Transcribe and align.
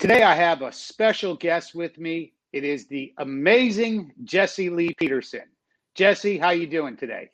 Today, 0.00 0.22
I 0.22 0.34
have 0.34 0.62
a 0.62 0.72
special 0.72 1.34
guest 1.36 1.74
with 1.74 1.98
me. 1.98 2.32
It 2.54 2.64
is 2.64 2.86
the 2.86 3.12
amazing 3.18 4.14
Jesse 4.24 4.70
Lee 4.70 4.94
Peterson. 4.94 5.42
Jesse, 5.94 6.38
how 6.38 6.52
you 6.52 6.66
doing 6.66 6.96
today? 6.96 7.28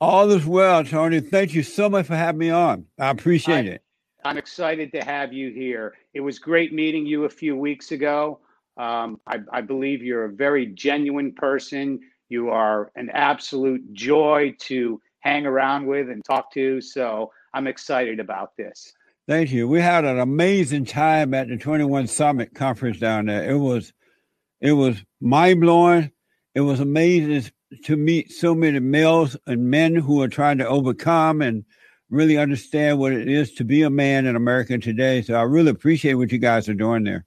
All 0.00 0.30
is 0.30 0.46
well, 0.46 0.84
Tony. 0.84 1.18
Thank 1.18 1.52
you 1.52 1.64
so 1.64 1.90
much 1.90 2.06
for 2.06 2.14
having 2.14 2.38
me 2.38 2.50
on. 2.50 2.86
I 2.96 3.10
appreciate 3.10 3.66
I, 3.66 3.70
it. 3.70 3.82
I'm 4.24 4.38
excited 4.38 4.92
to 4.92 5.02
have 5.02 5.32
you 5.32 5.50
here. 5.50 5.94
It 6.14 6.20
was 6.20 6.38
great 6.38 6.72
meeting 6.72 7.06
you 7.06 7.24
a 7.24 7.28
few 7.28 7.56
weeks 7.56 7.90
ago. 7.90 8.38
Um, 8.76 9.18
I, 9.26 9.40
I 9.52 9.60
believe 9.60 10.00
you're 10.00 10.26
a 10.26 10.32
very 10.32 10.66
genuine 10.66 11.32
person. 11.32 11.98
You 12.28 12.50
are 12.50 12.92
an 12.94 13.10
absolute 13.10 13.92
joy 13.94 14.54
to 14.60 15.02
hang 15.22 15.44
around 15.44 15.86
with 15.86 16.08
and 16.08 16.24
talk 16.24 16.52
to. 16.52 16.80
So 16.80 17.32
I'm 17.52 17.66
excited 17.66 18.20
about 18.20 18.56
this. 18.56 18.92
Thank 19.28 19.52
you. 19.52 19.68
We 19.68 19.80
had 19.80 20.04
an 20.04 20.18
amazing 20.18 20.84
time 20.84 21.32
at 21.34 21.48
the 21.48 21.56
21 21.56 22.08
Summit 22.08 22.54
conference 22.54 22.98
down 22.98 23.26
there. 23.26 23.48
It 23.50 23.58
was 23.58 23.92
it 24.60 24.72
was 24.72 25.02
mind 25.20 25.60
blowing. 25.60 26.10
It 26.54 26.60
was 26.60 26.80
amazing 26.80 27.50
to 27.84 27.96
meet 27.96 28.32
so 28.32 28.54
many 28.54 28.78
males 28.80 29.36
and 29.46 29.70
men 29.70 29.94
who 29.94 30.22
are 30.22 30.28
trying 30.28 30.58
to 30.58 30.68
overcome 30.68 31.40
and 31.40 31.64
really 32.10 32.36
understand 32.36 32.98
what 32.98 33.12
it 33.12 33.28
is 33.28 33.54
to 33.54 33.64
be 33.64 33.82
a 33.82 33.90
man 33.90 34.26
in 34.26 34.36
America 34.36 34.76
today. 34.78 35.22
So 35.22 35.34
I 35.34 35.42
really 35.42 35.70
appreciate 35.70 36.14
what 36.14 36.30
you 36.30 36.38
guys 36.38 36.68
are 36.68 36.74
doing 36.74 37.04
there. 37.04 37.24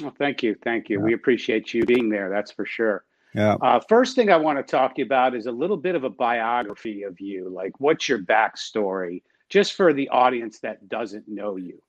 Well, 0.00 0.14
thank 0.18 0.42
you. 0.42 0.56
Thank 0.64 0.88
you. 0.88 0.98
Yeah. 0.98 1.04
We 1.04 1.12
appreciate 1.14 1.72
you 1.72 1.84
being 1.84 2.08
there. 2.08 2.28
That's 2.28 2.50
for 2.50 2.66
sure. 2.66 3.04
Yeah. 3.34 3.54
Uh, 3.62 3.80
first 3.88 4.16
thing 4.16 4.30
I 4.30 4.36
want 4.36 4.58
to 4.58 4.62
talk 4.62 4.96
to 4.96 5.00
you 5.00 5.06
about 5.06 5.34
is 5.34 5.46
a 5.46 5.52
little 5.52 5.76
bit 5.76 5.94
of 5.94 6.04
a 6.04 6.10
biography 6.10 7.04
of 7.04 7.20
you. 7.20 7.48
Like, 7.48 7.78
what's 7.78 8.08
your 8.08 8.18
backstory? 8.18 9.22
Just 9.52 9.74
for 9.74 9.92
the 9.92 10.08
audience 10.08 10.60
that 10.60 10.88
doesn't 10.88 11.28
know 11.28 11.56
you? 11.56 11.82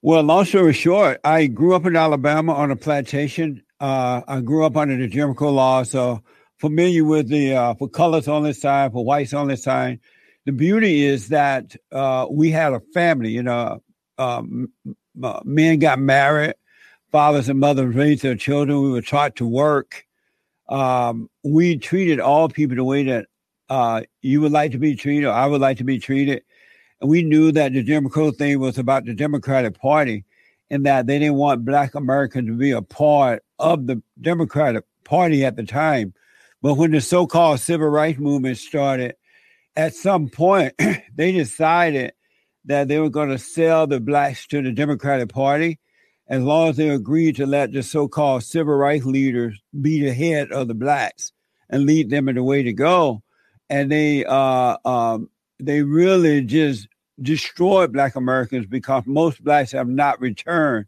Well, 0.00 0.22
long 0.22 0.46
story 0.46 0.72
short, 0.72 1.20
I 1.22 1.46
grew 1.46 1.74
up 1.74 1.84
in 1.84 1.94
Alabama 1.94 2.54
on 2.54 2.70
a 2.70 2.76
plantation. 2.76 3.62
Uh, 3.78 4.22
I 4.26 4.40
grew 4.40 4.64
up 4.64 4.76
under 4.78 4.96
the 4.96 5.08
Jim 5.08 5.34
Crow 5.34 5.52
law, 5.52 5.82
so 5.82 6.22
familiar 6.56 7.04
with 7.04 7.28
the 7.28 7.54
uh, 7.54 7.74
for 7.74 7.86
colors 7.86 8.28
on 8.28 8.44
this 8.44 8.62
side, 8.62 8.92
for 8.92 9.04
whites 9.04 9.34
on 9.34 9.48
this 9.48 9.62
side. 9.62 10.00
The 10.46 10.52
beauty 10.52 11.04
is 11.04 11.28
that 11.28 11.76
uh, 11.92 12.26
we 12.30 12.50
had 12.50 12.72
a 12.72 12.80
family. 12.94 13.30
You 13.30 13.42
know, 13.42 13.82
um, 14.16 14.72
men 15.44 15.78
got 15.80 15.98
married, 15.98 16.54
fathers 17.12 17.50
and 17.50 17.60
mothers 17.60 17.94
raised 17.94 18.22
their 18.22 18.36
children. 18.36 18.80
We 18.80 18.90
were 18.90 19.02
taught 19.02 19.36
to 19.36 19.46
work. 19.46 20.06
Um, 20.70 21.28
we 21.44 21.76
treated 21.76 22.20
all 22.20 22.48
people 22.48 22.76
the 22.76 22.84
way 22.84 23.02
that 23.04 23.26
uh, 23.72 24.02
you 24.20 24.38
would 24.42 24.52
like 24.52 24.70
to 24.70 24.78
be 24.78 24.94
treated, 24.94 25.24
or 25.24 25.32
I 25.32 25.46
would 25.46 25.62
like 25.62 25.78
to 25.78 25.84
be 25.84 25.98
treated. 25.98 26.42
And 27.00 27.08
we 27.08 27.22
knew 27.22 27.52
that 27.52 27.72
the 27.72 27.82
Jim 27.82 28.06
Crow 28.10 28.30
thing 28.30 28.60
was 28.60 28.76
about 28.76 29.06
the 29.06 29.14
Democratic 29.14 29.80
Party 29.80 30.26
and 30.68 30.84
that 30.84 31.06
they 31.06 31.18
didn't 31.18 31.36
want 31.36 31.64
Black 31.64 31.94
Americans 31.94 32.48
to 32.48 32.54
be 32.54 32.72
a 32.72 32.82
part 32.82 33.42
of 33.58 33.86
the 33.86 34.02
Democratic 34.20 34.84
Party 35.04 35.42
at 35.46 35.56
the 35.56 35.62
time. 35.62 36.12
But 36.60 36.74
when 36.74 36.90
the 36.90 37.00
so 37.00 37.26
called 37.26 37.60
civil 37.60 37.88
rights 37.88 38.18
movement 38.18 38.58
started, 38.58 39.14
at 39.74 39.94
some 39.94 40.28
point, 40.28 40.74
they 41.16 41.32
decided 41.32 42.12
that 42.66 42.88
they 42.88 42.98
were 42.98 43.08
going 43.08 43.30
to 43.30 43.38
sell 43.38 43.86
the 43.86 44.00
blacks 44.00 44.46
to 44.48 44.60
the 44.60 44.72
Democratic 44.72 45.30
Party 45.30 45.80
as 46.28 46.42
long 46.42 46.68
as 46.68 46.76
they 46.76 46.90
agreed 46.90 47.36
to 47.36 47.46
let 47.46 47.72
the 47.72 47.82
so 47.82 48.06
called 48.06 48.42
civil 48.42 48.74
rights 48.74 49.06
leaders 49.06 49.58
be 49.80 50.02
the 50.02 50.12
head 50.12 50.52
of 50.52 50.68
the 50.68 50.74
blacks 50.74 51.32
and 51.70 51.86
lead 51.86 52.10
them 52.10 52.28
in 52.28 52.34
the 52.34 52.42
way 52.42 52.62
to 52.62 52.74
go 52.74 53.22
and 53.72 53.90
they 53.90 54.24
uh, 54.26 54.76
um, 54.84 55.30
they 55.58 55.82
really 55.82 56.42
just 56.42 56.86
destroyed 57.22 57.92
Black 57.92 58.14
Americans 58.16 58.66
because 58.66 59.04
most 59.06 59.42
blacks 59.42 59.72
have 59.72 59.88
not 59.88 60.20
returned 60.20 60.84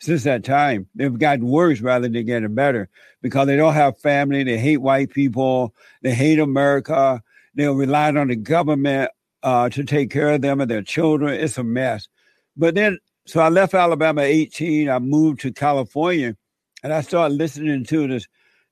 since 0.00 0.24
that 0.24 0.42
time. 0.42 0.88
They've 0.96 1.16
gotten 1.16 1.46
worse 1.46 1.80
rather 1.80 2.08
than 2.08 2.26
getting 2.26 2.52
better 2.52 2.88
because 3.22 3.46
they 3.46 3.56
don't 3.56 3.74
have 3.74 3.98
family. 4.00 4.42
They 4.42 4.58
hate 4.58 4.78
white 4.78 5.10
people. 5.10 5.72
They 6.02 6.14
hate 6.14 6.40
America. 6.40 7.22
They're 7.54 7.72
relying 7.72 8.16
on 8.16 8.26
the 8.26 8.36
government 8.36 9.12
uh, 9.44 9.68
to 9.68 9.84
take 9.84 10.10
care 10.10 10.30
of 10.30 10.42
them 10.42 10.60
and 10.60 10.68
their 10.68 10.82
children. 10.82 11.32
It's 11.32 11.58
a 11.58 11.64
mess. 11.64 12.08
But 12.56 12.74
then, 12.74 12.98
so 13.26 13.40
I 13.40 13.50
left 13.50 13.72
Alabama 13.72 14.22
at 14.22 14.28
18. 14.28 14.90
I 14.90 14.98
moved 14.98 15.40
to 15.42 15.52
California 15.52 16.36
and 16.82 16.92
I 16.92 17.02
started 17.02 17.34
listening 17.36 17.84
to 17.84 18.08
this 18.08 18.26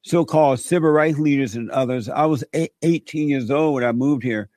so-called 0.05 0.61
civil 0.61 0.91
rights 0.91 1.19
leaders 1.19 1.57
and 1.57 1.71
others. 1.71 2.09
I 2.09 2.27
was 2.27 2.45
18 2.83 3.29
years 3.29 3.51
old 3.51 3.75
when 3.75 3.85
I 3.85 3.93
moved 3.93 4.23
here, 4.23 4.51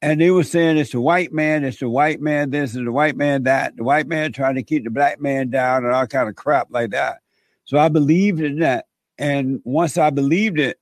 and 0.00 0.20
they 0.20 0.30
were 0.30 0.44
saying 0.44 0.78
it's 0.78 0.92
the 0.92 1.00
white 1.00 1.32
man, 1.32 1.64
it's 1.64 1.80
the 1.80 1.88
white 1.88 2.20
man 2.20 2.50
this, 2.50 2.74
and 2.74 2.86
the 2.86 2.92
white 2.92 3.16
man 3.16 3.42
that. 3.42 3.76
The 3.76 3.84
white 3.84 4.06
man 4.06 4.32
trying 4.32 4.54
to 4.54 4.62
keep 4.62 4.84
the 4.84 4.90
black 4.90 5.20
man 5.20 5.50
down 5.50 5.84
and 5.84 5.92
all 5.92 6.06
kind 6.06 6.28
of 6.28 6.36
crap 6.36 6.68
like 6.70 6.90
that. 6.90 7.18
So 7.64 7.78
I 7.78 7.88
believed 7.88 8.40
in 8.40 8.60
that, 8.60 8.86
and 9.18 9.60
once 9.64 9.98
I 9.98 10.10
believed 10.10 10.60
it, 10.60 10.78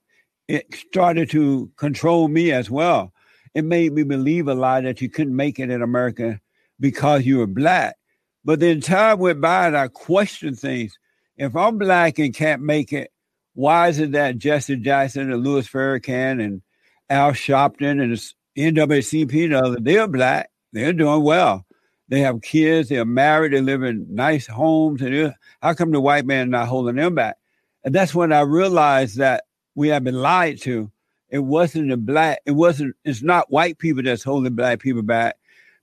it 0.47 0.75
started 0.75 1.29
to 1.31 1.71
control 1.77 2.27
me 2.27 2.51
as 2.51 2.69
well. 2.69 3.13
It 3.55 3.65
made 3.65 3.93
me 3.93 4.03
believe 4.03 4.47
a 4.47 4.53
lie 4.53 4.81
that 4.81 5.01
you 5.01 5.09
couldn't 5.09 5.35
make 5.35 5.59
it 5.59 5.69
in 5.69 5.81
America 5.81 6.39
because 6.79 7.25
you 7.25 7.37
were 7.37 7.47
black. 7.47 7.95
But 8.43 8.59
then 8.59 8.81
time 8.81 9.19
went 9.19 9.39
by 9.39 9.67
and 9.67 9.77
I 9.77 9.87
questioned 9.87 10.59
things. 10.59 10.99
If 11.37 11.55
I'm 11.55 11.77
black 11.77 12.19
and 12.19 12.33
can't 12.33 12.61
make 12.61 12.91
it, 12.91 13.12
why 13.53 13.87
is 13.89 13.99
it 13.99 14.13
that 14.13 14.37
Jesse 14.37 14.77
Jackson 14.77 15.31
and 15.31 15.43
Louis 15.43 15.67
Farrakhan 15.67 16.43
and 16.43 16.61
Al 17.09 17.31
Sharpton 17.31 18.01
and 18.01 18.13
the 18.13 18.33
NAACP, 18.71 19.83
they're 19.83 20.07
black, 20.07 20.49
they're 20.71 20.93
doing 20.93 21.23
well. 21.23 21.65
They 22.09 22.19
have 22.21 22.41
kids, 22.41 22.89
they're 22.89 23.05
married, 23.05 23.53
they 23.53 23.61
live 23.61 23.83
in 23.83 24.07
nice 24.09 24.47
homes. 24.47 25.01
And 25.01 25.33
how 25.61 25.73
come 25.73 25.91
the 25.91 26.01
white 26.01 26.25
man 26.25 26.49
not 26.49 26.67
holding 26.67 26.95
them 26.95 27.15
back? 27.15 27.37
And 27.83 27.93
that's 27.93 28.13
when 28.13 28.31
I 28.31 28.41
realized 28.41 29.17
that 29.17 29.45
we 29.75 29.89
have 29.89 30.03
been 30.03 30.21
lied 30.21 30.61
to. 30.61 30.91
It 31.29 31.39
wasn't 31.39 31.89
the 31.89 31.97
black, 31.97 32.39
it 32.45 32.51
wasn't, 32.51 32.95
it's 33.03 33.23
not 33.23 33.51
white 33.51 33.79
people 33.79 34.03
that's 34.03 34.23
holding 34.23 34.53
black 34.53 34.79
people 34.79 35.01
back 35.01 35.37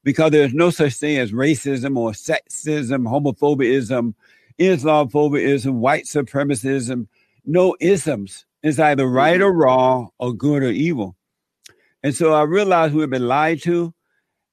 because 0.05 0.31
there's 0.31 0.55
no 0.55 0.71
such 0.71 0.95
thing 0.95 1.19
as 1.19 1.33
racism 1.33 1.97
or 1.97 2.13
sexism, 2.13 3.09
homophobism, 3.09 4.15
Islamophobism, 4.59 5.73
white 5.73 6.05
supremacism 6.05 7.09
no 7.45 7.77
isms. 7.81 8.45
It's 8.63 8.79
either 8.79 9.07
right 9.07 9.41
or 9.41 9.51
mm-hmm. 9.51 9.61
wrong 9.61 10.11
or 10.19 10.33
good 10.35 10.63
or 10.63 10.71
evil. 10.71 11.17
And 12.03 12.15
so 12.15 12.33
I 12.33 12.43
realized 12.43 12.95
we 12.95 13.03
had 13.03 13.11
been 13.11 13.29
lied 13.29 13.63
to. 13.63 13.95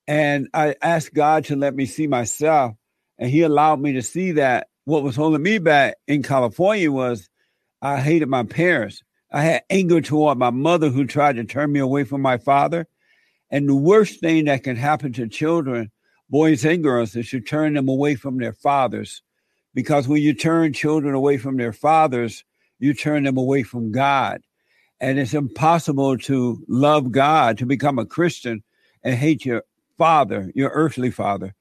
And 0.07 0.47
I 0.53 0.75
asked 0.81 1.13
God 1.13 1.45
to 1.45 1.55
let 1.55 1.75
me 1.75 1.85
see 1.85 2.07
myself. 2.07 2.75
And 3.17 3.29
He 3.29 3.41
allowed 3.41 3.81
me 3.81 3.93
to 3.93 4.01
see 4.01 4.33
that 4.33 4.67
what 4.85 5.03
was 5.03 5.17
holding 5.17 5.43
me 5.43 5.57
back 5.57 5.95
in 6.07 6.23
California 6.23 6.89
was 6.89 7.29
I 7.81 7.99
hated 7.99 8.29
my 8.29 8.43
parents. 8.43 9.03
I 9.31 9.43
had 9.43 9.63
anger 9.69 9.99
toward 9.99 10.37
my 10.37 10.49
mother 10.49 10.89
who 10.89 11.05
tried 11.05 11.35
to 11.35 11.43
turn 11.43 11.73
me 11.73 11.81
away 11.81 12.05
from 12.05 12.21
my 12.21 12.37
father. 12.37 12.87
And 13.51 13.67
the 13.67 13.75
worst 13.75 14.21
thing 14.21 14.45
that 14.45 14.63
can 14.63 14.77
happen 14.77 15.11
to 15.13 15.27
children, 15.27 15.91
boys 16.29 16.63
and 16.65 16.83
girls, 16.83 17.15
is 17.15 17.29
to 17.31 17.41
turn 17.41 17.73
them 17.73 17.89
away 17.89 18.15
from 18.15 18.37
their 18.37 18.53
fathers. 18.53 19.21
Because 19.73 20.07
when 20.07 20.21
you 20.21 20.33
turn 20.33 20.73
children 20.73 21.13
away 21.13 21.37
from 21.37 21.57
their 21.57 21.73
fathers, 21.73 22.43
you 22.79 22.93
turn 22.93 23.23
them 23.23 23.37
away 23.37 23.63
from 23.63 23.91
God. 23.91 24.41
And 24.99 25.19
it's 25.19 25.33
impossible 25.33 26.17
to 26.19 26.63
love 26.67 27.11
God, 27.11 27.57
to 27.59 27.65
become 27.65 27.99
a 27.99 28.05
Christian, 28.05 28.63
and 29.03 29.15
hate 29.15 29.45
your 29.45 29.63
father, 29.97 30.51
your 30.55 30.69
earthly 30.69 31.11
father. 31.11 31.53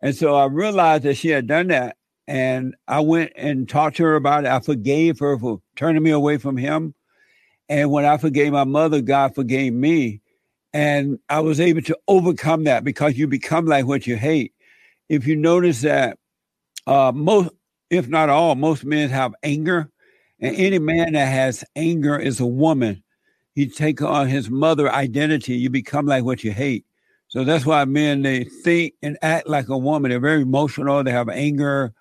And 0.00 0.14
so 0.16 0.34
I 0.34 0.46
realized 0.46 1.04
that 1.04 1.16
she 1.16 1.28
had 1.28 1.46
done 1.46 1.68
that. 1.68 1.96
And 2.26 2.76
I 2.86 3.00
went 3.00 3.32
and 3.36 3.68
talked 3.68 3.96
to 3.96 4.04
her 4.04 4.14
about 4.14 4.44
it. 4.44 4.50
I 4.50 4.60
forgave 4.60 5.18
her 5.18 5.38
for 5.38 5.60
turning 5.76 6.02
me 6.02 6.10
away 6.10 6.38
from 6.38 6.56
him. 6.56 6.94
And 7.68 7.90
when 7.90 8.04
I 8.04 8.16
forgave 8.16 8.52
my 8.52 8.64
mother, 8.64 9.00
God 9.00 9.34
forgave 9.34 9.72
me. 9.72 10.20
And 10.72 11.18
I 11.28 11.40
was 11.40 11.58
able 11.58 11.82
to 11.82 11.98
overcome 12.06 12.64
that 12.64 12.84
because 12.84 13.18
you 13.18 13.26
become 13.26 13.66
like 13.66 13.86
what 13.86 14.06
you 14.06 14.16
hate. 14.16 14.54
If 15.08 15.26
you 15.26 15.34
notice 15.34 15.80
that 15.82 16.18
uh, 16.86 17.12
most, 17.12 17.50
if 17.90 18.08
not 18.08 18.28
all, 18.28 18.54
most 18.54 18.84
men 18.84 19.10
have 19.10 19.34
anger 19.42 19.90
and 20.40 20.56
any 20.56 20.78
man 20.78 21.12
that 21.12 21.26
has 21.26 21.64
anger 21.76 22.18
is 22.18 22.40
a 22.40 22.46
woman. 22.46 23.02
You 23.54 23.66
take 23.66 24.00
on 24.00 24.28
his 24.28 24.48
mother 24.48 24.90
identity, 24.90 25.56
you 25.56 25.70
become 25.70 26.06
like 26.06 26.24
what 26.24 26.44
you 26.44 26.52
hate. 26.52 26.86
So 27.28 27.44
that's 27.44 27.66
why 27.66 27.84
men 27.84 28.22
they 28.22 28.44
think 28.44 28.94
and 29.02 29.18
act 29.22 29.48
like 29.48 29.68
a 29.68 29.78
woman. 29.78 30.10
They're 30.10 30.18
very 30.18 30.42
emotional. 30.42 31.04
They 31.04 31.12
have 31.12 31.28
anger. 31.28 31.92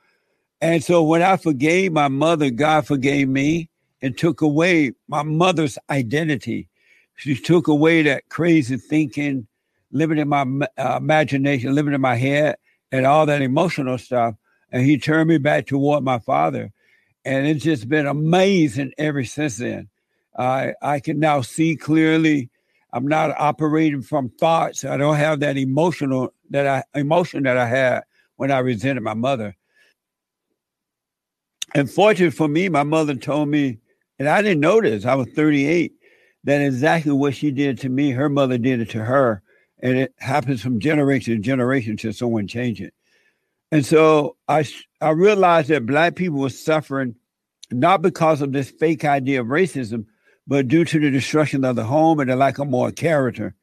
And 0.61 0.83
so 0.83 1.03
when 1.03 1.21
I 1.21 1.37
forgave 1.37 1.91
my 1.91 2.07
mother, 2.07 2.49
God 2.49 2.87
forgave 2.87 3.27
me 3.27 3.69
and 4.01 4.17
took 4.17 4.41
away 4.41 4.93
my 5.07 5.23
mother's 5.23 5.77
identity. 5.89 6.67
She 7.15 7.35
took 7.35 7.67
away 7.67 8.01
that 8.03 8.29
crazy 8.29 8.77
thinking, 8.77 9.47
living 9.91 10.17
in 10.17 10.29
my 10.29 10.45
uh, 10.77 10.97
imagination, 10.97 11.75
living 11.75 11.93
in 11.93 12.01
my 12.01 12.15
head, 12.15 12.55
and 12.91 13.05
all 13.05 13.25
that 13.25 13.41
emotional 13.41 13.97
stuff. 13.97 14.35
And 14.71 14.83
he 14.83 14.97
turned 14.97 15.29
me 15.29 15.37
back 15.37 15.67
toward 15.67 16.03
my 16.03 16.19
father 16.19 16.71
and 17.29 17.45
it's 17.45 17.63
just 17.63 17.87
been 17.87 18.07
amazing 18.07 18.91
ever 18.97 19.23
since 19.23 19.57
then. 19.57 19.87
I 20.35 20.73
I 20.81 20.99
can 20.99 21.19
now 21.19 21.41
see 21.41 21.75
clearly. 21.75 22.49
I'm 22.91 23.07
not 23.07 23.39
operating 23.39 24.01
from 24.01 24.29
thoughts. 24.29 24.83
I 24.83 24.97
don't 24.97 25.17
have 25.17 25.41
that 25.41 25.55
emotional 25.55 26.33
that 26.49 26.65
I 26.65 26.99
emotion 26.99 27.43
that 27.43 27.55
I 27.55 27.67
had 27.67 28.01
when 28.37 28.49
I 28.49 28.59
resented 28.59 29.03
my 29.03 29.13
mother. 29.13 29.55
And 31.75 31.91
fortunate 31.91 32.33
for 32.33 32.47
me, 32.47 32.67
my 32.67 32.81
mother 32.81 33.13
told 33.13 33.49
me, 33.49 33.77
and 34.17 34.27
I 34.27 34.41
didn't 34.41 34.61
know 34.61 34.81
this, 34.81 35.05
I 35.05 35.13
was 35.13 35.27
38, 35.35 35.93
that 36.45 36.61
exactly 36.61 37.11
what 37.11 37.35
she 37.35 37.51
did 37.51 37.77
to 37.81 37.89
me, 37.89 38.09
her 38.09 38.27
mother 38.27 38.57
did 38.57 38.79
it 38.79 38.89
to 38.91 39.05
her. 39.05 39.43
And 39.83 39.95
it 39.99 40.15
happens 40.17 40.63
from 40.63 40.79
generation 40.79 41.35
to 41.35 41.39
generation 41.39 41.95
till 41.95 42.11
someone 42.11 42.47
change 42.47 42.81
it. 42.81 42.95
And 43.71 43.85
so 43.85 44.35
I, 44.47 44.65
I 44.99 45.09
realized 45.11 45.67
that 45.67 45.85
black 45.85 46.15
people 46.15 46.39
were 46.39 46.49
suffering 46.49 47.15
not 47.71 48.01
because 48.01 48.41
of 48.41 48.51
this 48.51 48.69
fake 48.69 49.05
idea 49.05 49.41
of 49.41 49.47
racism, 49.47 50.05
but 50.47 50.67
due 50.67 50.85
to 50.85 50.99
the 50.99 51.11
destruction 51.11 51.63
of 51.63 51.75
the 51.75 51.83
home 51.83 52.19
and 52.19 52.29
the 52.29 52.35
lack 52.35 52.59
of 52.59 52.67
more 52.67 52.91
character. 52.91 53.55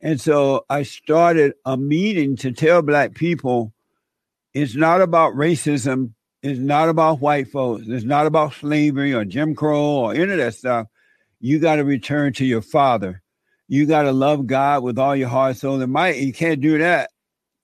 And 0.00 0.20
so 0.20 0.64
I 0.68 0.82
started 0.82 1.54
a 1.64 1.76
meeting 1.76 2.36
to 2.36 2.52
tell 2.52 2.82
black 2.82 3.14
people 3.14 3.72
it's 4.52 4.74
not 4.74 5.00
about 5.00 5.34
racism, 5.34 6.12
it's 6.42 6.58
not 6.58 6.88
about 6.88 7.20
white 7.20 7.48
folks, 7.48 7.84
it's 7.88 8.04
not 8.04 8.26
about 8.26 8.54
slavery 8.54 9.12
or 9.12 9.24
Jim 9.24 9.54
Crow 9.54 9.82
or 9.82 10.14
any 10.14 10.32
of 10.32 10.38
that 10.38 10.54
stuff. 10.54 10.86
You 11.40 11.58
got 11.58 11.76
to 11.76 11.84
return 11.84 12.32
to 12.34 12.44
your 12.44 12.62
father. 12.62 13.22
You 13.66 13.86
got 13.86 14.02
to 14.02 14.12
love 14.12 14.46
God 14.46 14.82
with 14.82 14.98
all 14.98 15.16
your 15.16 15.28
heart, 15.28 15.56
soul, 15.56 15.80
and 15.80 15.92
might. 15.92 16.16
You 16.16 16.32
can't 16.32 16.60
do 16.60 16.78
that 16.78 17.10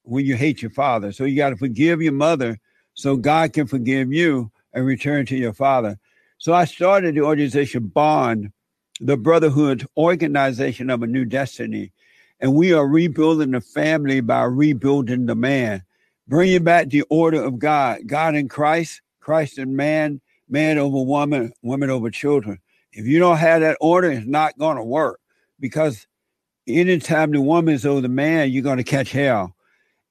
when 0.03 0.25
you 0.25 0.35
hate 0.37 0.61
your 0.63 0.71
father. 0.71 1.13
So 1.13 1.25
you 1.25 1.37
got 1.37 1.51
to 1.51 1.57
forgive 1.57 2.03
your 2.03 2.13
mother 2.13 2.59
so 2.95 3.17
God 3.17 3.53
can 3.53 3.67
forgive 3.67 4.13
you 4.13 4.51
and 4.73 4.87
return 4.87 5.27
to 5.27 5.37
your 5.37 5.53
father. 5.53 5.99
So 6.39 6.55
I 6.55 6.65
started 6.65 7.15
the 7.15 7.21
organization 7.21 7.89
Bond, 7.89 8.53
the 9.01 9.17
Brotherhood 9.17 9.87
Organization 9.97 10.91
of 10.91 11.03
a 11.03 11.07
New 11.07 11.25
Destiny. 11.25 11.93
And 12.41 12.55
we 12.55 12.73
are 12.73 12.87
rebuilding 12.87 13.51
the 13.51 13.61
family 13.61 14.21
by 14.21 14.45
rebuilding 14.45 15.27
the 15.27 15.35
man, 15.35 15.83
bringing 16.27 16.65
back 16.65 16.89
the 16.89 17.03
order 17.11 17.43
of 17.43 17.59
God, 17.59 18.07
God 18.07 18.35
in 18.35 18.49
Christ, 18.49 19.03
Christ 19.21 19.59
in 19.59 19.77
man, 19.77 20.21
man 20.49 20.79
over 20.79 21.03
woman, 21.03 21.53
woman 21.63 21.91
over 21.91 22.11
children. 22.11 22.59
If 22.93 23.07
you 23.07 23.19
don't 23.19 23.37
have 23.37 23.61
that 23.61 23.77
order, 23.81 24.11
it's 24.11 24.27
not 24.27 24.59
going 24.59 24.77
to 24.77 24.83
work 24.83 25.21
because 25.61 26.07
anytime 26.67 27.33
the 27.33 27.41
woman 27.41 27.75
is 27.75 27.87
over 27.87 28.01
the 28.01 28.09
man, 28.09 28.51
you're 28.51 28.63
going 28.63 28.79
to 28.79 28.85
catch 28.85 29.13
hell. 29.13 29.55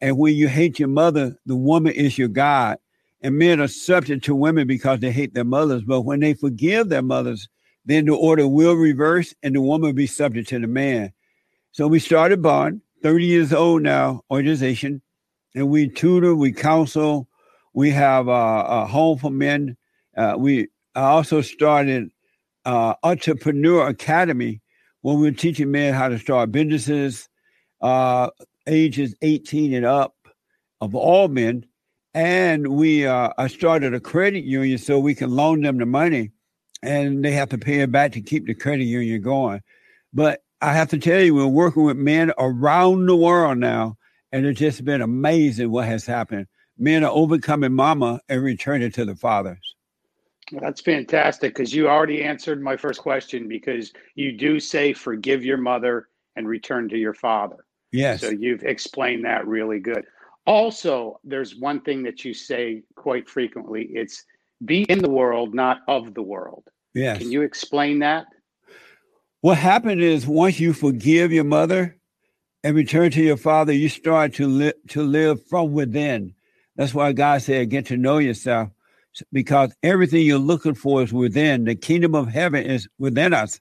And 0.01 0.17
when 0.17 0.35
you 0.35 0.47
hate 0.47 0.79
your 0.79 0.87
mother, 0.87 1.37
the 1.45 1.55
woman 1.55 1.93
is 1.93 2.17
your 2.17 2.29
God. 2.29 2.77
And 3.21 3.37
men 3.37 3.59
are 3.59 3.67
subject 3.67 4.23
to 4.25 4.35
women 4.35 4.67
because 4.67 4.99
they 4.99 5.11
hate 5.11 5.33
their 5.33 5.43
mothers. 5.43 5.83
But 5.83 6.01
when 6.01 6.21
they 6.21 6.33
forgive 6.33 6.89
their 6.89 7.01
mothers, 7.01 7.49
then 7.85 8.05
the 8.05 8.15
order 8.15 8.47
will 8.47 8.75
reverse 8.75 9.33
and 9.43 9.55
the 9.55 9.61
woman 9.61 9.87
will 9.87 9.93
be 9.93 10.07
subject 10.07 10.49
to 10.49 10.59
the 10.59 10.67
man. 10.67 11.11
So 11.71 11.87
we 11.87 11.99
started 11.99 12.41
Bond, 12.41 12.81
30 13.03 13.25
years 13.25 13.53
old 13.53 13.83
now, 13.83 14.21
organization, 14.31 15.01
and 15.55 15.69
we 15.69 15.89
tutor, 15.89 16.35
we 16.35 16.51
counsel, 16.51 17.27
we 17.73 17.91
have 17.91 18.27
a, 18.27 18.31
a 18.31 18.85
home 18.85 19.17
for 19.17 19.31
men. 19.31 19.77
Uh, 20.15 20.35
we 20.37 20.67
also 20.95 21.41
started 21.41 22.09
uh, 22.65 22.95
Entrepreneur 23.03 23.87
Academy, 23.87 24.61
where 25.01 25.15
we're 25.15 25.31
teaching 25.31 25.71
men 25.71 25.93
how 25.93 26.09
to 26.09 26.19
start 26.19 26.51
businesses, 26.51 27.29
uh, 27.81 28.29
ages 28.67 29.15
18 29.21 29.73
and 29.73 29.85
up 29.85 30.15
of 30.81 30.95
all 30.95 31.27
men. 31.27 31.65
And 32.13 32.67
we 32.67 33.05
uh, 33.05 33.29
I 33.37 33.47
started 33.47 33.93
a 33.93 33.99
credit 33.99 34.43
union 34.43 34.77
so 34.77 34.99
we 34.99 35.15
can 35.15 35.29
loan 35.29 35.61
them 35.61 35.77
the 35.77 35.85
money 35.85 36.31
and 36.81 37.23
they 37.23 37.31
have 37.31 37.49
to 37.49 37.57
pay 37.57 37.81
it 37.81 37.91
back 37.91 38.13
to 38.13 38.21
keep 38.21 38.45
the 38.45 38.53
credit 38.53 38.85
union 38.85 39.21
going. 39.21 39.61
But 40.13 40.41
I 40.61 40.73
have 40.73 40.89
to 40.89 40.97
tell 40.97 41.21
you, 41.21 41.35
we're 41.35 41.47
working 41.47 41.83
with 41.83 41.97
men 41.97 42.31
around 42.37 43.05
the 43.05 43.15
world 43.15 43.57
now, 43.57 43.97
and 44.31 44.45
it's 44.45 44.59
just 44.59 44.83
been 44.83 45.01
amazing 45.01 45.71
what 45.71 45.85
has 45.85 46.05
happened. 46.05 46.47
Men 46.77 47.03
are 47.03 47.11
overcoming 47.11 47.73
mama 47.73 48.21
and 48.29 48.41
returning 48.41 48.91
to 48.91 49.05
the 49.05 49.15
fathers. 49.15 49.75
That's 50.51 50.81
fantastic 50.81 51.53
because 51.53 51.73
you 51.73 51.87
already 51.87 52.23
answered 52.23 52.61
my 52.61 52.75
first 52.75 53.01
question 53.01 53.47
because 53.47 53.93
you 54.15 54.31
do 54.31 54.59
say 54.59 54.93
forgive 54.93 55.45
your 55.45 55.57
mother 55.57 56.07
and 56.35 56.47
return 56.47 56.89
to 56.89 56.97
your 56.97 57.13
father. 57.13 57.57
Yes. 57.91 58.21
So 58.21 58.29
you've 58.29 58.63
explained 58.63 59.25
that 59.25 59.45
really 59.47 59.79
good. 59.79 60.05
Also, 60.49 61.19
there's 61.23 61.57
one 61.57 61.79
thing 61.81 62.01
that 62.01 62.25
you 62.25 62.33
say 62.33 62.81
quite 62.95 63.29
frequently 63.29 63.83
it's 63.91 64.23
be 64.65 64.81
in 64.85 64.97
the 64.97 65.09
world, 65.09 65.53
not 65.53 65.81
of 65.87 66.15
the 66.15 66.23
world. 66.23 66.63
Yes. 66.95 67.19
Can 67.19 67.31
you 67.31 67.43
explain 67.43 67.99
that? 67.99 68.25
What 69.41 69.59
happened 69.59 70.01
is 70.01 70.25
once 70.25 70.59
you 70.59 70.73
forgive 70.73 71.31
your 71.31 71.43
mother 71.43 71.95
and 72.63 72.75
return 72.75 73.11
to 73.11 73.21
your 73.21 73.37
father, 73.37 73.73
you 73.73 73.89
start 73.89 74.33
to 74.33 74.47
live 74.47 74.73
to 74.87 75.03
live 75.03 75.45
from 75.45 75.71
within. 75.71 76.33
That's 76.75 76.95
why 76.95 77.11
God 77.11 77.43
said, 77.43 77.69
get 77.69 77.85
to 77.85 77.97
know 77.97 78.17
yourself 78.17 78.69
because 79.31 79.71
everything 79.83 80.25
you're 80.25 80.39
looking 80.39 80.73
for 80.73 81.03
is 81.03 81.13
within. 81.13 81.65
The 81.65 81.75
kingdom 81.75 82.15
of 82.15 82.27
heaven 82.27 82.65
is 82.65 82.89
within 82.97 83.35
us. 83.35 83.59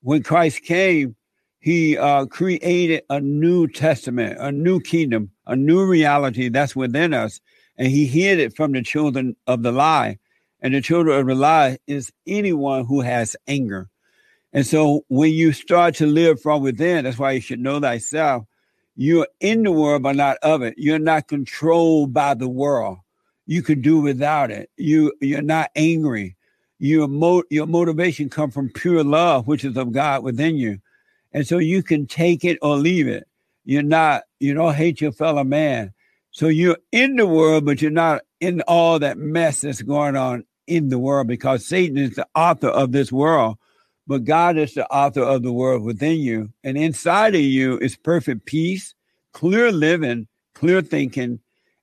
When 0.00 0.22
Christ 0.22 0.62
came, 0.62 1.16
he 1.64 1.96
uh, 1.96 2.26
created 2.26 3.04
a 3.08 3.22
new 3.22 3.66
testament, 3.66 4.36
a 4.38 4.52
new 4.52 4.80
kingdom, 4.80 5.30
a 5.46 5.56
new 5.56 5.82
reality 5.86 6.50
that's 6.50 6.76
within 6.76 7.14
us. 7.14 7.40
And 7.78 7.88
he 7.88 8.04
hid 8.04 8.38
it 8.38 8.54
from 8.54 8.72
the 8.72 8.82
children 8.82 9.34
of 9.46 9.62
the 9.62 9.72
lie. 9.72 10.18
And 10.60 10.74
the 10.74 10.82
children 10.82 11.18
of 11.18 11.26
the 11.26 11.34
lie 11.34 11.78
is 11.86 12.12
anyone 12.26 12.84
who 12.84 13.00
has 13.00 13.34
anger. 13.48 13.88
And 14.52 14.66
so 14.66 15.06
when 15.08 15.32
you 15.32 15.54
start 15.54 15.94
to 15.94 16.06
live 16.06 16.38
from 16.38 16.62
within, 16.62 17.04
that's 17.04 17.18
why 17.18 17.32
you 17.32 17.40
should 17.40 17.60
know 17.60 17.80
thyself. 17.80 18.44
You're 18.94 19.28
in 19.40 19.62
the 19.62 19.72
world, 19.72 20.02
but 20.02 20.16
not 20.16 20.36
of 20.42 20.60
it. 20.60 20.74
You're 20.76 20.98
not 20.98 21.28
controlled 21.28 22.12
by 22.12 22.34
the 22.34 22.46
world. 22.46 22.98
You 23.46 23.62
can 23.62 23.80
do 23.80 24.02
without 24.02 24.50
it. 24.50 24.68
You 24.76 25.14
you're 25.22 25.40
not 25.40 25.70
angry. 25.74 26.36
Your 26.78 27.08
mo- 27.08 27.44
your 27.48 27.66
motivation 27.66 28.28
come 28.28 28.50
from 28.50 28.68
pure 28.68 29.02
love, 29.02 29.46
which 29.46 29.64
is 29.64 29.78
of 29.78 29.92
God 29.92 30.22
within 30.22 30.56
you. 30.56 30.80
And 31.34 31.46
so 31.46 31.58
you 31.58 31.82
can 31.82 32.06
take 32.06 32.44
it 32.44 32.58
or 32.62 32.76
leave 32.76 33.08
it. 33.08 33.28
You're 33.64 33.82
not, 33.82 34.22
you 34.40 34.54
don't 34.54 34.74
hate 34.74 35.00
your 35.00 35.12
fellow 35.12 35.44
man. 35.44 35.92
So 36.30 36.48
you're 36.48 36.78
in 36.92 37.16
the 37.16 37.26
world, 37.26 37.66
but 37.66 37.82
you're 37.82 37.90
not 37.90 38.22
in 38.40 38.62
all 38.62 38.98
that 39.00 39.18
mess 39.18 39.60
that's 39.60 39.82
going 39.82 40.16
on 40.16 40.44
in 40.66 40.88
the 40.88 40.98
world 40.98 41.28
because 41.28 41.66
Satan 41.66 41.98
is 41.98 42.14
the 42.16 42.26
author 42.34 42.68
of 42.68 42.92
this 42.92 43.12
world 43.12 43.58
but 44.06 44.24
God 44.24 44.56
is 44.58 44.74
the 44.74 44.86
author 44.92 45.22
of 45.22 45.42
the 45.42 45.52
world 45.52 45.82
within 45.82 46.18
you. 46.18 46.52
And 46.62 46.76
inside 46.76 47.34
of 47.34 47.40
you 47.40 47.78
is 47.78 47.96
perfect 47.96 48.44
peace, 48.44 48.94
clear 49.32 49.72
living, 49.72 50.28
clear 50.54 50.82
thinking. 50.82 51.40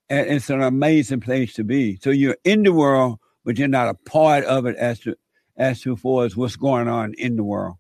And 0.10 0.28
it's 0.30 0.50
an 0.50 0.62
amazing 0.62 1.22
place 1.22 1.54
to 1.54 1.64
be. 1.64 1.98
So 2.02 2.10
you're 2.10 2.38
in 2.44 2.64
the 2.64 2.74
world, 2.74 3.20
but 3.44 3.58
you're 3.58 3.68
not 3.68 3.88
a 3.88 3.94
part 3.94 4.44
of 4.46 4.66
it 4.66 4.76
as 4.76 5.00
to 5.00 5.16
as 5.58 5.82
to 5.82 5.96
far 5.96 6.26
as 6.26 6.36
what's 6.36 6.56
going 6.56 6.88
on 6.88 7.14
in 7.16 7.36
the 7.36 7.44
world. 7.44 7.76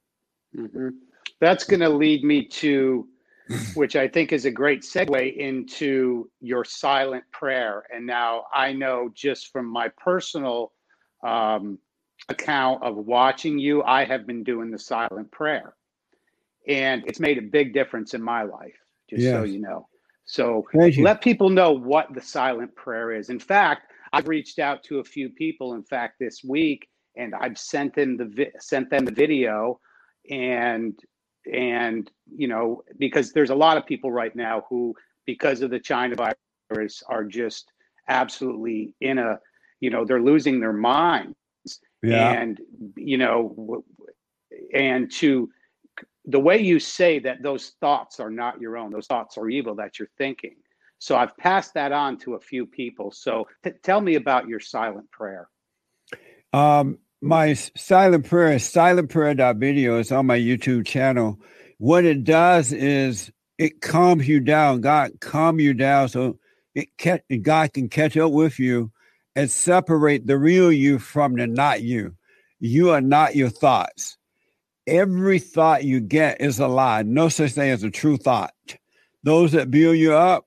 Mm-hmm. 0.55 0.89
That's 1.41 1.65
going 1.65 1.81
to 1.81 1.89
lead 1.89 2.23
me 2.23 2.45
to, 2.45 3.07
which 3.73 3.95
I 3.95 4.07
think 4.07 4.31
is 4.31 4.45
a 4.45 4.51
great 4.51 4.83
segue 4.83 5.35
into 5.35 6.29
your 6.39 6.63
silent 6.63 7.25
prayer. 7.33 7.83
And 7.93 8.05
now 8.05 8.45
I 8.53 8.71
know 8.71 9.09
just 9.13 9.51
from 9.51 9.65
my 9.65 9.89
personal 9.97 10.71
um, 11.23 11.79
account 12.29 12.83
of 12.83 12.95
watching 12.95 13.59
you, 13.59 13.83
I 13.83 14.05
have 14.05 14.25
been 14.25 14.43
doing 14.43 14.71
the 14.71 14.79
silent 14.79 15.31
prayer. 15.31 15.73
And 16.67 17.03
it's 17.07 17.19
made 17.19 17.39
a 17.39 17.41
big 17.41 17.73
difference 17.73 18.13
in 18.13 18.21
my 18.21 18.43
life, 18.43 18.77
just 19.09 19.23
yes. 19.23 19.33
so 19.33 19.43
you 19.43 19.59
know. 19.59 19.87
So 20.25 20.67
you. 20.73 21.03
let 21.03 21.21
people 21.21 21.49
know 21.49 21.71
what 21.71 22.13
the 22.13 22.21
silent 22.21 22.75
prayer 22.75 23.11
is. 23.11 23.29
In 23.29 23.39
fact, 23.39 23.91
I've 24.13 24.27
reached 24.27 24.59
out 24.59 24.83
to 24.83 24.99
a 24.99 25.03
few 25.03 25.29
people, 25.29 25.73
in 25.73 25.83
fact, 25.83 26.19
this 26.19 26.43
week, 26.43 26.87
and 27.17 27.33
I've 27.33 27.57
sent 27.57 27.95
them 27.95 28.15
the 28.15 28.25
vi- 28.25 28.51
sent 28.59 28.89
them 28.89 29.05
the 29.05 29.11
video, 29.11 29.79
and 30.29 30.97
and 31.51 32.11
you 32.35 32.47
know 32.47 32.83
because 32.97 33.31
there's 33.31 33.49
a 33.49 33.55
lot 33.55 33.77
of 33.77 33.85
people 33.85 34.11
right 34.11 34.35
now 34.35 34.63
who, 34.69 34.95
because 35.25 35.61
of 35.61 35.69
the 35.71 35.79
China 35.79 36.15
virus, 36.15 37.03
are 37.07 37.23
just 37.23 37.71
absolutely 38.07 38.95
in 39.01 39.17
a 39.17 39.39
you 39.79 39.89
know 39.89 40.05
they're 40.05 40.21
losing 40.21 40.59
their 40.59 40.73
minds. 40.73 41.35
Yeah. 42.03 42.31
and 42.31 42.59
you 42.95 43.17
know 43.19 43.83
and 44.73 45.11
to 45.11 45.49
the 46.25 46.39
way 46.39 46.59
you 46.59 46.79
say 46.79 47.19
that 47.19 47.43
those 47.43 47.73
thoughts 47.79 48.19
are 48.19 48.31
not 48.31 48.59
your 48.59 48.75
own 48.77 48.91
those 48.91 49.05
thoughts 49.05 49.37
are 49.37 49.49
evil 49.49 49.75
that 49.75 49.99
you're 49.99 50.09
thinking. 50.17 50.55
So 50.97 51.15
i've 51.15 51.37
passed 51.37 51.75
that 51.75 51.91
on 51.91 52.17
to 52.19 52.35
a 52.35 52.39
few 52.39 52.65
people. 52.65 53.11
So 53.11 53.47
t- 53.63 53.71
tell 53.83 54.01
me 54.01 54.15
about 54.15 54.47
your 54.47 54.59
silent 54.59 55.11
prayer. 55.11 55.47
Um 56.53 56.97
my 57.21 57.53
silent 57.53 58.25
prayer 58.25 58.53
is 58.53 58.63
silentprayer.video 58.63 59.99
it's 59.99 60.11
on 60.11 60.25
my 60.25 60.37
youtube 60.37 60.85
channel 60.85 61.39
what 61.77 62.03
it 62.03 62.23
does 62.23 62.73
is 62.73 63.31
it 63.57 63.81
calms 63.81 64.27
you 64.27 64.39
down 64.39 64.81
god 64.81 65.11
calm 65.19 65.59
you 65.59 65.73
down 65.73 66.09
so 66.09 66.37
it 66.73 66.87
god 67.43 67.71
can 67.73 67.89
catch 67.89 68.17
up 68.17 68.31
with 68.31 68.57
you 68.59 68.91
and 69.35 69.49
separate 69.49 70.27
the 70.27 70.37
real 70.37 70.71
you 70.71 70.99
from 70.99 71.35
the 71.35 71.47
not 71.47 71.81
you. 71.81 72.15
You 72.59 72.91
are 72.91 73.01
not 73.01 73.35
your 73.35 73.49
thoughts. 73.49 74.17
Every 74.87 75.39
thought 75.39 75.83
you 75.83 75.99
get 75.99 76.41
is 76.41 76.59
a 76.59 76.67
lie. 76.67 77.03
No 77.03 77.29
such 77.29 77.51
thing 77.53 77.69
as 77.69 77.83
a 77.83 77.91
true 77.91 78.17
thought. 78.17 78.53
Those 79.23 79.51
that 79.53 79.71
build 79.71 79.97
you 79.97 80.13
up, 80.13 80.45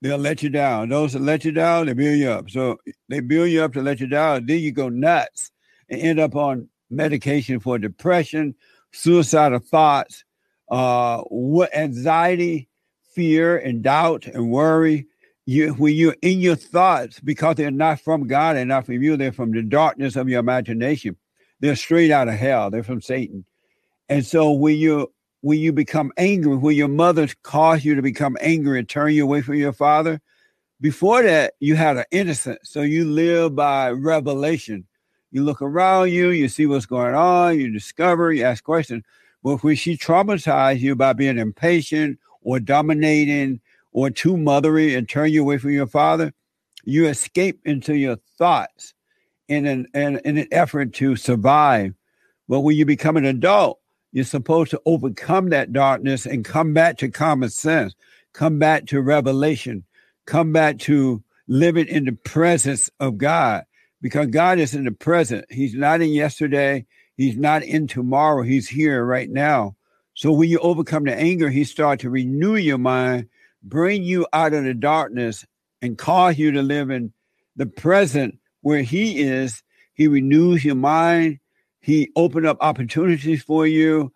they'll 0.00 0.18
let 0.18 0.42
you 0.42 0.48
down. 0.48 0.88
Those 0.88 1.12
that 1.12 1.22
let 1.22 1.44
you 1.44 1.52
down, 1.52 1.86
they 1.86 1.92
build 1.92 2.18
you 2.18 2.30
up. 2.30 2.50
So 2.50 2.78
they 3.08 3.20
build 3.20 3.50
you 3.50 3.62
up 3.62 3.74
to 3.74 3.82
let 3.82 4.00
you 4.00 4.06
down. 4.06 4.46
Then 4.46 4.60
you 4.60 4.72
go 4.72 4.88
nuts 4.88 5.50
and 5.88 6.00
end 6.00 6.20
up 6.20 6.34
on 6.34 6.68
medication 6.90 7.60
for 7.60 7.78
depression, 7.78 8.54
suicidal 8.92 9.58
thoughts, 9.58 10.24
uh, 10.70 11.22
what 11.28 11.74
anxiety, 11.76 12.68
fear, 13.14 13.56
and 13.58 13.82
doubt 13.82 14.26
and 14.26 14.50
worry. 14.50 15.06
You 15.46 15.74
when 15.74 15.94
you're 15.94 16.16
in 16.22 16.40
your 16.40 16.56
thoughts 16.56 17.20
because 17.20 17.56
they're 17.56 17.70
not 17.70 18.00
from 18.00 18.26
God 18.26 18.56
and 18.56 18.68
not 18.68 18.86
from 18.86 19.02
you, 19.02 19.16
they're 19.16 19.30
from 19.30 19.52
the 19.52 19.62
darkness 19.62 20.16
of 20.16 20.28
your 20.28 20.40
imagination. 20.40 21.16
They're 21.60 21.76
straight 21.76 22.10
out 22.10 22.28
of 22.28 22.34
hell. 22.34 22.70
They're 22.70 22.82
from 22.82 23.02
Satan. 23.02 23.44
And 24.08 24.24
so 24.24 24.52
when 24.52 24.76
you 24.76 25.12
when 25.42 25.58
you 25.58 25.72
become 25.72 26.12
angry, 26.16 26.56
when 26.56 26.76
your 26.76 26.88
mother 26.88 27.28
caused 27.42 27.84
you 27.84 27.94
to 27.94 28.00
become 28.00 28.38
angry 28.40 28.78
and 28.78 28.88
turn 28.88 29.12
you 29.12 29.24
away 29.24 29.42
from 29.42 29.56
your 29.56 29.74
father, 29.74 30.22
before 30.80 31.22
that 31.22 31.54
you 31.60 31.76
had 31.76 31.98
an 31.98 32.04
innocence. 32.10 32.60
So 32.64 32.82
you 32.82 33.04
live 33.04 33.54
by 33.54 33.90
revelation. 33.90 34.86
You 35.34 35.42
look 35.42 35.60
around 35.60 36.12
you, 36.12 36.30
you 36.30 36.48
see 36.48 36.64
what's 36.64 36.86
going 36.86 37.16
on, 37.16 37.58
you 37.58 37.72
discover, 37.72 38.32
you 38.32 38.44
ask 38.44 38.62
questions. 38.62 39.02
But 39.42 39.64
when 39.64 39.74
she 39.74 39.96
traumatized 39.96 40.78
you 40.78 40.94
by 40.94 41.12
being 41.12 41.38
impatient 41.38 42.20
or 42.42 42.60
dominating 42.60 43.60
or 43.90 44.10
too 44.10 44.36
mothery 44.36 44.96
and 44.96 45.08
turn 45.08 45.32
you 45.32 45.42
away 45.42 45.58
from 45.58 45.72
your 45.72 45.88
father, 45.88 46.32
you 46.84 47.08
escape 47.08 47.58
into 47.64 47.96
your 47.96 48.14
thoughts 48.38 48.94
in 49.48 49.66
an, 49.66 49.88
in, 49.92 50.20
in 50.24 50.38
an 50.38 50.46
effort 50.52 50.92
to 50.94 51.16
survive. 51.16 51.94
But 52.48 52.60
when 52.60 52.76
you 52.76 52.86
become 52.86 53.16
an 53.16 53.24
adult, 53.24 53.80
you're 54.12 54.24
supposed 54.24 54.70
to 54.70 54.82
overcome 54.86 55.48
that 55.48 55.72
darkness 55.72 56.26
and 56.26 56.44
come 56.44 56.72
back 56.74 56.96
to 56.98 57.08
common 57.08 57.50
sense, 57.50 57.96
come 58.34 58.60
back 58.60 58.86
to 58.86 59.02
revelation, 59.02 59.82
come 60.26 60.52
back 60.52 60.78
to 60.78 61.24
living 61.48 61.88
in 61.88 62.04
the 62.04 62.12
presence 62.12 62.88
of 63.00 63.18
God 63.18 63.64
because 64.04 64.26
God 64.26 64.58
is 64.58 64.74
in 64.74 64.84
the 64.84 64.92
present. 64.92 65.46
He's 65.48 65.72
not 65.72 66.02
in 66.02 66.10
yesterday. 66.10 66.84
He's 67.16 67.38
not 67.38 67.62
in 67.62 67.86
tomorrow. 67.86 68.42
He's 68.42 68.68
here 68.68 69.02
right 69.02 69.30
now. 69.30 69.76
So 70.12 70.30
when 70.30 70.50
you 70.50 70.58
overcome 70.58 71.04
the 71.04 71.14
anger, 71.14 71.48
he 71.48 71.64
starts 71.64 72.02
to 72.02 72.10
renew 72.10 72.56
your 72.56 72.76
mind, 72.76 73.30
bring 73.62 74.02
you 74.02 74.26
out 74.34 74.52
of 74.52 74.64
the 74.64 74.74
darkness, 74.74 75.46
and 75.80 75.96
cause 75.96 76.36
you 76.36 76.52
to 76.52 76.60
live 76.60 76.90
in 76.90 77.14
the 77.56 77.64
present 77.64 78.38
where 78.60 78.82
he 78.82 79.22
is. 79.22 79.62
He 79.94 80.06
renews 80.06 80.66
your 80.66 80.74
mind. 80.74 81.38
He 81.80 82.10
opened 82.14 82.44
up 82.44 82.58
opportunities 82.60 83.42
for 83.42 83.66
you. 83.66 84.12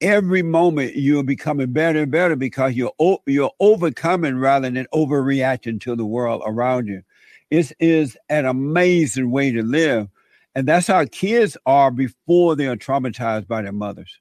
Every 0.00 0.42
moment 0.42 0.94
you're 0.94 1.24
becoming 1.24 1.72
better 1.72 2.02
and 2.02 2.12
better 2.12 2.36
because 2.36 2.74
you're 2.74 2.92
you're 3.26 3.52
overcoming 3.58 4.36
rather 4.36 4.70
than 4.70 4.86
overreacting 4.94 5.80
to 5.80 5.96
the 5.96 6.06
world 6.06 6.44
around 6.46 6.86
you. 6.86 7.02
It 7.50 7.72
is 7.78 8.16
an 8.28 8.46
amazing 8.46 9.30
way 9.30 9.52
to 9.52 9.62
live, 9.62 10.08
and 10.54 10.66
that's 10.66 10.86
how 10.86 11.04
kids 11.06 11.56
are 11.66 11.90
before 11.90 12.56
they 12.56 12.66
are 12.66 12.76
traumatized 12.76 13.46
by 13.46 13.62
their 13.62 13.72
mothers. 13.72 14.18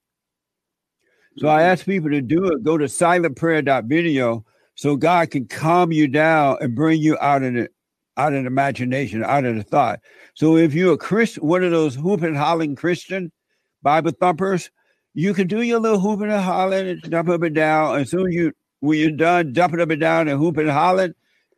So 1.37 1.49
I 1.49 1.61
mm-hmm. 1.61 1.71
ask 1.71 1.85
people 1.85 2.09
to 2.11 2.21
do 2.21 2.45
it. 2.45 2.63
Go 2.63 2.77
to 2.77 2.85
silentprayer.video 2.85 4.45
so 4.75 4.95
God 4.95 5.31
can 5.31 5.47
calm 5.47 5.91
you 5.91 6.07
down 6.07 6.57
and 6.61 6.75
bring 6.75 7.01
you 7.01 7.17
out 7.19 7.43
of 7.43 7.53
the 7.53 7.69
out 8.15 8.33
of 8.33 8.43
the 8.43 8.47
imagination, 8.47 9.23
out 9.23 9.45
of 9.45 9.55
the 9.55 9.63
thought. 9.63 9.99
So 10.35 10.55
if 10.55 10.73
you're 10.73 10.93
a 10.93 10.97
Christian, 10.97 11.47
one 11.47 11.63
of 11.63 11.71
those 11.71 11.95
hooping 11.95 12.27
and 12.27 12.37
hollering 12.37 12.75
Christian 12.75 13.31
Bible 13.81 14.11
thumpers, 14.11 14.69
you 15.15 15.33
can 15.33 15.47
do 15.47 15.61
your 15.63 15.79
little 15.79 15.99
hooping 15.99 16.29
and 16.29 16.43
hollering 16.43 16.87
and 16.87 17.11
jump 17.11 17.29
up 17.29 17.41
and 17.41 17.55
down. 17.55 17.99
As 17.99 18.11
soon 18.11 18.27
as 18.27 18.33
you 18.35 18.53
when 18.81 18.99
you're 18.99 19.11
done 19.11 19.53
jumping 19.53 19.79
up 19.79 19.89
and 19.89 20.01
down 20.01 20.27
and 20.27 20.37
hooping 20.37 20.63
and 20.63 20.71
hollering, 20.71 21.13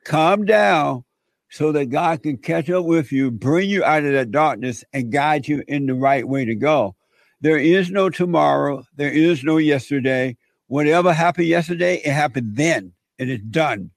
calm 0.05 0.45
down 0.45 1.03
so 1.49 1.71
that 1.71 1.87
God 1.87 2.23
can 2.23 2.37
catch 2.37 2.69
up 2.69 2.85
with 2.85 3.11
you, 3.11 3.31
bring 3.31 3.69
you 3.69 3.83
out 3.83 4.03
of 4.03 4.13
that 4.13 4.31
darkness, 4.31 4.83
and 4.93 5.11
guide 5.11 5.47
you 5.47 5.63
in 5.67 5.85
the 5.85 5.93
right 5.93 6.27
way 6.27 6.45
to 6.45 6.55
go. 6.55 6.95
There 7.41 7.57
is 7.57 7.91
no 7.91 8.09
tomorrow. 8.09 8.83
There 8.95 9.11
is 9.11 9.43
no 9.43 9.57
yesterday. 9.57 10.37
Whatever 10.67 11.13
happened 11.13 11.47
yesterday, 11.47 12.01
it 12.03 12.11
happened 12.11 12.55
then. 12.55 12.93
It 13.17 13.29
is 13.29 13.41
done. 13.49 13.91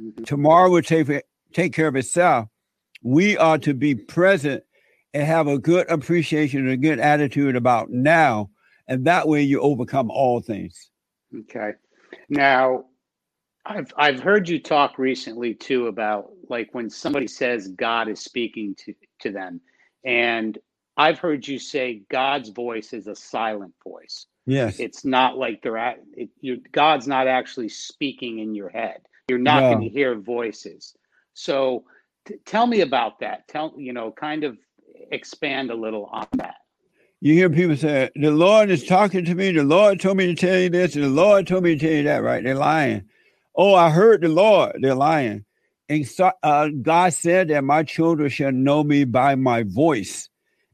Mm-hmm. 0.00 0.24
Tomorrow 0.24 0.70
will 0.70 0.82
take 0.82 1.22
take 1.52 1.72
care 1.72 1.88
of 1.88 1.96
itself. 1.96 2.48
We 3.02 3.36
are 3.36 3.58
to 3.58 3.74
be 3.74 3.94
present 3.94 4.64
and 5.14 5.24
have 5.24 5.46
a 5.46 5.58
good 5.58 5.90
appreciation 5.90 6.60
and 6.60 6.70
a 6.70 6.76
good 6.76 6.98
attitude 6.98 7.56
about 7.56 7.90
now. 7.90 8.50
And 8.88 9.04
that 9.06 9.28
way 9.28 9.42
you 9.42 9.60
overcome 9.60 10.10
all 10.10 10.40
things. 10.40 10.90
Okay. 11.34 11.72
Now, 12.28 12.84
I've 13.64 13.92
I've 13.96 14.20
heard 14.20 14.48
you 14.48 14.60
talk 14.60 14.98
recently 14.98 15.54
too 15.54 15.88
about 15.88 16.30
like 16.48 16.68
when 16.72 16.90
somebody 16.90 17.26
says 17.26 17.68
God 17.68 18.08
is 18.08 18.20
speaking 18.20 18.74
to, 18.84 18.94
to 19.20 19.30
them. 19.30 19.60
And 20.04 20.58
I've 20.96 21.18
heard 21.18 21.46
you 21.46 21.58
say 21.58 22.02
God's 22.10 22.50
voice 22.50 22.92
is 22.92 23.06
a 23.06 23.16
silent 23.16 23.74
voice. 23.84 24.26
Yes. 24.46 24.78
It's 24.78 25.04
not 25.04 25.36
like 25.36 25.62
they're 25.62 25.76
at 25.76 25.98
it, 26.12 26.30
you 26.40 26.60
God's 26.72 27.08
not 27.08 27.26
actually 27.26 27.68
speaking 27.68 28.38
in 28.38 28.54
your 28.54 28.68
head. 28.68 29.00
You're 29.28 29.38
not 29.38 29.62
no. 29.62 29.72
going 29.72 29.82
to 29.82 29.88
hear 29.88 30.14
voices. 30.14 30.94
So 31.34 31.84
t- 32.26 32.36
tell 32.44 32.66
me 32.66 32.82
about 32.82 33.18
that. 33.20 33.48
Tell, 33.48 33.74
you 33.76 33.92
know, 33.92 34.12
kind 34.12 34.44
of 34.44 34.56
expand 35.10 35.70
a 35.70 35.74
little 35.74 36.04
on 36.12 36.26
that. 36.34 36.56
You 37.20 37.32
hear 37.32 37.50
people 37.50 37.76
say, 37.76 38.10
the 38.14 38.30
Lord 38.30 38.70
is 38.70 38.84
talking 38.84 39.24
to 39.24 39.34
me. 39.34 39.50
The 39.50 39.64
Lord 39.64 40.00
told 40.00 40.18
me 40.18 40.26
to 40.26 40.34
tell 40.34 40.58
you 40.58 40.68
this, 40.68 40.94
and 40.94 41.04
the 41.04 41.08
Lord 41.08 41.46
told 41.46 41.64
me 41.64 41.76
to 41.76 41.80
tell 41.80 41.96
you 41.96 42.02
that, 42.04 42.22
right? 42.22 42.44
They're 42.44 42.54
lying. 42.54 43.08
Oh, 43.54 43.74
I 43.74 43.90
heard 43.90 44.20
the 44.20 44.28
Lord. 44.28 44.76
They're 44.80 44.94
lying. 44.94 45.45
And 45.88 46.06
so, 46.06 46.32
uh, 46.42 46.68
God 46.82 47.12
said 47.12 47.48
that 47.48 47.64
my 47.64 47.82
children 47.82 48.28
shall 48.28 48.52
know 48.52 48.82
me 48.82 49.04
by 49.04 49.34
my 49.34 49.62
voice. 49.62 50.28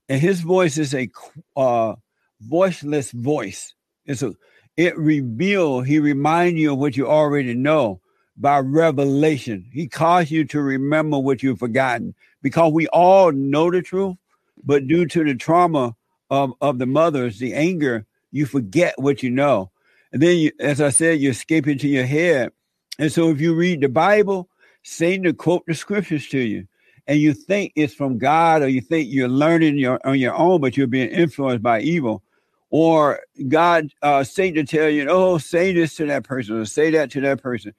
And 0.08 0.20
his 0.20 0.40
voice 0.40 0.78
is 0.78 0.94
a 0.94 1.08
uh, 1.56 1.94
voiceless 2.40 3.12
voice. 3.12 3.74
It's 4.06 4.22
a, 4.22 4.34
it 4.76 4.96
reveal, 4.96 5.82
he 5.82 5.98
remind 5.98 6.58
you 6.58 6.72
of 6.72 6.78
what 6.78 6.96
you 6.96 7.06
already 7.06 7.54
know 7.54 8.00
by 8.36 8.58
revelation. 8.58 9.66
He 9.72 9.86
caused 9.86 10.30
you 10.30 10.44
to 10.46 10.62
remember 10.62 11.18
what 11.18 11.42
you've 11.42 11.58
forgotten 11.58 12.14
because 12.40 12.72
we 12.72 12.88
all 12.88 13.32
know 13.32 13.70
the 13.70 13.82
truth, 13.82 14.16
but 14.64 14.86
due 14.86 15.06
to 15.06 15.24
the 15.24 15.34
trauma 15.34 15.94
of, 16.30 16.52
of 16.60 16.78
the 16.78 16.86
mothers, 16.86 17.38
the 17.38 17.52
anger, 17.52 18.06
you 18.30 18.46
forget 18.46 18.94
what 18.96 19.22
you 19.22 19.30
know. 19.30 19.70
And 20.12 20.22
then, 20.22 20.38
you, 20.38 20.52
as 20.60 20.80
I 20.80 20.90
said, 20.90 21.20
you 21.20 21.30
escape 21.30 21.66
into 21.68 21.88
your 21.88 22.06
head. 22.06 22.52
And 22.98 23.12
so 23.12 23.30
if 23.30 23.40
you 23.40 23.54
read 23.54 23.80
the 23.80 23.88
Bible, 23.88 24.48
Satan 24.82 25.24
to 25.24 25.32
quote 25.32 25.64
the 25.66 25.74
scriptures 25.74 26.28
to 26.28 26.38
you. 26.38 26.66
And 27.06 27.18
you 27.18 27.34
think 27.34 27.72
it's 27.74 27.94
from 27.94 28.18
God, 28.18 28.62
or 28.62 28.68
you 28.68 28.80
think 28.80 29.08
you're 29.10 29.28
learning 29.28 29.76
your, 29.76 30.00
on 30.04 30.18
your 30.18 30.34
own, 30.34 30.60
but 30.60 30.76
you're 30.76 30.86
being 30.86 31.10
influenced 31.10 31.62
by 31.62 31.80
evil. 31.80 32.22
Or 32.70 33.20
God, 33.48 33.92
uh, 34.02 34.24
Satan 34.24 34.64
to 34.64 34.76
tell 34.76 34.88
you, 34.88 35.08
oh, 35.08 35.38
say 35.38 35.72
this 35.72 35.96
to 35.96 36.06
that 36.06 36.24
person, 36.24 36.56
or 36.56 36.64
say 36.64 36.90
that 36.90 37.10
to 37.10 37.20
that 37.22 37.42
person 37.42 37.74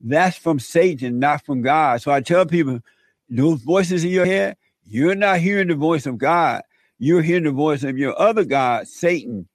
that's 0.00 0.36
from 0.36 0.58
Satan, 0.58 1.18
not 1.18 1.44
from 1.44 1.62
God. 1.62 2.02
So 2.02 2.10
I 2.10 2.20
tell 2.20 2.46
people, 2.46 2.80
those 3.28 3.60
voices 3.62 4.04
in 4.04 4.10
your 4.10 4.26
head, 4.26 4.56
you're 4.86 5.14
not 5.14 5.40
hearing 5.40 5.68
the 5.68 5.74
voice 5.74 6.06
of 6.06 6.18
God. 6.18 6.62
You're 6.98 7.22
hearing 7.22 7.44
the 7.44 7.50
voice 7.50 7.82
of 7.82 7.98
your 7.98 8.18
other 8.18 8.44
God, 8.44 8.88
Satan. 8.88 9.48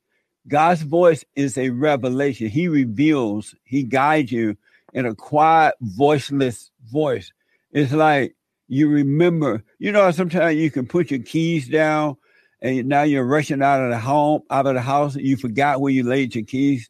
God's 0.48 0.82
voice 0.82 1.26
is 1.36 1.58
a 1.58 1.70
revelation. 1.70 2.48
He 2.48 2.68
reveals, 2.68 3.56
he 3.64 3.84
guides 3.84 4.32
you 4.32 4.58
in 4.94 5.06
a 5.06 5.16
quiet, 5.16 5.76
voiceless 5.82 6.70
voice. 6.94 7.34
It's 7.72 7.92
like 7.92 8.36
you 8.68 8.88
remember, 8.88 9.64
you 9.80 9.92
know, 9.92 10.10
sometimes 10.12 10.56
you 10.56 10.72
can 10.72 10.88
put 10.88 11.12
your 11.12 11.22
keys 11.22 11.68
down 11.68 12.16
and 12.62 12.88
now 12.88 13.04
you're 13.04 13.26
rushing 13.26 13.62
out 13.62 13.84
of 13.84 13.90
the 13.90 14.00
home, 14.00 14.44
out 14.50 14.68
of 14.68 14.76
the 14.76 14.82
house, 14.82 15.16
and 15.16 15.26
you 15.26 15.36
forgot 15.36 15.82
where 15.82 15.92
you 15.92 16.04
laid 16.04 16.36
your 16.36 16.46
keys. 16.46 16.90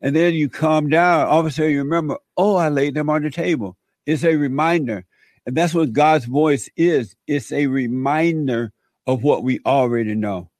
And 0.00 0.14
then 0.14 0.34
you 0.34 0.48
calm 0.48 0.88
down. 0.88 1.26
All 1.26 1.40
of 1.40 1.46
a 1.46 1.50
sudden 1.50 1.72
you 1.72 1.78
remember, 1.78 2.18
oh, 2.36 2.56
I 2.56 2.68
laid 2.68 2.94
them 2.94 3.10
on 3.10 3.22
the 3.22 3.30
table. 3.30 3.76
It's 4.06 4.24
a 4.24 4.36
reminder. 4.36 5.04
And 5.46 5.56
that's 5.56 5.74
what 5.74 5.92
God's 5.92 6.26
voice 6.26 6.70
is. 6.76 7.16
It's 7.26 7.50
a 7.50 7.66
reminder 7.66 8.72
of 9.06 9.22
what 9.22 9.42
we 9.42 9.60
already 9.66 10.14
know. 10.14 10.50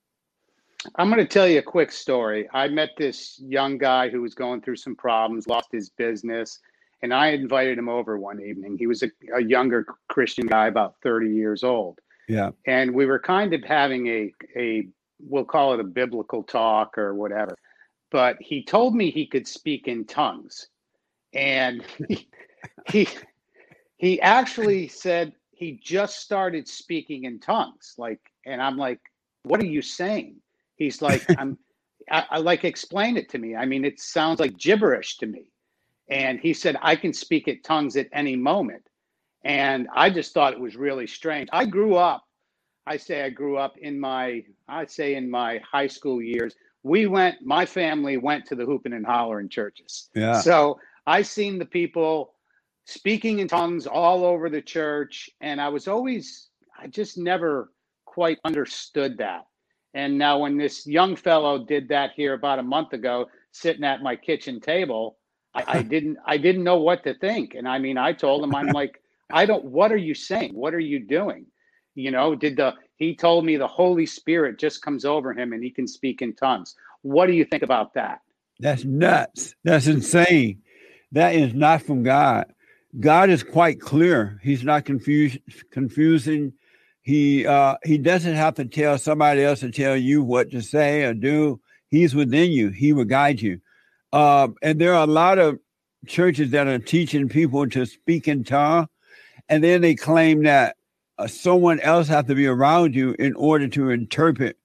I'm 0.96 1.08
going 1.08 1.20
to 1.20 1.26
tell 1.26 1.46
you 1.46 1.58
a 1.58 1.62
quick 1.62 1.92
story. 1.92 2.48
I 2.52 2.68
met 2.68 2.90
this 2.96 3.40
young 3.44 3.78
guy 3.78 4.08
who 4.08 4.22
was 4.22 4.34
going 4.34 4.62
through 4.62 4.76
some 4.76 4.96
problems, 4.96 5.46
lost 5.46 5.68
his 5.70 5.90
business, 5.90 6.58
and 7.02 7.14
I 7.14 7.28
invited 7.28 7.78
him 7.78 7.88
over 7.88 8.18
one 8.18 8.42
evening. 8.42 8.76
He 8.78 8.86
was 8.86 9.02
a, 9.02 9.10
a 9.34 9.42
younger 9.42 9.86
Christian 10.08 10.46
guy, 10.46 10.66
about 10.66 10.96
30 11.02 11.30
years 11.30 11.64
old. 11.64 11.98
Yeah. 12.28 12.50
And 12.66 12.94
we 12.94 13.06
were 13.06 13.18
kind 13.18 13.54
of 13.54 13.64
having 13.64 14.06
a, 14.06 14.32
a 14.56 14.88
we'll 15.18 15.44
call 15.44 15.74
it 15.74 15.80
a 15.80 15.84
biblical 15.84 16.42
talk 16.42 16.96
or 16.96 17.14
whatever 17.14 17.56
but 18.10 18.36
he 18.40 18.64
told 18.64 18.94
me 18.94 19.10
he 19.10 19.26
could 19.26 19.46
speak 19.46 19.88
in 19.88 20.04
tongues 20.04 20.68
and 21.32 21.84
he, 22.08 22.28
he 22.90 23.08
he 23.96 24.20
actually 24.20 24.88
said 24.88 25.32
he 25.52 25.78
just 25.82 26.20
started 26.20 26.66
speaking 26.66 27.24
in 27.24 27.38
tongues 27.38 27.94
like 27.98 28.20
and 28.46 28.60
i'm 28.60 28.76
like 28.76 29.00
what 29.44 29.60
are 29.60 29.66
you 29.66 29.82
saying 29.82 30.36
he's 30.76 31.00
like 31.00 31.24
i'm 31.38 31.56
I, 32.10 32.24
I, 32.30 32.38
like 32.38 32.64
explain 32.64 33.16
it 33.16 33.28
to 33.30 33.38
me 33.38 33.54
i 33.54 33.64
mean 33.64 33.84
it 33.84 34.00
sounds 34.00 34.40
like 34.40 34.56
gibberish 34.56 35.18
to 35.18 35.26
me 35.26 35.52
and 36.10 36.40
he 36.40 36.52
said 36.52 36.76
I 36.82 36.96
can 36.96 37.12
speak 37.12 37.48
at 37.48 37.64
tongues 37.64 37.96
at 37.96 38.08
any 38.12 38.36
moment. 38.36 38.82
And 39.44 39.88
I 39.94 40.10
just 40.10 40.34
thought 40.34 40.52
it 40.52 40.60
was 40.60 40.76
really 40.76 41.06
strange. 41.06 41.48
I 41.52 41.64
grew 41.64 41.94
up, 41.94 42.24
I 42.86 42.96
say 42.96 43.22
I 43.22 43.30
grew 43.30 43.56
up 43.56 43.78
in 43.78 43.98
my, 43.98 44.44
I'd 44.68 44.90
say 44.90 45.14
in 45.14 45.30
my 45.30 45.60
high 45.70 45.86
school 45.86 46.20
years, 46.20 46.54
we 46.82 47.06
went, 47.06 47.36
my 47.42 47.64
family 47.64 48.16
went 48.16 48.44
to 48.46 48.54
the 48.54 48.66
hooping 48.66 48.92
and 48.92 49.06
hollering 49.06 49.48
churches. 49.48 50.10
Yeah. 50.14 50.40
So 50.40 50.78
I 51.06 51.22
seen 51.22 51.58
the 51.58 51.64
people 51.64 52.34
speaking 52.84 53.38
in 53.38 53.48
tongues 53.48 53.86
all 53.86 54.24
over 54.24 54.50
the 54.50 54.62
church. 54.62 55.30
And 55.40 55.60
I 55.60 55.68
was 55.68 55.88
always, 55.88 56.48
I 56.78 56.86
just 56.86 57.16
never 57.16 57.72
quite 58.04 58.38
understood 58.44 59.16
that. 59.18 59.46
And 59.94 60.18
now 60.18 60.38
when 60.38 60.56
this 60.56 60.86
young 60.86 61.16
fellow 61.16 61.64
did 61.64 61.88
that 61.88 62.12
here 62.16 62.34
about 62.34 62.58
a 62.58 62.62
month 62.62 62.92
ago, 62.92 63.26
sitting 63.52 63.84
at 63.84 64.02
my 64.02 64.16
kitchen 64.16 64.60
table, 64.60 65.18
I, 65.54 65.64
I 65.66 65.82
didn't 65.82 66.18
I 66.24 66.36
didn't 66.36 66.64
know 66.64 66.78
what 66.78 67.04
to 67.04 67.14
think. 67.14 67.54
And 67.54 67.68
I 67.68 67.78
mean, 67.78 67.98
I 67.98 68.12
told 68.12 68.44
him, 68.44 68.54
I'm 68.54 68.68
like, 68.72 69.02
I 69.30 69.46
don't 69.46 69.64
what 69.64 69.92
are 69.92 69.96
you 69.96 70.14
saying? 70.14 70.54
What 70.54 70.74
are 70.74 70.80
you 70.80 71.00
doing? 71.00 71.46
You 71.94 72.10
know, 72.10 72.34
did 72.34 72.56
the 72.56 72.74
he 72.96 73.16
told 73.16 73.44
me 73.44 73.56
the 73.56 73.66
Holy 73.66 74.06
Spirit 74.06 74.58
just 74.58 74.82
comes 74.82 75.04
over 75.04 75.32
him 75.32 75.52
and 75.52 75.62
he 75.64 75.70
can 75.70 75.86
speak 75.86 76.22
in 76.22 76.34
tongues. 76.34 76.74
What 77.02 77.26
do 77.26 77.32
you 77.32 77.44
think 77.44 77.62
about 77.62 77.94
that? 77.94 78.20
That's 78.58 78.84
nuts. 78.84 79.54
That's 79.64 79.86
insane. 79.86 80.62
That 81.12 81.34
is 81.34 81.54
not 81.54 81.82
from 81.82 82.02
God. 82.02 82.52
God 82.98 83.30
is 83.30 83.42
quite 83.42 83.80
clear. 83.80 84.38
He's 84.42 84.64
not 84.64 84.84
confused, 84.84 85.38
confusing. 85.70 86.52
He 87.02 87.46
uh, 87.46 87.76
he 87.84 87.98
doesn't 87.98 88.34
have 88.34 88.54
to 88.56 88.64
tell 88.64 88.98
somebody 88.98 89.42
else 89.42 89.60
to 89.60 89.70
tell 89.70 89.96
you 89.96 90.22
what 90.22 90.50
to 90.50 90.60
say 90.60 91.04
or 91.04 91.14
do. 91.14 91.60
He's 91.88 92.14
within 92.14 92.50
you. 92.50 92.68
He 92.68 92.92
will 92.92 93.04
guide 93.04 93.40
you. 93.40 93.60
Uh, 94.12 94.48
and 94.62 94.80
there 94.80 94.94
are 94.94 95.04
a 95.04 95.10
lot 95.10 95.38
of 95.38 95.58
churches 96.06 96.50
that 96.50 96.66
are 96.66 96.78
teaching 96.78 97.28
people 97.28 97.68
to 97.68 97.86
speak 97.86 98.26
in 98.28 98.44
tongue, 98.44 98.88
and 99.48 99.62
then 99.62 99.80
they 99.80 99.94
claim 99.94 100.42
that 100.44 100.76
uh, 101.18 101.26
someone 101.26 101.80
else 101.80 102.08
has 102.08 102.24
to 102.24 102.34
be 102.34 102.46
around 102.46 102.94
you 102.94 103.14
in 103.18 103.34
order 103.34 103.68
to 103.68 103.90
interpret 103.90 104.56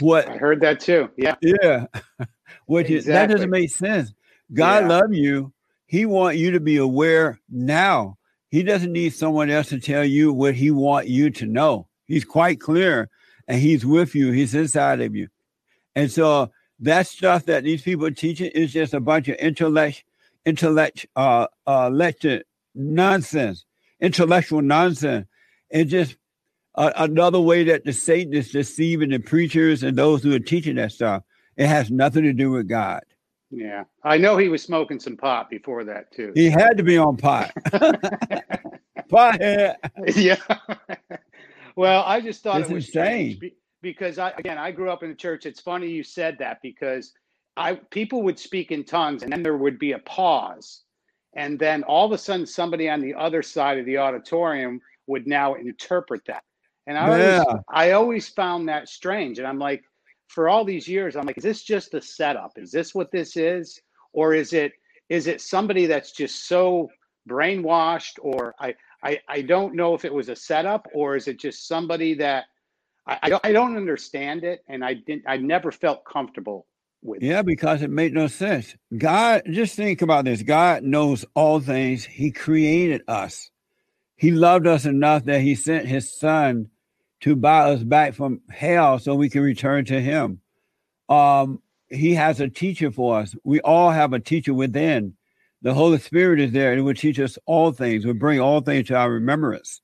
what. 0.00 0.28
I 0.28 0.36
heard 0.36 0.60
that 0.60 0.80
too. 0.80 1.10
Yeah. 1.16 1.34
Yeah. 1.42 1.86
Which 2.66 2.90
is, 2.90 3.04
that 3.06 3.28
doesn't 3.28 3.50
make 3.50 3.70
sense. 3.70 4.12
God 4.52 4.82
Yeah. 4.84 4.88
love 4.88 5.12
you. 5.12 5.52
He 5.86 6.04
want 6.06 6.36
you 6.36 6.50
to 6.52 6.60
be 6.60 6.76
aware 6.78 7.40
now. 7.50 8.18
He 8.50 8.62
doesn't 8.62 8.92
need 8.92 9.10
someone 9.14 9.50
else 9.50 9.68
to 9.68 9.78
tell 9.80 10.04
you 10.04 10.32
what 10.32 10.54
he 10.54 10.70
want 10.70 11.08
you 11.08 11.30
to 11.30 11.46
know. 11.46 11.86
He's 12.06 12.24
quite 12.24 12.60
clear 12.60 13.08
and 13.48 13.60
he's 13.60 13.84
with 13.84 14.14
you. 14.14 14.30
He's 14.32 14.54
inside 14.54 15.00
of 15.00 15.14
you. 15.14 15.28
And 15.94 16.10
so 16.10 16.50
that 16.80 17.06
stuff 17.06 17.46
that 17.46 17.64
these 17.64 17.82
people 17.82 18.06
are 18.06 18.10
teaching 18.10 18.50
is 18.54 18.72
just 18.72 18.94
a 18.94 19.00
bunch 19.00 19.28
of 19.28 19.36
intellect, 19.36 20.04
intellect, 20.44 21.06
uh, 21.16 21.46
uh, 21.66 21.88
lecture 21.90 22.42
nonsense, 22.74 23.64
intellectual 24.00 24.62
nonsense. 24.62 25.26
It's 25.70 25.90
just 25.90 26.16
uh, 26.74 26.92
another 26.96 27.40
way 27.40 27.64
that 27.64 27.84
the 27.84 27.92
Satan 27.92 28.34
is 28.34 28.50
deceiving 28.50 29.10
the 29.10 29.18
preachers 29.18 29.82
and 29.82 29.96
those 29.96 30.22
who 30.22 30.34
are 30.34 30.38
teaching 30.40 30.76
that 30.76 30.92
stuff. 30.92 31.22
It 31.56 31.66
has 31.66 31.90
nothing 31.90 32.24
to 32.24 32.32
do 32.34 32.50
with 32.50 32.68
God. 32.68 33.02
Yeah. 33.50 33.84
I 34.02 34.18
know 34.18 34.36
he 34.36 34.48
was 34.48 34.62
smoking 34.62 35.00
some 35.00 35.16
pot 35.16 35.48
before 35.48 35.84
that 35.84 36.12
too. 36.12 36.32
He 36.34 36.50
had 36.50 36.76
to 36.76 36.82
be 36.82 36.98
on 36.98 37.16
pot. 37.16 37.52
Pothead. 39.10 39.76
yeah. 40.14 40.36
well, 41.76 42.02
I 42.04 42.20
just 42.20 42.42
thought 42.42 42.60
It's 42.60 42.70
it 42.70 42.74
was 42.74 42.86
insane. 42.86 43.36
strange 43.36 43.52
because 43.82 44.18
I 44.18 44.30
again 44.36 44.58
I 44.58 44.70
grew 44.70 44.90
up 44.90 45.02
in 45.02 45.10
the 45.10 45.14
church. 45.16 45.46
It's 45.46 45.60
funny 45.60 45.88
you 45.88 46.02
said 46.02 46.36
that 46.38 46.60
because 46.62 47.12
I 47.56 47.74
people 47.90 48.22
would 48.22 48.38
speak 48.38 48.70
in 48.70 48.84
tongues 48.84 49.22
and 49.22 49.32
then 49.32 49.42
there 49.42 49.56
would 49.56 49.78
be 49.78 49.92
a 49.92 49.98
pause. 50.00 50.82
And 51.34 51.58
then 51.58 51.82
all 51.84 52.06
of 52.06 52.12
a 52.12 52.18
sudden 52.18 52.46
somebody 52.46 52.88
on 52.88 53.00
the 53.00 53.14
other 53.14 53.42
side 53.42 53.78
of 53.78 53.86
the 53.86 53.98
auditorium 53.98 54.80
would 55.06 55.26
now 55.26 55.54
interpret 55.54 56.24
that. 56.26 56.42
And 56.86 56.96
I 56.98 57.06
Yeah. 57.06 57.10
always 57.12 57.62
I 57.68 57.90
always 57.92 58.28
found 58.28 58.68
that 58.68 58.88
strange. 58.88 59.38
And 59.38 59.46
I'm 59.46 59.58
like, 59.58 59.84
for 60.28 60.48
all 60.48 60.64
these 60.64 60.88
years, 60.88 61.16
I'm 61.16 61.26
like, 61.26 61.38
is 61.38 61.44
this 61.44 61.62
just 61.62 61.94
a 61.94 62.00
setup? 62.00 62.52
Is 62.56 62.72
this 62.72 62.94
what 62.94 63.10
this 63.12 63.36
is? 63.36 63.80
Or 64.12 64.34
is 64.34 64.52
it 64.52 64.72
is 65.08 65.26
it 65.26 65.40
somebody 65.40 65.86
that's 65.86 66.12
just 66.12 66.48
so 66.48 66.90
brainwashed 67.28 68.18
or 68.20 68.54
I, 68.60 68.74
I 69.02 69.20
I 69.28 69.42
don't 69.42 69.74
know 69.74 69.94
if 69.94 70.04
it 70.04 70.12
was 70.12 70.28
a 70.28 70.36
setup 70.36 70.86
or 70.94 71.16
is 71.16 71.28
it 71.28 71.38
just 71.38 71.66
somebody 71.68 72.14
that 72.14 72.44
I, 73.06 73.38
I 73.44 73.52
don't 73.52 73.76
understand 73.76 74.42
it 74.44 74.64
and 74.68 74.84
I 74.84 74.94
didn't 74.94 75.24
I 75.26 75.36
never 75.36 75.70
felt 75.70 76.04
comfortable 76.04 76.66
with 77.02 77.22
it. 77.22 77.26
Yeah, 77.26 77.42
because 77.42 77.82
it 77.82 77.90
made 77.90 78.12
no 78.12 78.26
sense. 78.26 78.74
God, 78.96 79.42
just 79.50 79.76
think 79.76 80.02
about 80.02 80.24
this. 80.24 80.42
God 80.42 80.82
knows 80.82 81.24
all 81.34 81.60
things. 81.60 82.04
He 82.04 82.32
created 82.32 83.02
us. 83.06 83.50
He 84.16 84.30
loved 84.30 84.66
us 84.66 84.86
enough 84.86 85.24
that 85.24 85.40
he 85.40 85.54
sent 85.54 85.86
his 85.86 86.12
son 86.18 86.68
to 87.20 87.36
buy 87.36 87.70
us 87.70 87.82
back 87.82 88.14
from 88.14 88.40
hell 88.50 88.98
so 88.98 89.14
we 89.14 89.28
can 89.28 89.42
return 89.42 89.84
to 89.86 90.00
him. 90.00 90.40
Um, 91.08 91.62
he 91.88 92.14
has 92.14 92.40
a 92.40 92.48
teacher 92.48 92.90
for 92.90 93.20
us. 93.20 93.34
We 93.44 93.60
all 93.60 93.90
have 93.90 94.12
a 94.12 94.20
teacher 94.20 94.52
within. 94.52 95.14
The 95.62 95.74
Holy 95.74 95.98
Spirit 95.98 96.40
is 96.40 96.52
there 96.52 96.72
and 96.72 96.80
it 96.80 96.82
will 96.82 96.94
teach 96.94 97.18
us 97.20 97.38
all 97.46 97.72
things, 97.72 98.04
will 98.04 98.14
bring 98.14 98.40
all 98.40 98.60
things 98.60 98.88
to 98.88 98.96
our 98.96 99.10
remembrance. 99.10 99.80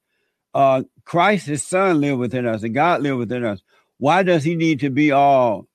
Uh, 0.55 0.83
Christ, 1.05 1.47
his 1.47 1.63
son, 1.65 2.01
live 2.01 2.19
within 2.19 2.47
us, 2.47 2.63
and 2.63 2.75
God 2.75 3.03
live 3.03 3.19
within 3.19 3.45
us. 3.45 3.63
Why 3.99 4.23
does 4.23 4.45
he 4.45 4.55
need 4.55 4.81
to 4.81 4.91
be 4.91 5.13
all 5.13 5.67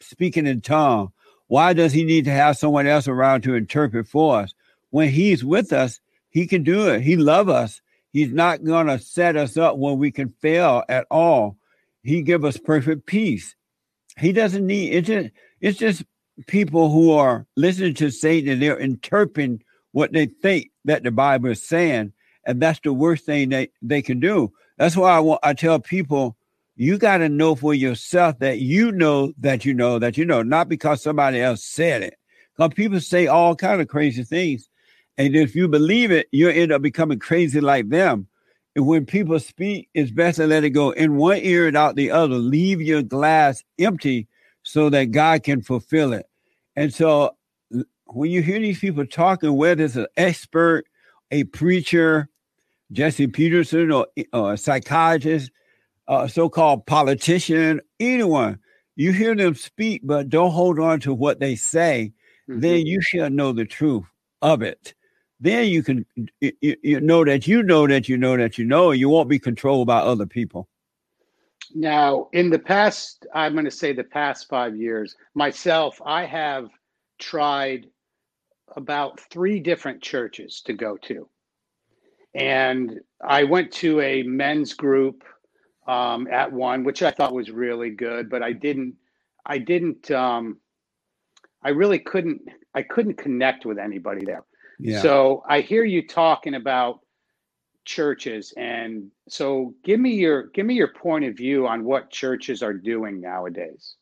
speaking 0.00 0.46
in 0.46 0.60
tongue? 0.60 1.12
Why 1.46 1.72
does 1.72 1.92
he 1.92 2.04
need 2.04 2.24
to 2.26 2.30
have 2.30 2.58
someone 2.58 2.86
else 2.86 3.08
around 3.08 3.42
to 3.42 3.54
interpret 3.54 4.06
for 4.06 4.40
us? 4.40 4.54
When 4.90 5.08
he's 5.08 5.44
with 5.44 5.72
us, 5.72 6.00
he 6.30 6.46
can 6.46 6.62
do 6.62 6.88
it. 6.88 7.02
He 7.02 7.16
love 7.16 7.48
us. 7.48 7.80
He's 8.12 8.32
not 8.32 8.64
going 8.64 8.86
to 8.86 8.98
set 8.98 9.36
us 9.36 9.56
up 9.56 9.76
where 9.76 9.94
we 9.94 10.10
can 10.10 10.30
fail 10.40 10.82
at 10.88 11.06
all. 11.10 11.56
He 12.02 12.22
give 12.22 12.44
us 12.44 12.56
perfect 12.56 13.06
peace. 13.06 13.54
He 14.16 14.32
doesn't 14.32 14.66
need 14.66 14.92
it's 14.94 15.06
just 15.06 15.30
it's 15.60 15.78
just 15.78 16.04
people 16.46 16.90
who 16.90 17.12
are 17.12 17.46
listening 17.56 17.94
to 17.94 18.10
Satan 18.10 18.52
and 18.52 18.62
they're 18.62 18.78
interpreting 18.78 19.62
what 19.92 20.12
they 20.12 20.26
think 20.26 20.70
that 20.84 21.02
the 21.02 21.10
Bible 21.10 21.50
is 21.50 21.62
saying, 21.62 22.12
and 22.48 22.62
that's 22.62 22.80
the 22.80 22.94
worst 22.94 23.26
thing 23.26 23.50
they, 23.50 23.68
they 23.82 24.00
can 24.00 24.18
do. 24.18 24.50
That's 24.78 24.96
why 24.96 25.12
I 25.12 25.20
want 25.20 25.40
I 25.42 25.52
tell 25.52 25.78
people 25.78 26.36
you 26.76 26.96
got 26.96 27.18
to 27.18 27.28
know 27.28 27.54
for 27.54 27.74
yourself 27.74 28.38
that 28.38 28.60
you 28.60 28.90
know 28.90 29.32
that 29.38 29.64
you 29.64 29.74
know 29.74 29.98
that 29.98 30.16
you 30.16 30.24
know, 30.24 30.42
not 30.42 30.68
because 30.68 31.02
somebody 31.02 31.40
else 31.40 31.62
said 31.62 32.02
it. 32.02 32.16
Because 32.56 32.72
people 32.74 33.00
say 33.00 33.26
all 33.26 33.54
kind 33.54 33.80
of 33.80 33.88
crazy 33.88 34.24
things, 34.24 34.68
and 35.18 35.36
if 35.36 35.54
you 35.54 35.68
believe 35.68 36.10
it, 36.10 36.28
you 36.32 36.48
end 36.48 36.72
up 36.72 36.80
becoming 36.80 37.18
crazy 37.18 37.60
like 37.60 37.90
them. 37.90 38.26
And 38.74 38.86
when 38.86 39.04
people 39.04 39.38
speak, 39.40 39.90
it's 39.92 40.10
best 40.10 40.36
to 40.36 40.46
let 40.46 40.64
it 40.64 40.70
go 40.70 40.90
in 40.90 41.16
one 41.16 41.38
ear 41.42 41.66
and 41.66 41.76
out 41.76 41.96
the 41.96 42.10
other. 42.10 42.36
Leave 42.36 42.80
your 42.80 43.02
glass 43.02 43.62
empty 43.78 44.26
so 44.62 44.88
that 44.90 45.10
God 45.10 45.42
can 45.42 45.60
fulfill 45.60 46.12
it. 46.12 46.26
And 46.76 46.94
so 46.94 47.36
when 48.06 48.30
you 48.30 48.40
hear 48.40 48.58
these 48.58 48.78
people 48.78 49.04
talking, 49.04 49.54
whether 49.54 49.84
it's 49.84 49.96
an 49.96 50.06
expert, 50.16 50.84
a 51.30 51.44
preacher, 51.44 52.28
Jesse 52.92 53.26
Peterson, 53.26 53.92
or, 53.92 54.06
or 54.32 54.54
a 54.54 54.56
psychologist, 54.58 55.50
a 56.08 56.28
so-called 56.28 56.86
politician, 56.86 57.80
anyone, 58.00 58.58
you 58.96 59.12
hear 59.12 59.34
them 59.34 59.54
speak, 59.54 60.00
but 60.04 60.28
don't 60.28 60.50
hold 60.50 60.78
on 60.78 61.00
to 61.00 61.12
what 61.14 61.38
they 61.38 61.54
say. 61.54 62.12
Mhm. 62.48 62.60
Then 62.60 62.86
you 62.86 63.00
shall 63.02 63.30
know 63.30 63.52
the 63.52 63.66
truth 63.66 64.04
of 64.42 64.62
it. 64.62 64.94
Then 65.40 65.68
you 65.68 65.82
can 65.82 66.06
you, 66.40 66.52
you- 66.60 66.76
you 66.82 67.00
know 67.00 67.24
that 67.24 67.46
you 67.46 67.62
know 67.62 67.86
that 67.86 68.08
you 68.08 68.16
know 68.16 68.36
that 68.36 68.58
you 68.58 68.64
know. 68.64 68.90
And 68.90 68.98
you 68.98 69.08
won't 69.08 69.28
be 69.28 69.38
controlled 69.38 69.86
by 69.86 69.98
other 69.98 70.26
people. 70.26 70.68
Now, 71.74 72.28
in 72.32 72.48
the 72.50 72.58
past, 72.58 73.26
I'm 73.34 73.52
going 73.52 73.66
to 73.66 73.70
say 73.70 73.92
the 73.92 74.02
past 74.02 74.48
five 74.48 74.74
years, 74.74 75.14
myself, 75.34 76.00
I 76.04 76.24
have 76.24 76.70
tried 77.18 77.86
about 78.74 79.20
three 79.30 79.60
different 79.60 80.02
churches 80.02 80.62
to 80.62 80.72
go 80.72 80.96
to. 81.02 81.28
And 82.38 83.00
I 83.26 83.44
went 83.44 83.72
to 83.72 84.00
a 84.00 84.22
men's 84.22 84.74
group 84.74 85.24
um, 85.86 86.28
at 86.28 86.52
one, 86.52 86.84
which 86.84 87.02
I 87.02 87.10
thought 87.10 87.32
was 87.34 87.50
really 87.50 87.90
good, 87.90 88.30
but 88.30 88.42
I 88.42 88.52
didn't, 88.52 88.94
I 89.44 89.58
didn't, 89.58 90.10
um, 90.10 90.58
I 91.62 91.70
really 91.70 91.98
couldn't, 91.98 92.42
I 92.74 92.82
couldn't 92.82 93.14
connect 93.14 93.66
with 93.66 93.78
anybody 93.78 94.24
there. 94.24 94.44
Yeah. 94.78 95.02
So 95.02 95.42
I 95.48 95.60
hear 95.60 95.84
you 95.84 96.06
talking 96.06 96.54
about 96.54 97.00
churches 97.84 98.52
and 98.58 99.10
so 99.30 99.74
give 99.82 99.98
me 99.98 100.12
your 100.12 100.48
give 100.48 100.66
me 100.66 100.74
your 100.74 100.92
point 100.92 101.24
of 101.24 101.34
view 101.34 101.66
on 101.66 101.84
what 101.84 102.10
churches 102.10 102.62
are 102.62 102.74
doing 102.74 103.18
nowadays. 103.18 103.94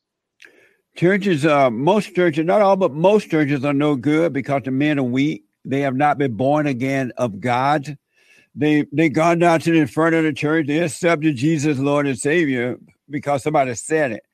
Churches, 0.96 1.46
uh, 1.46 1.70
most 1.70 2.14
churches, 2.16 2.44
not 2.44 2.62
all, 2.62 2.75
but 2.75 2.92
most 2.92 3.31
churches 3.31 3.64
are 3.64 3.72
no 3.72 3.94
good 3.94 4.33
because 4.33 4.62
the 4.64 4.72
men 4.72 4.99
are 4.99 5.05
weak. 5.05 5.44
They 5.64 5.83
have 5.83 5.94
not 5.94 6.18
been 6.18 6.35
born 6.35 6.66
again 6.66 7.12
of 7.16 7.38
God. 7.38 7.96
They 8.57 8.87
they 8.90 9.11
gone 9.11 9.38
down 9.38 9.61
to 9.61 9.71
the 9.71 9.87
front 9.87 10.14
of 10.14 10.25
the 10.25 10.33
church. 10.33 10.66
They 10.66 10.79
accepted 10.79 11.37
Jesus, 11.37 11.79
Lord 11.79 12.07
and 12.07 12.19
Savior, 12.19 12.79
because 13.09 13.42
somebody 13.42 13.75
said 13.75 14.12
it. 14.12 14.25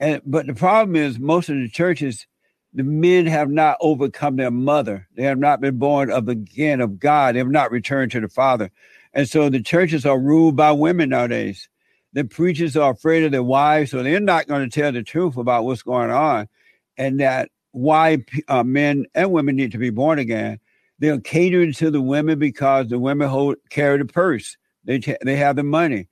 And 0.00 0.22
but 0.24 0.46
the 0.46 0.54
problem 0.54 0.96
is, 0.96 1.18
most 1.18 1.50
of 1.50 1.56
the 1.56 1.68
churches 1.68 2.26
the 2.72 2.84
men 2.84 3.26
have 3.26 3.50
not 3.50 3.76
overcome 3.80 4.36
their 4.36 4.50
mother. 4.50 5.08
They 5.16 5.24
have 5.24 5.38
not 5.38 5.60
been 5.60 5.78
born 5.78 6.10
of 6.10 6.28
again 6.28 6.80
of 6.80 6.98
God. 6.98 7.34
They 7.34 7.40
have 7.40 7.48
not 7.48 7.72
returned 7.72 8.12
to 8.12 8.20
the 8.20 8.28
Father. 8.28 8.70
And 9.12 9.28
so 9.28 9.48
the 9.48 9.60
churches 9.60 10.06
are 10.06 10.18
ruled 10.18 10.56
by 10.56 10.70
women 10.72 11.08
nowadays. 11.08 11.68
The 12.12 12.24
preachers 12.24 12.76
are 12.76 12.92
afraid 12.92 13.24
of 13.24 13.32
their 13.32 13.42
wives, 13.42 13.90
so 13.90 14.02
they're 14.02 14.20
not 14.20 14.46
going 14.46 14.68
to 14.68 14.80
tell 14.80 14.92
the 14.92 15.02
truth 15.02 15.36
about 15.36 15.64
what's 15.64 15.82
going 15.82 16.10
on 16.10 16.48
and 16.96 17.20
that 17.20 17.50
why 17.72 18.24
uh, 18.48 18.64
men 18.64 19.06
and 19.14 19.32
women 19.32 19.56
need 19.56 19.72
to 19.72 19.78
be 19.78 19.90
born 19.90 20.18
again. 20.18 20.60
They're 21.00 21.18
catering 21.18 21.72
to 21.74 21.90
the 21.90 22.00
women 22.00 22.38
because 22.38 22.88
the 22.88 22.98
women 22.98 23.28
hold 23.28 23.56
carry 23.70 23.98
the 23.98 24.04
purse. 24.04 24.56
They 24.84 24.98
t- 24.98 25.16
they 25.22 25.36
have 25.36 25.56
the 25.56 25.62
money. 25.62 26.08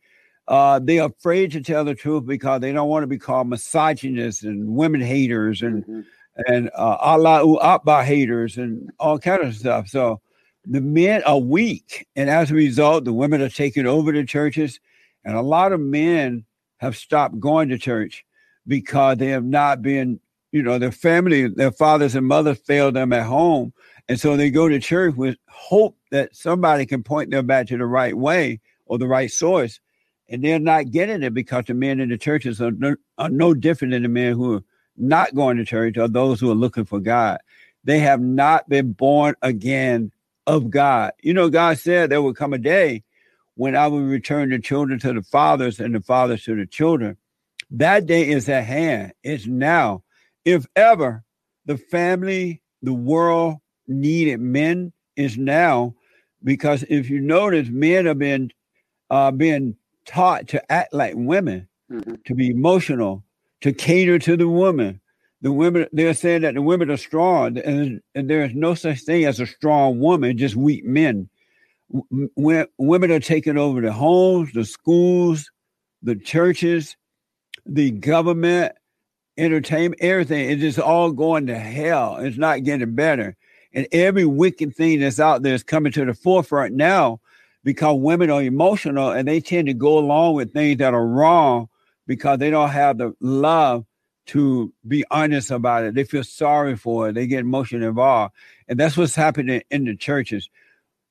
Uh, 0.48 0.80
they're 0.82 1.04
afraid 1.04 1.52
to 1.52 1.60
tell 1.60 1.84
the 1.84 1.94
truth 1.94 2.24
because 2.26 2.62
they 2.62 2.72
don't 2.72 2.88
want 2.88 3.02
to 3.02 3.06
be 3.06 3.18
called 3.18 3.48
misogynists 3.48 4.42
and 4.42 4.66
women 4.66 5.02
haters 5.02 5.60
and 5.60 5.84
mm-hmm. 5.84 6.00
and 6.46 6.70
uh, 6.74 6.96
Allah 7.00 7.58
Akbar 7.58 8.02
haters 8.02 8.56
and 8.56 8.90
all 8.98 9.18
kind 9.18 9.42
of 9.42 9.54
stuff. 9.54 9.88
So 9.88 10.22
the 10.64 10.80
men 10.80 11.22
are 11.24 11.38
weak, 11.38 12.06
and 12.16 12.30
as 12.30 12.50
a 12.50 12.54
result, 12.54 13.04
the 13.04 13.12
women 13.12 13.42
are 13.42 13.48
taking 13.50 13.86
over 13.86 14.10
the 14.10 14.24
churches, 14.24 14.80
and 15.24 15.36
a 15.36 15.42
lot 15.42 15.72
of 15.72 15.80
men 15.80 16.46
have 16.78 16.96
stopped 16.96 17.38
going 17.38 17.68
to 17.68 17.78
church 17.78 18.24
because 18.66 19.18
they 19.18 19.28
have 19.28 19.44
not 19.44 19.82
been, 19.82 20.20
you 20.52 20.62
know, 20.62 20.78
their 20.78 20.92
family, 20.92 21.48
their 21.48 21.72
fathers 21.72 22.14
and 22.14 22.26
mothers 22.26 22.58
failed 22.58 22.94
them 22.94 23.12
at 23.12 23.26
home, 23.26 23.72
and 24.08 24.18
so 24.18 24.36
they 24.36 24.50
go 24.50 24.68
to 24.68 24.80
church 24.80 25.14
with 25.14 25.36
hope 25.48 25.96
that 26.10 26.34
somebody 26.34 26.86
can 26.86 27.02
point 27.02 27.30
them 27.30 27.46
back 27.46 27.66
to 27.66 27.76
the 27.76 27.86
right 27.86 28.16
way 28.16 28.60
or 28.86 28.98
the 28.98 29.06
right 29.06 29.30
source, 29.30 29.80
and 30.28 30.42
they're 30.42 30.58
not 30.58 30.90
getting 30.90 31.22
it 31.22 31.34
because 31.34 31.66
the 31.66 31.74
men 31.74 32.00
in 32.00 32.08
the 32.08 32.18
churches 32.18 32.60
are 32.60 32.70
no, 32.70 32.96
are 33.18 33.28
no 33.28 33.54
different 33.54 33.92
than 33.92 34.02
the 34.02 34.08
men 34.08 34.32
who 34.32 34.56
are 34.56 34.64
not 34.96 35.34
going 35.34 35.56
to 35.56 35.64
church 35.64 35.96
or 35.98 36.08
those 36.08 36.40
who 36.40 36.50
are 36.50 36.54
looking 36.54 36.84
for 36.84 37.00
God. 37.00 37.38
They 37.84 37.98
have 38.00 38.20
not 38.20 38.68
been 38.68 38.92
born 38.92 39.34
again 39.42 40.10
of 40.46 40.70
God. 40.70 41.12
You 41.22 41.34
know, 41.34 41.50
God 41.50 41.78
said 41.78 42.10
there 42.10 42.22
would 42.22 42.36
come 42.36 42.52
a 42.52 42.58
day 42.58 43.04
when 43.54 43.76
I 43.76 43.86
will 43.88 44.00
return 44.00 44.50
the 44.50 44.58
children 44.58 44.98
to 45.00 45.12
the 45.12 45.22
fathers 45.22 45.80
and 45.80 45.94
the 45.94 46.00
fathers 46.00 46.44
to 46.44 46.56
the 46.56 46.66
children. 46.66 47.16
That 47.70 48.06
day 48.06 48.28
is 48.28 48.48
at 48.48 48.64
hand. 48.64 49.12
It's 49.22 49.46
now. 49.46 50.02
If 50.44 50.66
ever 50.74 51.24
the 51.66 51.76
family, 51.76 52.62
the 52.82 52.94
world 52.94 53.58
needed. 53.88 54.40
Men, 54.40 54.92
is 55.18 55.36
now. 55.36 55.94
Because 56.42 56.84
if 56.88 57.10
you 57.10 57.20
notice, 57.20 57.68
men 57.68 58.06
have 58.06 58.18
been 58.18 58.50
uh, 59.10 59.32
being 59.32 59.76
taught 60.06 60.48
to 60.48 60.72
act 60.72 60.94
like 60.94 61.14
women, 61.16 61.68
mm-hmm. 61.90 62.14
to 62.24 62.34
be 62.34 62.48
emotional, 62.48 63.24
to 63.60 63.72
cater 63.72 64.18
to 64.20 64.36
the 64.36 64.48
woman, 64.48 65.00
the 65.42 65.52
women 65.52 65.88
they're 65.92 66.14
saying 66.14 66.42
that 66.42 66.54
the 66.54 66.62
women 66.62 66.90
are 66.90 66.96
strong 66.96 67.58
and, 67.58 68.00
and 68.14 68.30
there 68.30 68.44
is 68.44 68.54
no 68.54 68.74
such 68.74 69.00
thing 69.00 69.24
as 69.24 69.40
a 69.40 69.46
strong 69.46 69.98
woman 69.98 70.38
just 70.38 70.56
weak 70.56 70.84
men. 70.84 71.28
When 71.90 72.66
women 72.76 73.10
are 73.10 73.20
taking 73.20 73.56
over 73.56 73.80
the 73.80 73.92
homes 73.92 74.52
the 74.52 74.64
schools 74.64 75.50
the 76.02 76.16
churches 76.16 76.96
the 77.64 77.92
government 77.92 78.72
entertainment 79.38 80.02
everything. 80.02 80.50
It's 80.50 80.60
just 80.60 80.78
all 80.78 81.12
going 81.12 81.46
to 81.46 81.58
hell. 81.58 82.16
It's 82.16 82.36
not 82.36 82.64
getting 82.64 82.94
better 82.94 83.36
and 83.72 83.86
every 83.92 84.24
wicked 84.24 84.74
thing 84.74 85.00
that's 85.00 85.20
out 85.20 85.42
there 85.42 85.54
is 85.54 85.62
coming 85.62 85.92
to 85.92 86.04
the 86.04 86.14
forefront 86.14 86.74
now 86.74 87.20
because 87.64 87.98
women 88.00 88.30
are 88.30 88.42
emotional 88.42 89.10
and 89.10 89.28
they 89.28 89.40
tend 89.40 89.66
to 89.66 89.74
go 89.74 89.98
along 89.98 90.34
with 90.34 90.52
things 90.52 90.78
that 90.78 90.94
are 90.94 91.06
wrong 91.06 91.68
because 92.06 92.38
they 92.38 92.50
don't 92.50 92.70
have 92.70 92.98
the 92.98 93.14
love 93.20 93.84
to 94.26 94.72
be 94.86 95.04
honest 95.10 95.50
about 95.50 95.84
it. 95.84 95.94
They 95.94 96.04
feel 96.04 96.24
sorry 96.24 96.76
for 96.76 97.08
it. 97.08 97.14
They 97.14 97.26
get 97.26 97.40
emotionally 97.40 97.86
involved. 97.86 98.34
And 98.68 98.78
that's 98.78 98.96
what's 98.96 99.14
happening 99.14 99.62
in 99.70 99.84
the 99.84 99.96
churches. 99.96 100.50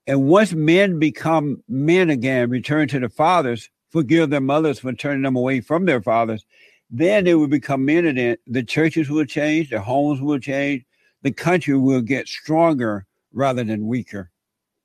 And 0.06 0.28
once 0.28 0.54
men 0.54 1.00
become 1.00 1.64
men 1.68 2.10
again, 2.10 2.50
return 2.50 2.88
to 2.90 3.00
the 3.00 3.10
fathers, 3.10 3.70
forgive 3.90 4.30
their 4.30 4.42
mothers 4.42 4.80
for 4.80 4.94
turning 4.94 5.24
them 5.24 5.36
away 5.36 5.62
from 5.62 5.86
their 5.86 6.02
fathers, 6.02 6.46
then 6.90 7.26
they 7.26 7.36
will 7.36 7.48
become 7.48 7.86
men 7.86 8.06
again. 8.06 8.38
The 8.46 8.64
churches 8.64 9.10
will 9.10 9.26
change, 9.26 9.72
the 9.72 9.82
homes 9.82 10.22
will 10.22 10.40
change, 10.40 10.86
the 11.28 11.34
country 11.34 11.78
will 11.78 12.02
get 12.02 12.26
stronger 12.26 13.06
rather 13.34 13.62
than 13.62 13.86
weaker. 13.86 14.32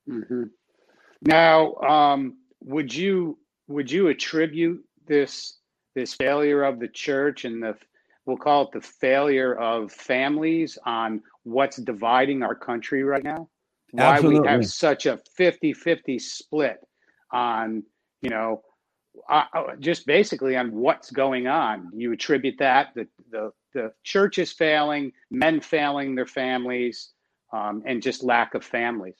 Mm-hmm. 0.08 0.44
Now, 1.22 1.74
um, 1.76 2.38
would 2.60 2.92
you 2.92 3.38
would 3.68 3.88
you 3.88 4.08
attribute 4.08 4.84
this 5.06 5.58
this 5.94 6.14
failure 6.14 6.64
of 6.64 6.80
the 6.80 6.88
church 6.88 7.44
and 7.44 7.62
the 7.62 7.76
we'll 8.26 8.36
call 8.36 8.64
it 8.64 8.72
the 8.72 8.80
failure 8.80 9.54
of 9.54 9.92
families 9.92 10.78
on 10.84 11.22
what's 11.44 11.76
dividing 11.76 12.42
our 12.42 12.56
country 12.56 13.04
right 13.04 13.22
now. 13.22 13.48
Why 13.92 14.14
Absolutely. 14.14 14.40
we 14.40 14.48
have 14.48 14.66
such 14.66 15.06
a 15.06 15.20
50 15.36 15.74
50 15.74 16.18
split 16.18 16.78
on, 17.30 17.84
you 18.20 18.30
know, 18.30 18.62
uh, 19.28 19.44
uh, 19.54 19.62
just 19.78 20.06
basically 20.06 20.56
on 20.56 20.74
what's 20.74 21.12
going 21.12 21.46
on. 21.46 21.90
You 21.94 22.12
attribute 22.12 22.56
that 22.58 22.88
the, 22.96 23.06
the, 23.30 23.52
the 23.72 23.92
church 24.04 24.38
is 24.38 24.52
failing, 24.52 25.12
men 25.30 25.60
failing 25.60 26.14
their 26.14 26.26
families, 26.26 27.10
um, 27.52 27.82
and 27.86 28.02
just 28.02 28.22
lack 28.22 28.54
of 28.54 28.64
families. 28.64 29.16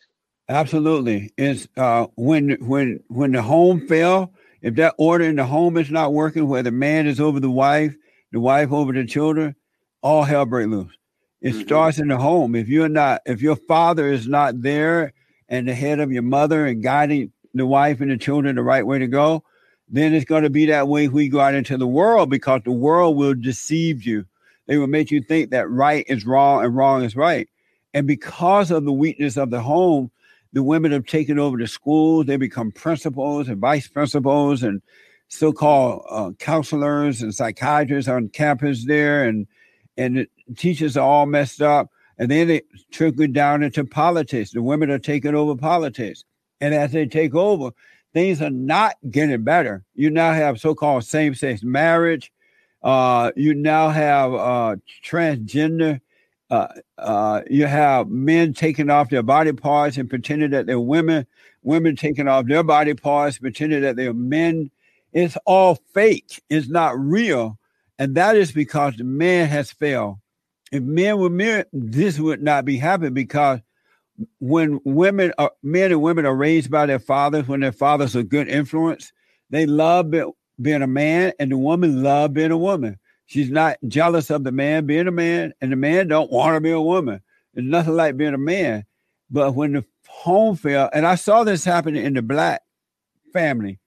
Absolutely. 0.49 1.33
It's 1.37 1.69
uh, 1.77 2.07
when 2.17 2.57
when 2.61 3.01
when 3.09 3.33
the 3.33 3.43
home 3.43 3.87
fell, 3.87 4.33
if 4.61 4.75
that 4.77 4.95
order 4.99 5.25
in 5.25 5.37
the 5.37 5.47
home 5.47 5.77
is 5.77 5.91
not 5.91 6.13
working, 6.13 6.49
where 6.49 6.63
the 6.63 6.71
man 6.71 7.07
is 7.07 7.21
over 7.21 7.41
the 7.41 7.51
wife 7.51 7.97
the 8.33 8.41
wife 8.41 8.73
over 8.73 8.93
the 8.93 9.05
children, 9.05 9.55
all 10.01 10.25
hell 10.25 10.47
break 10.47 10.67
loose. 10.67 10.93
It 11.41 11.51
mm-hmm. 11.51 11.63
starts 11.63 11.99
in 11.99 12.09
the 12.09 12.17
home. 12.17 12.55
If 12.55 12.69
you're 12.69 12.89
not, 12.89 13.21
if 13.27 13.43
your 13.43 13.57
father 13.57 14.09
is 14.09 14.27
not 14.27 14.63
there 14.63 15.13
and 15.49 15.69
the 15.69 15.75
head 15.75 16.01
of 16.01 16.11
your 16.11 16.23
mother 16.23 16.67
and 16.67 16.83
guiding 16.83 17.33
the 17.55 17.67
wife 17.67 18.01
and 18.01 18.11
the 18.11 18.17
children 18.17 18.57
the 18.57 18.63
right 18.63 18.87
way 18.87 18.99
to 18.99 19.07
go, 19.07 19.45
then 19.89 20.15
it's 20.15 20.25
going 20.25 20.45
to 20.45 20.51
be 20.51 20.67
that 20.67 20.89
way 20.89 21.09
when 21.09 21.25
you 21.25 21.31
go 21.31 21.41
out 21.41 21.55
into 21.55 21.77
the 21.77 21.87
world 21.87 22.31
because 22.31 22.63
the 22.65 22.73
world 22.73 23.17
will 23.17 23.35
deceive 23.35 24.05
you. 24.05 24.25
They 24.73 24.79
will 24.79 24.87
make 24.87 25.11
you 25.11 25.21
think 25.21 25.51
that 25.51 25.69
right 25.69 26.03
is 26.09 26.25
wrong 26.25 26.65
and 26.65 26.75
wrong 26.75 27.05
is 27.05 27.15
right. 27.15 27.47
And 27.93 28.07
because 28.07 28.71
of 28.71 28.87
the 28.87 28.93
weakness 28.93 29.37
of 29.37 29.51
the 29.51 29.61
home, 29.61 30.11
the 30.55 30.63
women 30.63 30.93
have 30.93 31.05
taken 31.05 31.39
over 31.39 31.59
the 31.59 31.67
schools. 31.67 32.25
They 32.25 32.39
become 32.39 32.73
principals 32.73 33.49
and 33.49 33.59
vice 33.59 33.87
principals 33.87 34.63
and 34.63 34.81
so-called 35.29 36.07
uh, 36.09 36.31
counselors 36.39 37.21
and 37.21 37.35
psychiatrists 37.35 38.09
on 38.09 38.31
campus 38.31 38.87
there, 38.87 39.29
and 39.29 39.47
and 39.99 40.17
the 40.17 40.27
teachers 40.57 40.97
are 40.97 41.07
all 41.07 41.27
messed 41.27 41.61
up. 41.61 41.91
And 42.17 42.31
then 42.31 42.49
it 42.49 42.65
trickled 42.93 43.35
down 43.35 43.63
into 43.63 43.85
politics. 43.85 44.53
The 44.53 44.63
women 44.63 44.91
are 44.91 44.99
taking 44.99 45.35
over 45.35 45.55
politics, 45.55 46.25
and 46.63 46.73
as 46.75 46.93
they 46.93 47.05
take 47.05 47.35
over, 47.35 47.73
things 48.15 48.41
are 48.41 48.49
not 48.49 48.95
getting 49.11 49.45
better. 49.45 49.85
You 49.95 50.09
now 50.09 50.33
have 50.33 50.59
so-called 50.59 51.05
same-sex 51.05 51.63
marriage. 51.63 52.33
Uh, 52.83 53.31
you 53.37 53.55
now 53.55 53.89
have 53.89 54.35
uh, 54.35 54.77
transgender. 55.05 56.01
Uh, 56.51 56.69
uh, 56.99 57.41
you 57.49 57.67
have 57.67 58.09
men 58.09 58.53
taking 58.53 58.91
off 58.91 59.11
their 59.11 59.23
body 59.23 59.53
parts 59.53 59.97
and 59.97 60.11
pretending 60.11 60.51
that 60.51 60.67
they're 60.67 60.81
women. 60.81 61.27
Women 61.63 61.97
taking 61.97 62.29
off 62.29 62.47
their 62.47 62.65
body 62.65 62.95
parts, 62.95 63.39
pretending 63.39 63.83
that 63.83 63.97
they're 63.97 64.13
men 64.13 64.71
it's 65.13 65.37
all 65.45 65.77
fake. 65.93 66.43
It's 66.49 66.69
not 66.69 66.99
real. 66.99 67.59
And 67.99 68.15
that 68.15 68.37
is 68.37 68.53
because 68.53 68.97
the 68.97 69.05
man 69.05 69.49
has 69.49 69.71
failed. 69.71 70.19
If 70.73 70.83
men 70.83 71.19
were 71.19 71.31
men, 71.31 71.65
this 71.73 72.19
would 72.19 72.43
not 72.43 72.65
be 72.65 72.79
happening 72.79 73.13
because 73.13 73.61
when 74.41 74.81
women 74.85 75.33
are 75.37 75.53
men 75.63 75.93
and 75.93 76.01
women 76.01 76.25
are 76.25 76.35
raised 76.35 76.71
by 76.71 76.87
their 76.87 76.99
fathers, 76.99 77.47
when 77.47 77.61
their 77.61 77.73
fathers 77.73 78.17
are 78.17 78.23
good 78.23 78.49
influence, 78.49 79.13
they 79.51 79.67
love 79.67 80.11
being 80.63 80.83
a 80.83 80.87
man, 80.87 81.33
and 81.39 81.51
the 81.51 81.59
woman 81.59 82.03
love 82.03 82.33
being 82.33 82.51
a 82.51 82.59
woman. 82.59 82.99
She's 83.27 83.51
not 83.51 83.79
jealous 83.89 84.31
of 84.31 84.45
the 84.45 84.53
man 84.53 84.87
being 84.87 85.09
a 85.09 85.13
man, 85.13 85.55
and 85.61 85.73
the 85.73 85.77
man 85.77 86.09
don't 86.09 86.31
want 86.31 86.55
to 86.55 86.61
be 86.61 86.71
a 86.71 86.81
woman. 86.81 87.21
It's 87.55 87.67
nothing 87.67 87.95
like 87.95 88.17
being 88.17 88.35
a 88.35 88.39
man. 88.39 88.85
But 89.31 89.55
when 89.55 89.73
the 89.73 89.85
home 90.07 90.57
fell, 90.57 90.91
and 90.93 91.07
I 91.07 91.15
saw 91.15 91.45
this 91.45 91.65
happening 91.65 92.05
in 92.05 92.15
the 92.15 92.23
black 92.23 92.63
family, 93.33 93.79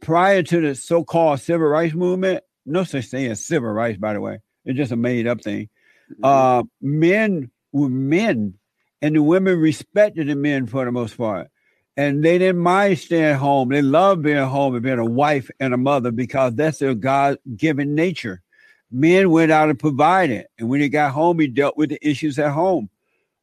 prior 0.00 0.42
to 0.42 0.60
the 0.60 0.74
so-called 0.74 1.40
civil 1.40 1.66
rights 1.66 1.94
movement, 1.94 2.42
no 2.64 2.84
such 2.84 3.06
thing 3.06 3.30
as 3.30 3.44
civil 3.44 3.70
rights, 3.70 3.98
by 3.98 4.14
the 4.14 4.20
way. 4.20 4.38
It's 4.64 4.76
just 4.76 4.92
a 4.92 4.96
made-up 4.96 5.42
thing. 5.42 5.68
Mm-hmm. 6.12 6.24
Uh, 6.24 6.62
men 6.80 7.50
were 7.72 7.88
men, 7.88 8.54
and 9.02 9.16
the 9.16 9.22
women 9.22 9.58
respected 9.58 10.28
the 10.28 10.34
men 10.34 10.66
for 10.66 10.84
the 10.84 10.92
most 10.92 11.18
part. 11.18 11.48
And 11.96 12.24
they 12.24 12.38
didn't 12.38 12.62
mind 12.62 12.98
staying 12.98 13.36
home. 13.36 13.68
They 13.68 13.82
loved 13.82 14.22
being 14.22 14.38
home 14.38 14.74
and 14.74 14.82
being 14.82 14.98
a 14.98 15.04
wife 15.04 15.50
and 15.60 15.74
a 15.74 15.76
mother 15.76 16.10
because 16.10 16.54
that's 16.54 16.78
their 16.78 16.94
God-given 16.94 17.94
nature. 17.94 18.42
Men 18.90 19.30
went 19.30 19.52
out 19.52 19.68
and 19.68 19.78
provided, 19.78 20.46
and 20.58 20.68
when 20.68 20.80
he 20.80 20.88
got 20.88 21.12
home, 21.12 21.38
he 21.38 21.46
dealt 21.46 21.76
with 21.76 21.90
the 21.90 21.98
issues 22.08 22.38
at 22.38 22.52
home. 22.52 22.88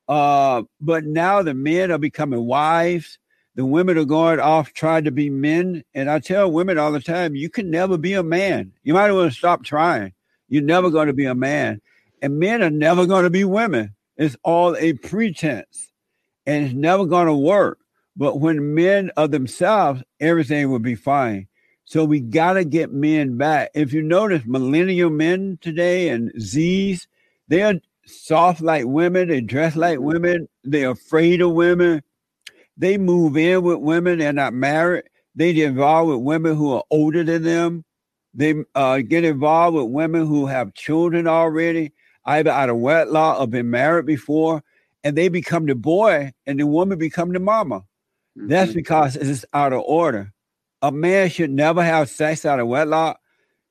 Uh, 0.08 0.64
but 0.82 1.06
now 1.06 1.42
the 1.42 1.54
men 1.54 1.92
are 1.92 1.98
becoming 1.98 2.46
wives 2.46 3.20
the 3.58 3.66
women 3.66 3.98
are 3.98 4.06
going 4.06 4.40
off 4.40 4.72
trying 4.74 5.04
to 5.06 5.12
be 5.12 5.32
men. 5.32 5.84
And 5.96 6.12
I 6.12 6.20
tell 6.20 6.50
women 6.50 6.78
all 6.78 6.92
the 6.92 7.02
time, 7.02 7.36
you 7.36 7.50
can 7.50 7.72
never 7.72 7.98
be 7.98 8.14
a 8.14 8.22
man. 8.22 8.72
You 8.84 8.94
might 8.94 9.12
want 9.12 9.32
to 9.32 9.38
stop 9.38 9.64
trying. 9.64 10.14
You're 10.48 10.62
never 10.62 10.92
going 10.92 11.08
to 11.08 11.14
be 11.14 11.26
a 11.26 11.34
man. 11.34 11.82
And 12.22 12.40
men 12.40 12.62
are 12.62 12.70
never 12.70 13.08
going 13.08 13.24
to 13.24 13.32
be 13.32 13.44
women. 13.44 13.96
It's 14.16 14.38
all 14.44 14.76
a 14.78 14.94
pretense 14.94 15.92
and 16.46 16.66
it's 16.66 16.76
never 16.76 17.06
going 17.06 17.26
to 17.26 17.34
work. 17.34 17.80
But 18.18 18.40
when 18.40 18.74
men 18.74 19.12
are 19.16 19.28
themselves, 19.28 20.02
everything 20.20 20.72
will 20.72 20.80
be 20.80 20.96
fine. 20.96 21.48
So 21.86 22.04
we 22.04 22.20
got 22.20 22.54
to 22.54 22.66
get 22.66 22.92
men 22.92 23.38
back. 23.38 23.70
If 23.76 23.94
you 23.94 24.02
notice, 24.02 24.44
millennial 24.46 25.12
men 25.12 25.60
today 25.62 26.10
and 26.10 26.32
Z's, 26.42 27.08
they're 27.48 27.80
soft 28.06 28.62
like 28.62 28.86
women. 28.86 29.30
They 29.30 29.42
dress 29.42 29.76
like 29.76 30.00
women. 30.00 30.50
They're 30.64 30.92
afraid 30.92 31.42
of 31.42 31.52
women. 31.52 32.02
They 32.76 32.98
move 32.98 33.38
in 33.38 33.62
with 33.62 33.80
women. 33.80 34.20
They're 34.20 34.34
not 34.34 34.54
married. 34.54 35.04
They 35.36 35.54
get 35.54 35.70
involved 35.70 36.10
with 36.10 36.20
women 36.20 36.56
who 36.56 36.74
are 36.74 36.84
older 36.90 37.24
than 37.24 37.44
them. 37.44 37.86
They 38.34 38.56
uh, 38.76 39.00
get 39.00 39.24
involved 39.24 39.78
with 39.78 39.86
women 39.86 40.26
who 40.26 40.48
have 40.48 40.74
children 40.74 41.28
already, 41.28 41.94
either 42.26 42.52
out 42.52 42.70
of 42.70 42.78
wedlock 42.78 43.40
or 43.40 43.48
been 43.48 43.70
married 43.70 44.06
before, 44.06 44.64
and 45.04 45.16
they 45.16 45.30
become 45.30 45.68
the 45.68 45.76
boy, 45.76 46.34
and 46.46 46.60
the 46.60 46.68
woman 46.68 46.98
become 46.98 47.32
the 47.32 47.40
mama. 47.40 47.84
Mm-hmm. 48.38 48.48
That's 48.50 48.74
because 48.74 49.16
it's 49.16 49.46
out 49.54 49.74
of 49.74 49.82
order. 49.82 50.32
A 50.82 50.92
man 50.92 51.30
should 51.30 51.50
never 51.50 51.84
have 51.84 52.10
sex 52.10 52.46
out 52.46 52.60
of 52.60 52.68
wedlock. 52.68 53.20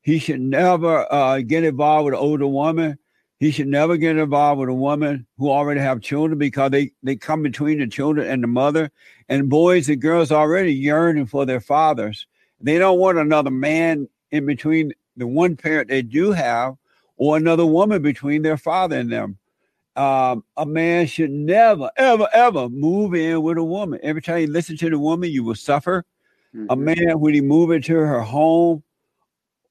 He 0.02 0.18
should 0.18 0.40
never 0.40 1.12
uh, 1.12 1.40
get 1.40 1.64
involved 1.64 2.06
with 2.06 2.14
an 2.14 2.20
older 2.20 2.46
woman. 2.46 2.98
He 3.38 3.50
should 3.50 3.68
never 3.68 3.96
get 3.96 4.16
involved 4.16 4.60
with 4.60 4.68
a 4.68 4.74
woman 4.74 5.26
who 5.38 5.50
already 5.50 5.80
have 5.80 6.00
children 6.00 6.38
because 6.38 6.70
they, 6.70 6.92
they 7.02 7.16
come 7.16 7.42
between 7.42 7.78
the 7.78 7.86
children 7.86 8.26
and 8.26 8.42
the 8.42 8.48
mother. 8.48 8.90
And 9.28 9.48
boys 9.48 9.88
and 9.88 10.00
girls 10.00 10.32
already 10.32 10.72
yearning 10.72 11.26
for 11.26 11.44
their 11.44 11.60
fathers. 11.60 12.26
They 12.60 12.78
don't 12.78 12.98
want 12.98 13.18
another 13.18 13.50
man 13.50 14.08
in 14.30 14.46
between 14.46 14.92
the 15.16 15.26
one 15.26 15.56
parent 15.56 15.88
they 15.88 16.02
do 16.02 16.32
have 16.32 16.76
or 17.16 17.36
another 17.36 17.66
woman 17.66 18.02
between 18.02 18.42
their 18.42 18.56
father 18.56 18.98
and 18.98 19.12
them. 19.12 19.38
Um, 19.96 20.44
a 20.58 20.66
man 20.66 21.06
should 21.06 21.30
never, 21.30 21.90
ever, 21.96 22.28
ever 22.34 22.68
move 22.68 23.14
in 23.14 23.42
with 23.42 23.56
a 23.56 23.64
woman. 23.64 23.98
Every 24.02 24.20
time 24.20 24.40
you 24.40 24.46
listen 24.46 24.76
to 24.76 24.90
the 24.90 24.98
woman, 24.98 25.30
you 25.30 25.42
will 25.42 25.54
suffer. 25.54 26.04
Mm-hmm. 26.54 26.66
A 26.68 26.76
man, 26.76 27.20
when 27.20 27.32
he 27.32 27.40
move 27.40 27.70
into 27.70 27.94
her 27.94 28.20
home, 28.20 28.82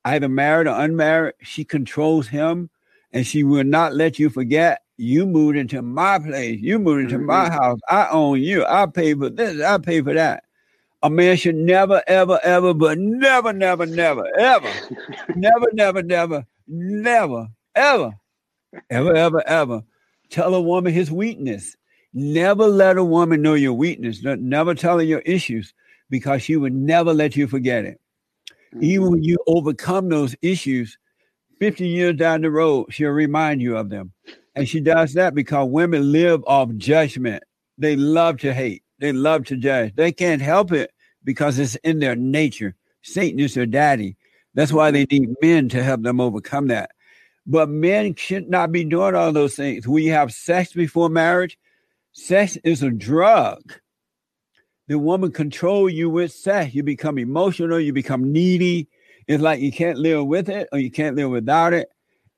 either 0.04 0.28
married 0.28 0.68
or 0.68 0.80
unmarried, 0.80 1.36
she 1.42 1.64
controls 1.64 2.28
him 2.28 2.72
and 3.14 3.26
she 3.26 3.44
will 3.44 3.64
not 3.64 3.94
let 3.94 4.18
you 4.18 4.30
forget 4.32 4.82
you 4.98 5.26
moved 5.26 5.58
into 5.58 5.82
my 5.82 6.18
place. 6.20 6.60
You 6.60 6.80
moved 6.80 7.02
into 7.02 7.18
mm-hmm. 7.18 7.26
my 7.26 7.50
house. 7.50 7.80
I 7.90 8.08
own 8.10 8.42
you. 8.42 8.66
I 8.66 8.86
pay 8.88 9.14
for 9.14 9.30
this. 9.30 9.62
I 9.62 9.78
pay 9.78 10.02
for 10.02 10.14
that. 10.14 10.44
A 11.04 11.10
man 11.10 11.38
should 11.38 11.56
never, 11.56 12.02
ever, 12.08 12.40
ever, 12.42 12.74
but 12.74 12.98
never, 12.98 13.54
never, 13.54 13.86
never, 13.86 14.26
ever, 14.40 14.72
never, 15.36 15.68
never, 15.74 16.02
never, 16.02 16.46
never, 16.68 17.48
ever, 17.76 18.14
ever, 18.90 19.16
ever, 19.16 19.48
ever 19.48 19.84
tell 20.30 20.56
a 20.56 20.62
woman 20.62 20.94
his 20.94 21.12
weakness. 21.12 21.76
Never 22.14 22.68
let 22.68 22.98
a 22.98 23.04
woman 23.04 23.42
know 23.42 23.56
your 23.56 23.74
weakness. 23.74 24.24
Never 24.24 24.74
tell 24.74 24.98
her 24.98 25.04
your 25.04 25.20
issues 25.20 25.74
because 26.10 26.42
she 26.42 26.56
would 26.56 26.74
never 26.74 27.14
let 27.14 27.36
you 27.36 27.48
forget 27.48 27.86
it. 27.86 28.00
Mm-hmm. 28.74 28.84
Even 28.84 29.12
when 29.12 29.24
you 29.24 29.38
overcome 29.48 30.10
those 30.10 30.36
issues, 30.42 30.98
50 31.60 31.88
years 31.88 32.16
down 32.16 32.42
the 32.42 32.52
road, 32.52 32.88
she'll 32.90 33.10
remind 33.10 33.62
you 33.62 33.78
of 33.78 33.90
them. 33.90 34.12
And 34.56 34.68
she 34.68 34.80
does 34.80 35.14
that 35.14 35.36
because 35.36 35.70
women 35.70 36.12
live 36.12 36.44
off 36.48 36.70
judgment. 36.78 37.44
They 37.78 37.96
love 37.96 38.38
to 38.40 38.54
hate, 38.54 38.84
they 39.00 39.12
love 39.12 39.46
to 39.46 39.58
judge. 39.58 39.94
They 39.96 40.12
can't 40.12 40.42
help 40.42 40.72
it 40.72 40.92
because 41.24 41.60
it's 41.60 41.76
in 41.76 42.00
their 42.00 42.16
nature. 42.16 42.76
Satan 43.02 43.40
is 43.40 43.54
their 43.54 43.66
daddy. 43.66 44.16
That's 44.54 44.72
why 44.72 44.92
they 44.92 45.06
need 45.12 45.36
men 45.42 45.68
to 45.70 45.84
help 45.84 46.02
them 46.02 46.22
overcome 46.22 46.68
that. 46.68 46.92
But 47.48 47.70
men 47.70 48.16
should 48.16 48.50
not 48.50 48.72
be 48.72 48.84
doing 48.84 49.16
all 49.16 49.32
those 49.32 49.56
things. 49.56 49.86
You 49.86 50.12
have 50.12 50.34
sex 50.34 50.74
before 50.74 51.10
marriage, 51.10 51.58
sex 52.12 52.58
is 52.64 52.82
a 52.82 52.90
drug. 52.90 53.74
The 54.88 55.00
woman 55.00 55.32
control 55.32 55.90
you 55.90 56.10
with 56.10 56.32
sex. 56.32 56.76
You 56.76 56.84
become 56.84 57.18
emotional, 57.18 57.80
you 57.80 57.94
become 57.94 58.32
needy. 58.32 58.88
It's 59.28 59.42
like 59.42 59.60
you 59.60 59.72
can't 59.72 59.98
live 59.98 60.28
with 60.28 60.50
it 60.50 60.70
or 60.72 60.80
you 60.80 60.92
can't 60.92 61.16
live 61.16 61.32
without 61.32 61.74
it. 61.74 61.90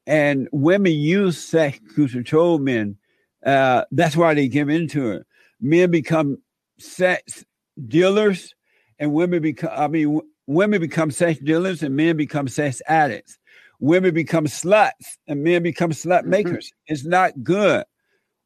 And 0.06 0.48
women 0.54 0.94
use 0.94 1.38
sex 1.38 1.80
to 1.96 2.08
control 2.08 2.60
men. 2.60 2.98
Uh, 3.46 3.84
that's 3.92 4.16
why 4.16 4.34
they 4.34 4.48
give 4.48 4.70
into 4.70 5.12
it. 5.12 5.28
Men 5.60 5.92
become 5.92 6.38
sex 6.80 7.44
dealers, 7.88 8.54
and 9.00 9.14
women 9.14 9.42
become. 9.42 9.72
I 9.74 9.88
mean, 9.88 10.22
women 10.46 10.80
become 10.80 11.12
sex 11.12 11.40
dealers, 11.40 11.84
and 11.84 11.96
men 11.96 12.16
become 12.16 12.48
sex 12.48 12.82
addicts 12.88 13.38
women 13.80 14.14
become 14.14 14.46
sluts 14.46 15.18
and 15.28 15.44
men 15.44 15.64
become 15.64 15.92
slut 15.92 16.22
mm-hmm. 16.22 16.30
makers. 16.30 16.68
Mm-hmm. 16.68 16.94
It's 16.94 17.06
not 17.06 17.44
good. 17.44 17.86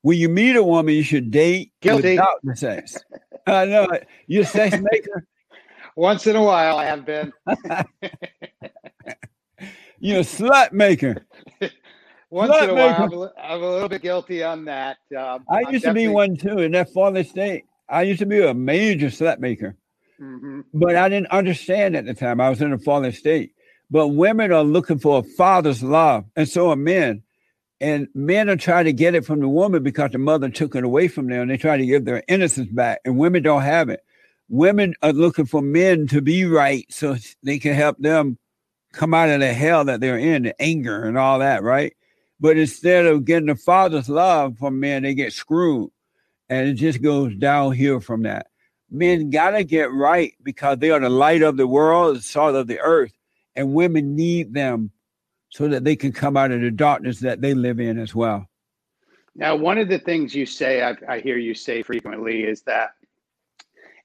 When 0.01 0.17
you 0.17 0.29
meet 0.29 0.55
a 0.55 0.63
woman, 0.63 0.95
you 0.95 1.03
should 1.03 1.29
date 1.31 1.71
Guilty. 1.81 2.11
without 2.11 2.39
the 2.43 2.55
sex. 2.55 2.97
I 3.45 3.65
know. 3.65 3.87
You're 4.27 4.43
a 4.43 4.45
sex 4.45 4.77
maker. 4.91 5.27
Once 5.95 6.25
in 6.27 6.35
a 6.35 6.43
while, 6.43 6.77
I 6.77 6.85
have 6.85 7.05
been. 7.05 7.31
You're 9.99 10.21
a 10.21 10.23
slut 10.23 10.71
maker. 10.71 11.27
Once 12.31 12.51
slut 12.51 12.63
in 12.63 12.69
a 12.71 12.73
while, 12.73 13.03
I'm 13.03 13.13
a, 13.13 13.31
I'm 13.37 13.61
a, 13.61 13.71
little 13.71 13.89
bit 13.89 14.01
guilty 14.01 14.41
on 14.43 14.65
that. 14.65 14.97
Um, 15.15 15.45
I 15.49 15.61
used 15.69 15.85
to 15.85 15.93
be 15.93 16.07
one 16.07 16.35
too 16.37 16.59
in 16.59 16.71
that 16.71 16.91
father 16.93 17.23
state. 17.23 17.65
I 17.89 18.03
used 18.03 18.19
to 18.19 18.25
be 18.25 18.41
a 18.41 18.53
major 18.53 19.07
slut 19.07 19.39
maker, 19.39 19.75
mm-hmm. 20.19 20.61
but 20.73 20.95
I 20.95 21.09
didn't 21.09 21.29
understand 21.31 21.95
at 21.97 22.05
the 22.05 22.13
time. 22.13 22.39
I 22.39 22.49
was 22.49 22.61
in 22.61 22.71
a 22.71 22.79
fallen 22.79 23.11
state. 23.11 23.53
But 23.91 24.07
women 24.07 24.53
are 24.53 24.63
looking 24.63 24.99
for 24.99 25.19
a 25.19 25.23
father's 25.23 25.83
love, 25.83 26.23
and 26.37 26.47
so 26.47 26.69
are 26.69 26.77
men. 26.77 27.23
And 27.81 28.07
men 28.15 28.49
are 28.49 28.55
trying 28.55 28.85
to 28.85 28.93
get 28.93 29.15
it 29.15 29.25
from 29.25 29.41
the 29.41 29.49
woman 29.49 29.83
because 29.83 30.11
the 30.11 30.17
mother 30.17 30.49
took 30.49 30.75
it 30.75 30.85
away 30.85 31.09
from 31.09 31.27
them. 31.27 31.41
And 31.41 31.51
they 31.51 31.57
try 31.57 31.75
to 31.75 31.85
give 31.85 32.05
their 32.05 32.23
innocence 32.29 32.69
back, 32.71 33.01
and 33.03 33.17
women 33.17 33.43
don't 33.43 33.63
have 33.63 33.89
it. 33.89 34.01
Women 34.47 34.93
are 35.01 35.11
looking 35.11 35.45
for 35.45 35.61
men 35.61 36.07
to 36.07 36.21
be 36.21 36.45
right 36.45 36.85
so 36.89 37.17
they 37.43 37.59
can 37.59 37.73
help 37.73 37.97
them 37.97 38.37
come 38.93 39.13
out 39.13 39.29
of 39.29 39.41
the 39.41 39.53
hell 39.53 39.85
that 39.85 39.99
they're 39.99 40.17
in, 40.17 40.43
the 40.43 40.61
anger 40.61 41.03
and 41.03 41.17
all 41.17 41.39
that, 41.39 41.63
right? 41.63 41.93
But 42.39 42.57
instead 42.57 43.05
of 43.05 43.25
getting 43.25 43.47
the 43.47 43.55
father's 43.55 44.09
love 44.09 44.57
from 44.57 44.79
men, 44.79 45.03
they 45.03 45.13
get 45.13 45.33
screwed. 45.33 45.91
And 46.49 46.67
it 46.67 46.73
just 46.73 47.01
goes 47.01 47.33
downhill 47.35 47.99
from 47.99 48.23
that. 48.23 48.47
Men 48.89 49.29
got 49.29 49.51
to 49.51 49.63
get 49.63 49.91
right 49.91 50.33
because 50.43 50.79
they 50.79 50.91
are 50.91 50.99
the 50.99 51.09
light 51.09 51.41
of 51.41 51.55
the 51.55 51.67
world, 51.67 52.17
the 52.17 52.21
salt 52.21 52.55
of 52.55 52.67
the 52.67 52.79
earth 52.79 53.13
and 53.55 53.73
women 53.73 54.15
need 54.15 54.53
them 54.53 54.91
so 55.49 55.67
that 55.67 55.83
they 55.83 55.95
can 55.95 56.11
come 56.11 56.37
out 56.37 56.51
of 56.51 56.61
the 56.61 56.71
darkness 56.71 57.19
that 57.19 57.41
they 57.41 57.53
live 57.53 57.79
in 57.79 57.99
as 57.99 58.15
well. 58.15 58.47
Now, 59.35 59.55
one 59.55 59.77
of 59.77 59.87
the 59.87 59.99
things 59.99 60.35
you 60.35 60.45
say, 60.45 60.83
I, 60.83 60.95
I 61.07 61.19
hear 61.19 61.37
you 61.37 61.53
say 61.53 61.83
frequently, 61.83 62.43
is 62.43 62.61
that, 62.63 62.91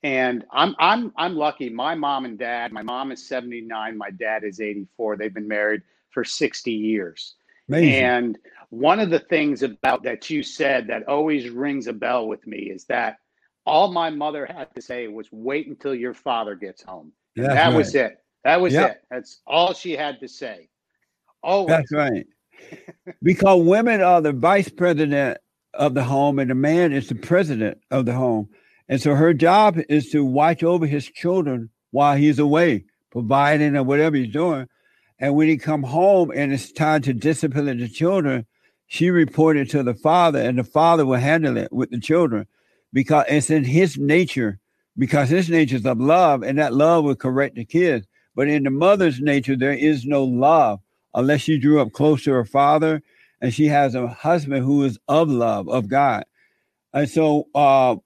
and 0.03 0.45
I'm 0.53 0.77
I'm 0.79 1.13
I'm 1.17 1.35
lucky. 1.35 1.69
My 1.69 1.95
mom 1.95 2.25
and 2.25 2.39
dad. 2.39 2.73
My 2.73 2.83
mom 2.83 3.11
is 3.11 3.27
79. 3.27 3.99
My 3.99 4.11
dad 4.11 4.45
is 4.45 4.61
84. 4.61 5.17
They've 5.17 5.35
been 5.35 5.49
married 5.49 5.83
for 6.11 6.23
60 6.23 6.71
years. 6.71 7.35
Amazing. 7.69 7.95
And 7.95 8.39
one 8.71 9.01
of 9.01 9.11
the 9.11 9.19
things 9.19 9.63
about 9.63 10.05
that 10.05 10.31
you 10.31 10.43
said 10.43 10.87
that 10.89 11.09
always 11.09 11.51
rings 11.51 11.89
a 11.89 11.93
bell 11.93 12.29
with 12.29 12.47
me 12.47 12.59
is 12.59 12.85
that 12.85 13.17
all 13.65 13.91
my 13.91 14.11
mother 14.11 14.47
had 14.47 14.73
to 14.77 14.83
say 14.83 15.09
was, 15.09 15.29
"Wait 15.33 15.67
until 15.67 15.95
your 15.95 16.15
father 16.15 16.55
gets 16.55 16.83
home." 16.83 17.13
that 17.35 17.69
right. 17.69 17.75
was 17.75 17.95
it. 17.95 18.19
That 18.47 18.61
was 18.61 18.75
yep. 18.75 18.93
it. 18.93 19.03
That's 19.11 19.41
all 19.45 19.75
she 19.75 19.97
had 19.97 20.21
to 20.21 20.29
say. 20.29 20.69
Oh, 21.43 21.67
That's 21.67 21.91
right. 21.91 22.25
because 23.21 23.65
women 23.65 24.01
are 24.01 24.21
the 24.21 24.33
vice 24.33 24.69
president 24.69 25.39
of 25.75 25.95
the 25.95 26.05
home 26.05 26.39
and 26.39 26.49
the 26.49 26.55
man 26.55 26.93
is 26.93 27.09
the 27.09 27.17
president 27.17 27.79
of 27.91 28.07
the 28.07 28.13
home. 28.13 28.49
And 28.89 29.03
so 29.03 29.17
her 29.17 29.35
job 29.35 29.81
is 29.89 30.11
to 30.11 30.25
watch 30.25 30.63
over 30.63 30.87
his 30.87 31.07
children 31.07 31.71
while 31.91 32.17
he's 32.17 32.39
away, 32.39 32.85
providing 33.11 33.75
or 33.75 33.83
whatever 33.83 34.15
he's 34.15 34.33
doing. 34.33 34.69
And 35.19 35.35
when 35.35 35.49
he 35.49 35.57
come 35.57 35.83
home 35.83 36.31
and 36.33 36.53
it's 36.53 36.71
time 36.71 37.03
to 37.03 37.13
discipline 37.13 37.79
the 37.79 37.89
children, 37.89 38.47
she 38.87 39.11
reported 39.11 39.69
to 39.71 39.83
the 39.83 39.95
father, 39.95 40.39
and 40.39 40.57
the 40.57 40.63
father 40.63 41.05
will 41.05 41.19
handle 41.19 41.57
it 41.57 41.73
with 41.73 41.91
the 41.91 41.99
children 41.99 42.47
because 42.93 43.25
it's 43.29 43.51
in 43.51 43.65
his 43.65 43.99
nature, 43.99 44.61
because 44.97 45.31
his 45.31 45.51
nature 45.51 45.75
is 45.75 45.85
of 45.85 45.99
love, 45.99 46.45
and 46.45 46.61
that 46.61 46.75
love 46.75 47.03
will 47.03 47.17
correct 47.17 47.57
the 47.57 47.65
kids. 47.65 48.07
But 48.37 48.49
in 48.49 48.63
the 48.63 48.71
mother's 48.71 49.19
nature, 49.19 49.57
there 49.57 49.73
is 49.73 50.05
no 50.05 50.23
love 50.23 50.81
unless 51.15 51.41
she 51.41 51.59
grew 51.59 51.81
up 51.81 51.93
close 51.93 52.23
to 52.25 52.33
her 52.33 52.45
father 52.45 53.03
and 53.41 53.53
she 53.53 53.67
has 53.67 53.95
a 53.95 54.07
husband 54.07 54.65
who 54.65 54.85
is 54.85 54.99
of 55.09 55.31
love, 55.31 55.69
of 55.69 55.89
God. 55.89 56.25
And 56.93 57.09
so, 57.09 57.49
uh, 57.55 57.97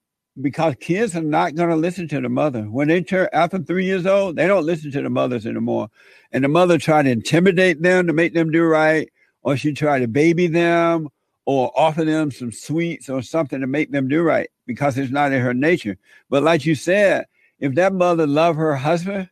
because 0.41 0.75
kids 0.79 1.15
are 1.15 1.21
not 1.21 1.55
going 1.55 1.69
to 1.69 1.75
listen 1.75 2.07
to 2.07 2.21
the 2.21 2.29
mother 2.29 2.63
when 2.63 2.87
they 2.87 3.01
turn 3.01 3.27
after 3.33 3.59
three 3.59 3.85
years 3.85 4.05
old, 4.05 4.37
they 4.37 4.47
don't 4.47 4.65
listen 4.65 4.89
to 4.91 5.01
the 5.01 5.09
mothers 5.09 5.45
anymore. 5.45 5.89
And 6.31 6.43
the 6.43 6.47
mother 6.47 6.77
try 6.77 7.03
to 7.03 7.09
intimidate 7.09 7.81
them 7.81 8.07
to 8.07 8.13
make 8.13 8.33
them 8.33 8.49
do 8.49 8.63
right, 8.63 9.11
or 9.43 9.57
she 9.57 9.73
try 9.73 9.99
to 9.99 10.07
baby 10.07 10.47
them 10.47 11.09
or 11.45 11.71
offer 11.75 12.05
them 12.05 12.31
some 12.31 12.53
sweets 12.53 13.09
or 13.09 13.21
something 13.21 13.59
to 13.59 13.67
make 13.67 13.91
them 13.91 14.07
do 14.07 14.21
right 14.21 14.49
because 14.65 14.97
it's 14.97 15.11
not 15.11 15.33
in 15.33 15.41
her 15.41 15.53
nature. 15.53 15.97
But 16.29 16.43
like 16.43 16.65
you 16.65 16.75
said, 16.75 17.25
if 17.59 17.75
that 17.75 17.93
mother 17.93 18.25
love 18.25 18.55
her 18.55 18.77
husband, 18.77 19.29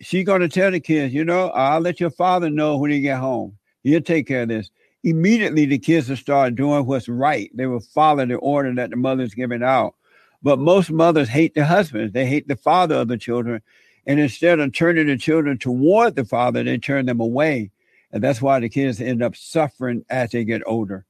she 0.00 0.24
going 0.24 0.40
to 0.40 0.48
tell 0.48 0.70
the 0.70 0.80
kids, 0.80 1.12
you 1.12 1.24
know, 1.24 1.50
I'll 1.50 1.80
let 1.80 2.00
your 2.00 2.10
father 2.10 2.50
know 2.50 2.76
when 2.76 2.90
he 2.90 3.00
get 3.00 3.18
home. 3.18 3.56
He'll 3.82 4.00
take 4.00 4.26
care 4.26 4.42
of 4.42 4.48
this. 4.48 4.70
immediately 5.02 5.66
the 5.66 5.78
kids 5.78 6.08
will 6.08 6.16
start 6.16 6.54
doing 6.54 6.86
what's 6.86 7.08
right. 7.08 7.50
They 7.54 7.66
will 7.66 7.80
follow 7.80 8.26
the 8.26 8.36
order 8.36 8.74
that 8.74 8.90
the 8.90 8.96
mother's 8.96 9.34
giving 9.34 9.62
out. 9.62 9.94
But 10.42 10.58
most 10.58 10.90
mothers 10.90 11.28
hate 11.28 11.54
their 11.54 11.64
husbands. 11.64 12.12
They 12.12 12.26
hate 12.26 12.48
the 12.48 12.56
father 12.56 12.96
of 12.96 13.08
the 13.08 13.18
children. 13.18 13.62
And 14.06 14.18
instead 14.18 14.58
of 14.58 14.72
turning 14.72 15.06
the 15.06 15.16
children 15.16 15.58
toward 15.58 16.16
the 16.16 16.24
father, 16.24 16.62
they 16.64 16.78
turn 16.78 17.06
them 17.06 17.20
away. 17.20 17.70
And 18.12 18.22
that's 18.22 18.42
why 18.42 18.58
the 18.58 18.68
kids 18.68 19.00
end 19.00 19.22
up 19.22 19.36
suffering 19.36 20.04
as 20.08 20.30
they 20.30 20.44
get 20.44 20.62
older. 20.66 21.04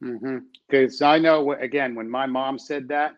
Because 0.00 0.20
mm-hmm. 0.20 1.04
I 1.04 1.18
know, 1.18 1.52
again, 1.52 1.94
when 1.94 2.08
my 2.08 2.26
mom 2.26 2.58
said 2.58 2.88
that, 2.88 3.14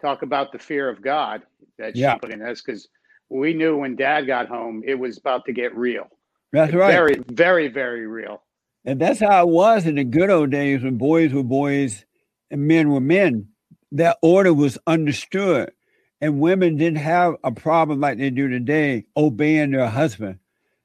talk 0.00 0.22
about 0.22 0.52
the 0.52 0.58
fear 0.58 0.88
of 0.88 1.00
God 1.00 1.42
that 1.78 1.96
she 1.96 2.02
yeah. 2.02 2.16
put 2.16 2.32
in 2.32 2.42
us, 2.42 2.60
because 2.60 2.88
we 3.28 3.54
knew 3.54 3.76
when 3.76 3.96
dad 3.96 4.22
got 4.22 4.48
home, 4.48 4.82
it 4.86 4.94
was 4.94 5.18
about 5.18 5.44
to 5.46 5.52
get 5.52 5.76
real. 5.76 6.08
That's 6.52 6.72
right. 6.72 6.92
Very, 6.92 7.18
very, 7.28 7.68
very 7.68 8.06
real. 8.06 8.42
And 8.84 9.00
that's 9.00 9.20
how 9.20 9.42
it 9.42 9.48
was 9.48 9.86
in 9.86 9.96
the 9.96 10.04
good 10.04 10.30
old 10.30 10.50
days 10.50 10.82
when 10.82 10.98
boys 10.98 11.32
were 11.32 11.42
boys 11.42 12.04
and 12.50 12.68
men 12.68 12.90
were 12.90 13.00
men. 13.00 13.48
That 13.92 14.18
order 14.22 14.52
was 14.52 14.78
understood. 14.86 15.72
And 16.20 16.40
women 16.40 16.76
didn't 16.76 16.98
have 16.98 17.34
a 17.42 17.52
problem 17.52 18.00
like 18.00 18.18
they 18.18 18.30
do 18.30 18.48
today 18.48 19.04
obeying 19.16 19.72
their 19.72 19.88
husband. 19.88 20.38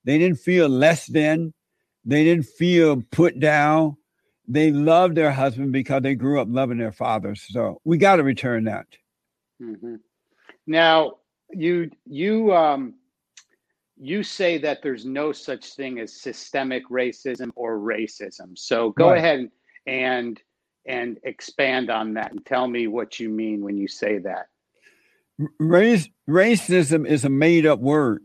They 0.03 0.17
didn't 0.17 0.39
feel 0.39 0.67
less 0.67 1.05
than, 1.05 1.53
they 2.03 2.23
didn't 2.23 2.45
feel 2.45 3.03
put 3.11 3.39
down. 3.39 3.97
They 4.47 4.71
loved 4.71 5.15
their 5.15 5.31
husband 5.31 5.71
because 5.71 6.01
they 6.01 6.15
grew 6.15 6.41
up 6.41 6.47
loving 6.49 6.79
their 6.79 6.91
fathers. 6.91 7.45
So 7.49 7.79
we 7.83 7.97
got 7.97 8.15
to 8.15 8.23
return 8.23 8.63
that. 8.63 8.87
Mm-hmm. 9.61 9.95
Now, 10.65 11.18
you 11.51 11.89
you 12.05 12.53
um, 12.53 12.95
you 13.97 14.23
say 14.23 14.57
that 14.59 14.81
there's 14.81 15.05
no 15.05 15.31
such 15.31 15.73
thing 15.73 15.99
as 15.99 16.13
systemic 16.13 16.87
racism 16.89 17.51
or 17.55 17.77
racism. 17.77 18.57
So 18.57 18.91
go 18.91 19.09
right. 19.09 19.17
ahead 19.17 19.51
and 19.85 20.41
and 20.85 21.19
expand 21.23 21.89
on 21.89 22.13
that 22.13 22.31
and 22.31 22.45
tell 22.45 22.67
me 22.67 22.87
what 22.87 23.19
you 23.19 23.29
mean 23.29 23.61
when 23.61 23.77
you 23.77 23.87
say 23.87 24.17
that. 24.19 24.47
Race, 25.59 26.09
racism 26.27 27.07
is 27.07 27.23
a 27.25 27.29
made 27.29 27.65
up 27.65 27.79
word. 27.79 28.23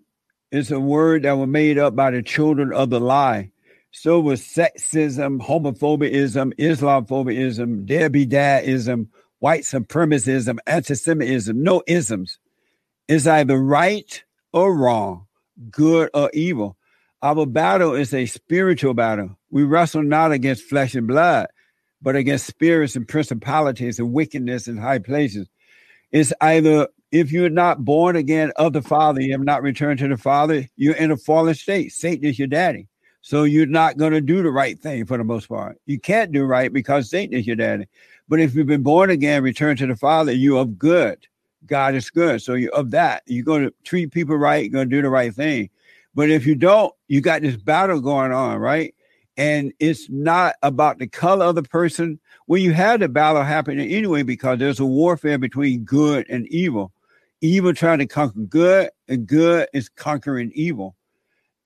It's 0.50 0.70
a 0.70 0.80
word 0.80 1.24
that 1.24 1.32
was 1.32 1.48
made 1.48 1.78
up 1.78 1.94
by 1.94 2.10
the 2.10 2.22
children 2.22 2.72
of 2.72 2.90
the 2.90 3.00
lie. 3.00 3.50
So 3.90 4.18
was 4.18 4.40
sexism, 4.40 5.40
homophobism, 5.40 6.52
Islamophobism, 6.58 7.87
Debbie 7.87 8.26
Dadism, 8.26 9.08
white 9.38 9.62
supremacism, 9.62 10.58
anti-Semitism, 10.66 11.62
no 11.62 11.82
isms. 11.87 12.38
It's 13.08 13.26
either 13.26 13.58
right 13.58 14.22
or 14.52 14.74
wrong 14.74 15.26
good 15.70 16.10
or 16.14 16.30
evil. 16.32 16.76
Our 17.22 17.46
battle 17.46 17.94
is 17.94 18.12
a 18.12 18.26
spiritual 18.26 18.94
battle. 18.94 19.36
We 19.50 19.64
wrestle 19.64 20.02
not 20.02 20.32
against 20.32 20.64
flesh 20.64 20.94
and 20.94 21.06
blood, 21.06 21.46
but 22.02 22.16
against 22.16 22.46
spirits 22.46 22.96
and 22.96 23.08
principalities 23.08 23.98
and 23.98 24.12
wickedness 24.12 24.68
in 24.68 24.76
high 24.76 24.98
places. 24.98 25.48
It's 26.12 26.32
either 26.40 26.88
if 27.12 27.32
you're 27.32 27.50
not 27.50 27.84
born 27.84 28.16
again 28.16 28.52
of 28.56 28.72
the 28.72 28.82
Father, 28.82 29.20
you 29.20 29.32
have 29.32 29.44
not 29.44 29.62
returned 29.62 30.00
to 30.00 30.08
the 30.08 30.16
Father, 30.16 30.68
you're 30.76 30.96
in 30.96 31.10
a 31.10 31.16
fallen 31.16 31.54
state. 31.54 31.92
Satan 31.92 32.24
is 32.24 32.38
your 32.38 32.48
daddy. 32.48 32.88
So 33.20 33.44
you're 33.44 33.66
not 33.66 33.96
going 33.96 34.12
to 34.12 34.20
do 34.20 34.42
the 34.42 34.50
right 34.50 34.78
thing 34.78 35.06
for 35.06 35.16
the 35.16 35.24
most 35.24 35.48
part. 35.48 35.78
You 35.86 35.98
can't 35.98 36.30
do 36.30 36.44
right 36.44 36.70
because 36.70 37.08
Satan 37.08 37.38
is 37.38 37.46
your 37.46 37.56
daddy. 37.56 37.86
But 38.28 38.40
if 38.40 38.54
you've 38.54 38.66
been 38.66 38.82
born 38.82 39.08
again, 39.08 39.42
return 39.42 39.76
to 39.78 39.86
the 39.86 39.96
Father, 39.96 40.32
you 40.32 40.58
are 40.58 40.62
of 40.62 40.78
good. 40.78 41.26
God 41.66 41.94
is 41.94 42.11
good. 42.11 42.42
So 42.42 42.55
you 42.55 42.70
of 42.70 42.90
that, 42.92 43.22
you're 43.27 43.44
going 43.44 43.64
to 43.64 43.74
treat 43.85 44.12
people 44.12 44.37
right, 44.37 44.64
you're 44.64 44.72
going 44.72 44.88
to 44.88 44.96
do 44.96 45.03
the 45.03 45.11
right 45.11 45.35
thing. 45.35 45.70
But 46.14 46.31
if 46.31 46.46
you 46.46 46.55
don't, 46.55 46.94
you 47.09 47.20
got 47.20 47.42
this 47.42 47.57
battle 47.57 48.00
going 48.00 48.33
on, 48.33 48.59
right? 48.59 48.94
And 49.37 49.72
it's 49.81 50.09
not 50.09 50.55
about 50.62 50.98
the 50.98 51.09
color 51.09 51.46
of 51.46 51.57
the 51.57 51.64
person. 51.64 52.20
Well, 52.46 52.61
you 52.61 52.72
had 52.72 53.00
the 53.00 53.09
battle 53.09 53.42
happening 53.42 53.90
anyway 53.90 54.22
because 54.22 54.59
there's 54.59 54.79
a 54.79 54.87
warfare 54.87 55.38
between 55.38 55.85
good 55.85 56.27
and 56.31 56.46
evil. 56.48 56.92
Evil 57.40 57.74
trying 57.74 57.98
to 57.98 58.07
conquer 58.07 58.40
good, 58.40 58.90
and 59.09 59.27
good 59.27 59.66
is 59.74 59.88
conquering 59.88 60.53
evil. 60.55 60.94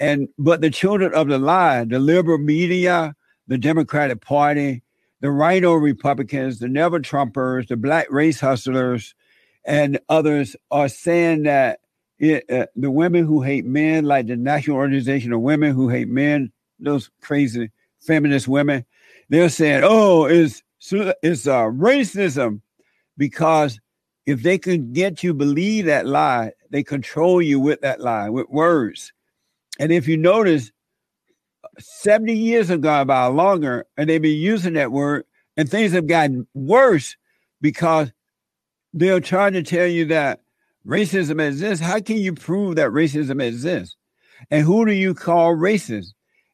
And 0.01 0.29
but 0.39 0.61
the 0.61 0.71
children 0.71 1.13
of 1.13 1.29
the 1.29 1.39
lie, 1.39 1.85
the 1.85 1.99
liberal 1.99 2.39
media, 2.39 3.15
the 3.49 3.59
Democratic 3.59 4.21
Party, 4.21 4.83
the 5.21 5.31
RINO 5.31 5.75
Republicans, 5.75 6.59
the 6.59 6.69
never 6.69 7.01
Trumpers, 7.01 7.69
the 7.69 7.77
black 7.77 8.11
race 8.11 8.41
hustlers, 8.41 9.15
and 9.69 10.01
others 10.09 10.57
are 10.71 10.89
saying 10.89 11.43
that 11.43 11.81
it, 12.19 12.51
uh, 12.51 12.67
the 12.75 12.91
women 12.91 13.27
who 13.27 13.43
hate 13.43 13.67
men, 13.67 14.07
like 14.07 14.27
the 14.27 14.35
National 14.35 14.79
Organization 14.79 15.33
of 15.33 15.43
Women 15.43 15.73
Who 15.73 15.91
Hate 15.91 16.09
Men, 16.09 16.51
those 16.81 17.11
crazy 17.21 17.71
feminist 18.01 18.49
women, 18.49 18.85
they're 19.29 19.51
saying, 19.51 19.83
"Oh, 19.85 20.25
it's 20.25 20.63
it's 20.91 21.47
uh, 21.47 21.65
racism," 21.65 22.63
because 23.19 23.79
if 24.25 24.43
they 24.43 24.57
can 24.57 24.93
get 24.93 25.23
you 25.23 25.35
believe 25.35 25.85
that 25.85 26.07
lie, 26.07 26.53
they 26.71 26.83
control 26.83 27.43
you 27.43 27.61
with 27.61 27.83
that 27.83 28.01
lie, 28.01 28.31
with 28.31 28.49
words. 28.49 29.13
And 29.79 29.93
if 29.93 30.09
you 30.09 30.17
notice, 30.17 30.73
70 31.79 32.33
years 32.33 32.69
have 32.69 32.81
gone 32.81 33.07
by 33.07 33.27
longer, 33.27 33.87
and 33.99 34.09
they've 34.09 34.21
been 34.21 34.37
using 34.37 34.73
that 34.75 34.93
word, 34.93 35.25
and 35.59 35.69
things 35.69 35.93
have 35.93 36.07
gotten 36.07 36.47
worse 36.55 37.17
because 37.61 38.13
they're 38.93 39.21
trying 39.21 39.53
to 39.55 39.63
tell 39.63 39.87
you 39.87 40.05
that 40.07 40.41
racism 40.87 41.47
exists. 41.47 41.85
How 41.85 42.01
can 42.01 42.17
you 42.17 42.33
prove 42.33 42.77
that 42.77 42.91
racism 42.91 43.43
exists? 43.43 43.97
And 44.51 44.65
who 44.65 44.87
do 44.87 44.93
you 44.93 45.15
call 45.15 45.55
racist? 45.55 46.13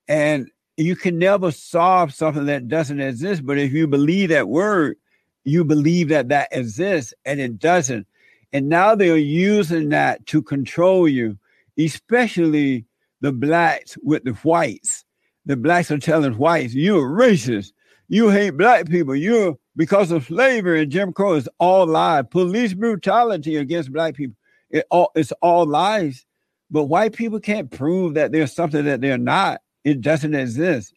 And 0.09 0.51
you 0.77 0.97
can 0.97 1.19
never 1.19 1.51
solve 1.51 2.13
something 2.13 2.47
that 2.47 2.69
doesn't 2.69 3.01
exist. 3.01 3.47
But 3.47 3.59
if 3.59 3.73
you 3.73 3.87
believe 3.87 4.31
that 4.31 4.49
word, 4.49 4.97
you 5.45 5.65
believe 5.65 6.09
that 6.09 6.29
that 6.29 6.49
exists 6.53 7.15
and 7.25 7.41
it 7.41 7.59
doesn't. 7.59 8.07
And 8.53 8.69
now 8.69 8.95
they're 8.95 9.17
using 9.17 9.91
that 9.91 10.25
to 10.27 10.43
control 10.43 11.09
you, 11.09 11.39
especially 11.79 12.85
the 13.21 13.33
blacks 13.33 13.97
with 14.03 14.25
the 14.25 14.33
whites. 14.33 15.05
The 15.47 15.57
blacks 15.57 15.91
are 15.91 15.99
telling 15.99 16.39
whites, 16.39 16.75
you're 16.75 17.09
racist. 17.09 17.73
You 18.09 18.29
hate 18.29 18.51
black 18.51 18.89
people. 18.89 19.15
You're 19.15 19.57
because 19.77 20.11
of 20.11 20.27
slavery 20.27 20.83
and 20.83 20.93
Jim 20.93 21.13
Crow 21.13 21.35
is 21.35 21.49
all 21.59 21.87
lies. 21.87 22.25
Police 22.31 22.75
brutality 22.75 23.57
against 23.57 23.93
black 23.93 24.15
people, 24.15 24.37
it 24.71 24.87
all 24.91 25.11
it's 25.15 25.33
all 25.41 25.67
lies. 25.67 26.27
But 26.71 26.85
white 26.85 27.15
people 27.15 27.41
can't 27.41 27.71
prove 27.71 28.15
that 28.15 28.33
there's 28.33 28.53
something 28.53 28.85
that 28.85 29.01
they're 29.01 29.19
not. 29.19 29.61
It 29.85 30.01
doesn't 30.01 30.35
exist. 30.35 30.95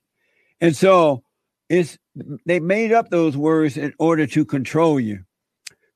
And 0.62 0.76
so 0.76 1.24
it's 1.70 1.98
they 2.46 2.60
made 2.60 2.92
up 2.92 3.10
those 3.10 3.38
words 3.38 3.78
in 3.78 3.94
order 4.00 4.26
to 4.28 4.46
control 4.46 5.00
you. 5.00 5.24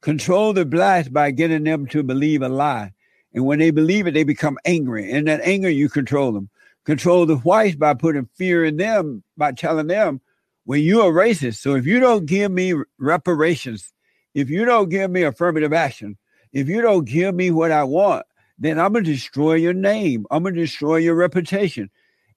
Control 0.02 0.54
the 0.54 0.66
blacks 0.66 1.10
by 1.10 1.32
getting 1.32 1.64
them 1.64 1.88
to 1.88 2.04
believe 2.04 2.42
a 2.42 2.50
lie. 2.50 2.92
And 3.34 3.46
when 3.46 3.60
they 3.60 3.72
believe 3.72 4.08
it, 4.08 4.14
they 4.14 4.24
become 4.24 4.58
angry. 4.66 5.12
And 5.12 5.28
that 5.28 5.42
anger, 5.42 5.70
you 5.70 5.90
control 5.90 6.32
them. 6.32 6.50
Control 6.86 7.26
the 7.26 7.38
whites 7.38 7.76
by 7.76 7.94
putting 7.94 8.28
fear 8.36 8.66
in 8.66 8.78
them, 8.78 9.24
by 9.38 9.52
telling 9.52 9.88
them 9.88 10.20
well, 10.66 10.80
you're 10.80 11.12
racist. 11.12 11.58
So 11.58 11.76
if 11.76 11.86
you 11.86 12.00
don't 12.00 12.26
give 12.26 12.52
me 12.52 12.74
reparations, 13.00 13.92
if 14.34 14.50
you 14.50 14.66
don't 14.66 14.90
give 14.90 15.12
me 15.12 15.24
affirmative 15.24 15.74
action, 15.74 16.18
if 16.54 16.68
you 16.68 16.82
don't 16.82 17.06
give 17.06 17.34
me 17.34 17.52
what 17.52 17.72
I 17.72 17.84
want, 17.84 18.26
then 18.60 18.80
I'm 18.80 18.94
going 18.94 19.06
to 19.06 19.12
destroy 19.12 19.56
your 19.56 19.74
name. 19.74 20.26
I'm 20.30 20.44
going 20.44 20.56
to 20.56 20.62
destroy 20.62 20.98
your 20.98 21.16
reputation. 21.16 21.90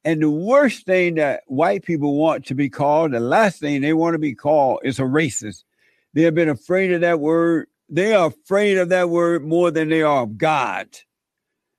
And 0.05 0.23
the 0.23 0.31
worst 0.31 0.87
thing 0.87 1.15
that 1.15 1.43
white 1.47 1.85
people 1.85 2.17
want 2.17 2.47
to 2.47 2.55
be 2.55 2.69
called, 2.69 3.13
the 3.13 3.21
last 3.21 3.61
thing 3.61 3.81
they 3.81 3.93
want 3.93 4.15
to 4.15 4.19
be 4.19 4.35
called 4.35 4.81
is 4.85 4.99
a 4.99 5.03
racist. 5.03 5.65
They 6.13 6.23
have 6.23 6.35
been 6.35 6.49
afraid 6.49 6.93
of 6.93 7.01
that 7.03 7.21
word. 7.21 7.69
They 7.89 8.15
are 8.15 8.29
afraid 8.29 8.79
of 8.79 8.91
that 8.91 9.11
word 9.11 9.45
more 9.45 9.71
than 9.71 9.89
they 9.89 10.03
are 10.03 10.23
of 10.23 10.39
God. 10.39 10.89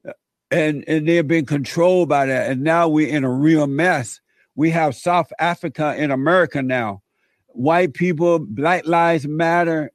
Uh, 0.07 0.13
and, 0.51 0.83
and 0.87 1.07
they 1.07 1.15
have 1.15 1.27
been 1.27 1.45
controlled 1.45 2.09
by 2.09 2.27
that. 2.27 2.51
And 2.51 2.63
now 2.63 2.87
we're 2.87 3.09
in 3.09 3.23
a 3.23 3.31
real 3.31 3.67
mess 3.67 4.19
we 4.55 4.69
have 4.71 4.95
South 4.95 5.31
Africa 5.39 5.95
in 5.97 6.11
America 6.11 6.61
now. 6.61 7.01
White 7.47 7.93
people, 7.93 8.39
Black 8.39 8.85
Lives 8.85 9.27
Matter, 9.27 9.91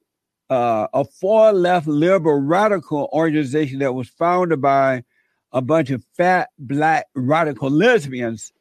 uh, 0.49 0.89
a 0.93 1.05
far 1.05 1.53
left 1.53 1.87
liberal 1.87 2.41
radical 2.41 3.09
organization 3.13 3.79
that 3.79 3.95
was 3.95 4.09
founded 4.09 4.61
by 4.61 5.05
a 5.53 5.61
bunch 5.61 5.91
of 5.91 6.05
fat 6.17 6.51
black 6.59 7.07
radical 7.15 7.71
lesbians 7.71 8.53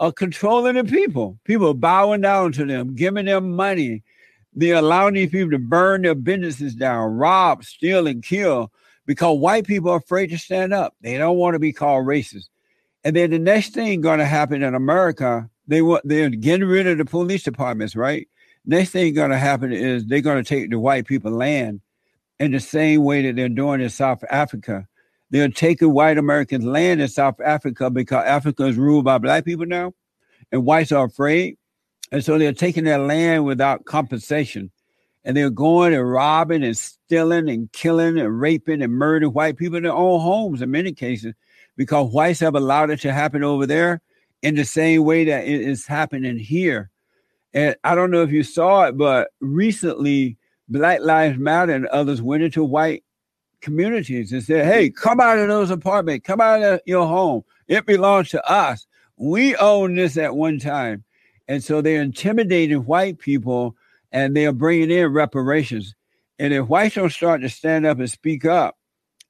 are 0.00 0.12
controlling 0.12 0.76
the 0.76 0.84
people. 0.84 1.38
People 1.44 1.74
bowing 1.74 2.20
down 2.20 2.52
to 2.52 2.64
them, 2.64 2.94
giving 2.94 3.26
them 3.26 3.54
money. 3.54 4.02
They're 4.54 4.76
allowing 4.76 5.14
these 5.14 5.30
people 5.30 5.50
to 5.50 5.58
burn 5.58 6.02
their 6.02 6.14
businesses 6.14 6.74
down, 6.74 7.12
rob, 7.12 7.64
steal, 7.64 8.06
and 8.06 8.22
kill 8.22 8.72
because 9.04 9.38
white 9.38 9.66
people 9.66 9.90
are 9.90 9.98
afraid 9.98 10.28
to 10.28 10.38
stand 10.38 10.72
up. 10.72 10.94
They 11.00 11.18
don't 11.18 11.36
want 11.36 11.54
to 11.54 11.58
be 11.58 11.72
called 11.72 12.06
racist. 12.06 12.48
And 13.06 13.14
then 13.14 13.30
the 13.30 13.38
next 13.38 13.72
thing 13.72 14.00
going 14.00 14.18
to 14.18 14.26
happen 14.26 14.64
in 14.64 14.74
America, 14.74 15.48
they 15.68 15.80
want 15.80 16.02
they're 16.04 16.28
getting 16.28 16.66
rid 16.66 16.88
of 16.88 16.98
the 16.98 17.04
police 17.04 17.44
departments, 17.44 17.94
right? 17.94 18.26
Next 18.64 18.90
thing 18.90 19.14
going 19.14 19.30
to 19.30 19.38
happen 19.38 19.72
is 19.72 20.04
they're 20.06 20.20
going 20.20 20.42
to 20.42 20.48
take 20.48 20.70
the 20.70 20.80
white 20.80 21.06
people 21.06 21.30
land 21.30 21.82
in 22.40 22.50
the 22.50 22.58
same 22.58 23.04
way 23.04 23.22
that 23.22 23.36
they're 23.36 23.48
doing 23.48 23.80
in 23.80 23.90
South 23.90 24.24
Africa. 24.28 24.88
They're 25.30 25.48
taking 25.48 25.92
white 25.92 26.18
Americans 26.18 26.64
land 26.64 27.00
in 27.00 27.06
South 27.06 27.40
Africa 27.40 27.90
because 27.90 28.24
Africa 28.24 28.64
is 28.64 28.76
ruled 28.76 29.04
by 29.04 29.18
black 29.18 29.44
people 29.44 29.66
now, 29.66 29.94
and 30.50 30.64
whites 30.64 30.90
are 30.90 31.04
afraid. 31.04 31.58
And 32.10 32.24
so 32.24 32.38
they're 32.38 32.52
taking 32.52 32.82
their 32.82 32.98
land 32.98 33.44
without 33.44 33.84
compensation. 33.84 34.72
And 35.24 35.36
they're 35.36 35.50
going 35.50 35.94
and 35.94 36.10
robbing 36.10 36.64
and 36.64 36.76
stealing 36.76 37.48
and 37.50 37.70
killing 37.70 38.18
and 38.18 38.40
raping 38.40 38.82
and 38.82 38.92
murdering 38.92 39.32
white 39.32 39.58
people 39.58 39.76
in 39.76 39.84
their 39.84 39.92
own 39.92 40.20
homes 40.20 40.60
in 40.60 40.72
many 40.72 40.90
cases 40.92 41.34
because 41.76 42.12
whites 42.12 42.40
have 42.40 42.54
allowed 42.54 42.90
it 42.90 43.00
to 43.00 43.12
happen 43.12 43.44
over 43.44 43.66
there 43.66 44.00
in 44.42 44.54
the 44.54 44.64
same 44.64 45.04
way 45.04 45.24
that 45.24 45.44
it 45.44 45.60
is 45.60 45.86
happening 45.86 46.38
here. 46.38 46.90
And 47.54 47.76
I 47.84 47.94
don't 47.94 48.10
know 48.10 48.22
if 48.22 48.30
you 48.30 48.42
saw 48.42 48.84
it, 48.84 48.98
but 48.98 49.30
recently 49.40 50.36
Black 50.68 51.00
Lives 51.00 51.38
Matter 51.38 51.72
and 51.72 51.86
others 51.86 52.20
went 52.20 52.42
into 52.42 52.64
white 52.64 53.04
communities 53.60 54.32
and 54.32 54.42
said, 54.42 54.66
Hey, 54.66 54.90
come 54.90 55.20
out 55.20 55.38
of 55.38 55.48
those 55.48 55.70
apartments, 55.70 56.26
come 56.26 56.40
out 56.40 56.62
of 56.62 56.80
your 56.86 57.06
home. 57.06 57.44
It 57.68 57.86
belongs 57.86 58.30
to 58.30 58.50
us. 58.50 58.86
We 59.16 59.56
own 59.56 59.94
this 59.94 60.16
at 60.16 60.36
one 60.36 60.58
time. 60.58 61.04
And 61.48 61.62
so 61.62 61.80
they're 61.80 62.02
intimidating 62.02 62.84
white 62.84 63.18
people 63.18 63.76
and 64.12 64.36
they 64.36 64.46
are 64.46 64.52
bringing 64.52 64.90
in 64.90 65.12
reparations. 65.12 65.94
And 66.38 66.52
if 66.52 66.68
whites 66.68 66.96
don't 66.96 67.12
start 67.12 67.40
to 67.42 67.48
stand 67.48 67.86
up 67.86 67.98
and 67.98 68.10
speak 68.10 68.44
up 68.44 68.76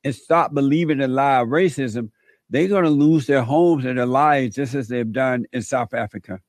and 0.02 0.14
stop 0.14 0.54
believing 0.54 0.98
the 0.98 1.08
lie 1.08 1.40
of 1.40 1.48
racism, 1.48 2.10
they're 2.50 2.68
going 2.68 2.84
to 2.84 2.90
lose 2.90 3.26
their 3.26 3.42
homes 3.42 3.84
and 3.84 3.98
their 3.98 4.06
lives 4.06 4.56
just 4.56 4.74
as 4.74 4.88
they've 4.88 5.12
done 5.12 5.46
in 5.52 5.62
South 5.62 5.94
Africa. 5.94 6.40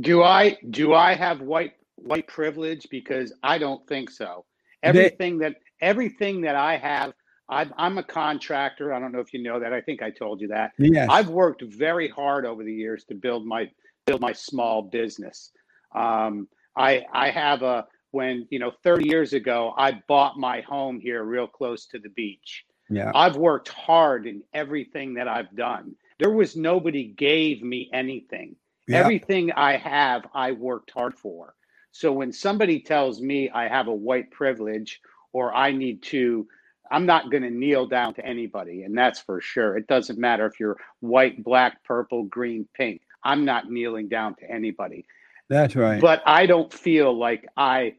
Do 0.00 0.22
I 0.22 0.58
do 0.70 0.94
I 0.94 1.14
have 1.14 1.40
white 1.40 1.74
white 1.96 2.26
privilege? 2.26 2.86
Because 2.90 3.32
I 3.42 3.58
don't 3.58 3.86
think 3.86 4.10
so. 4.10 4.44
Everything 4.82 5.38
they, 5.38 5.50
that 5.50 5.56
everything 5.80 6.40
that 6.42 6.56
I 6.56 6.76
have, 6.76 7.12
i 7.48 7.66
am 7.78 7.98
a 7.98 8.02
contractor. 8.02 8.92
I 8.92 8.98
don't 8.98 9.12
know 9.12 9.20
if 9.20 9.32
you 9.32 9.42
know 9.42 9.60
that. 9.60 9.72
I 9.72 9.80
think 9.80 10.02
I 10.02 10.10
told 10.10 10.40
you 10.40 10.48
that. 10.48 10.72
Yes. 10.78 11.08
I've 11.10 11.28
worked 11.28 11.62
very 11.62 12.08
hard 12.08 12.44
over 12.44 12.64
the 12.64 12.72
years 12.72 13.04
to 13.04 13.14
build 13.14 13.46
my 13.46 13.70
build 14.06 14.20
my 14.20 14.32
small 14.32 14.82
business. 14.82 15.52
Um, 15.94 16.48
I 16.76 17.04
I 17.12 17.30
have 17.30 17.62
a 17.62 17.86
when 18.10 18.46
you 18.50 18.58
know 18.58 18.72
30 18.82 19.08
years 19.08 19.32
ago 19.32 19.72
I 19.76 20.02
bought 20.08 20.36
my 20.36 20.62
home 20.62 20.98
here 21.00 21.22
real 21.24 21.46
close 21.46 21.86
to 21.86 21.98
the 21.98 22.10
beach. 22.10 22.64
Yeah. 22.88 23.10
I've 23.14 23.36
worked 23.36 23.68
hard 23.68 24.26
in 24.26 24.42
everything 24.54 25.14
that 25.14 25.28
I've 25.28 25.54
done. 25.54 25.94
There 26.18 26.30
was 26.30 26.56
nobody 26.56 27.04
gave 27.04 27.62
me 27.62 27.90
anything. 27.92 28.56
Yeah. 28.86 28.98
Everything 28.98 29.52
I 29.52 29.76
have, 29.76 30.26
I 30.34 30.52
worked 30.52 30.92
hard 30.92 31.14
for. 31.14 31.54
So 31.90 32.12
when 32.12 32.32
somebody 32.32 32.80
tells 32.80 33.20
me 33.20 33.50
I 33.50 33.68
have 33.68 33.88
a 33.88 33.94
white 33.94 34.30
privilege 34.30 35.00
or 35.32 35.54
I 35.54 35.72
need 35.72 36.02
to 36.04 36.46
I'm 36.90 37.06
not 37.06 37.30
going 37.30 37.42
to 37.42 37.50
kneel 37.50 37.86
down 37.86 38.14
to 38.14 38.24
anybody, 38.24 38.82
and 38.82 38.96
that's 38.96 39.20
for 39.20 39.40
sure. 39.40 39.76
It 39.76 39.86
doesn't 39.86 40.18
matter 40.18 40.46
if 40.46 40.60
you're 40.60 40.76
white, 41.00 41.42
black, 41.42 41.82
purple, 41.84 42.24
green, 42.24 42.68
pink. 42.74 43.02
I'm 43.24 43.44
not 43.44 43.70
kneeling 43.70 44.08
down 44.08 44.36
to 44.36 44.50
anybody. 44.50 45.06
That's 45.48 45.76
right. 45.76 46.00
But 46.00 46.22
I 46.26 46.46
don't 46.46 46.72
feel 46.72 47.16
like 47.16 47.46
I 47.56 47.94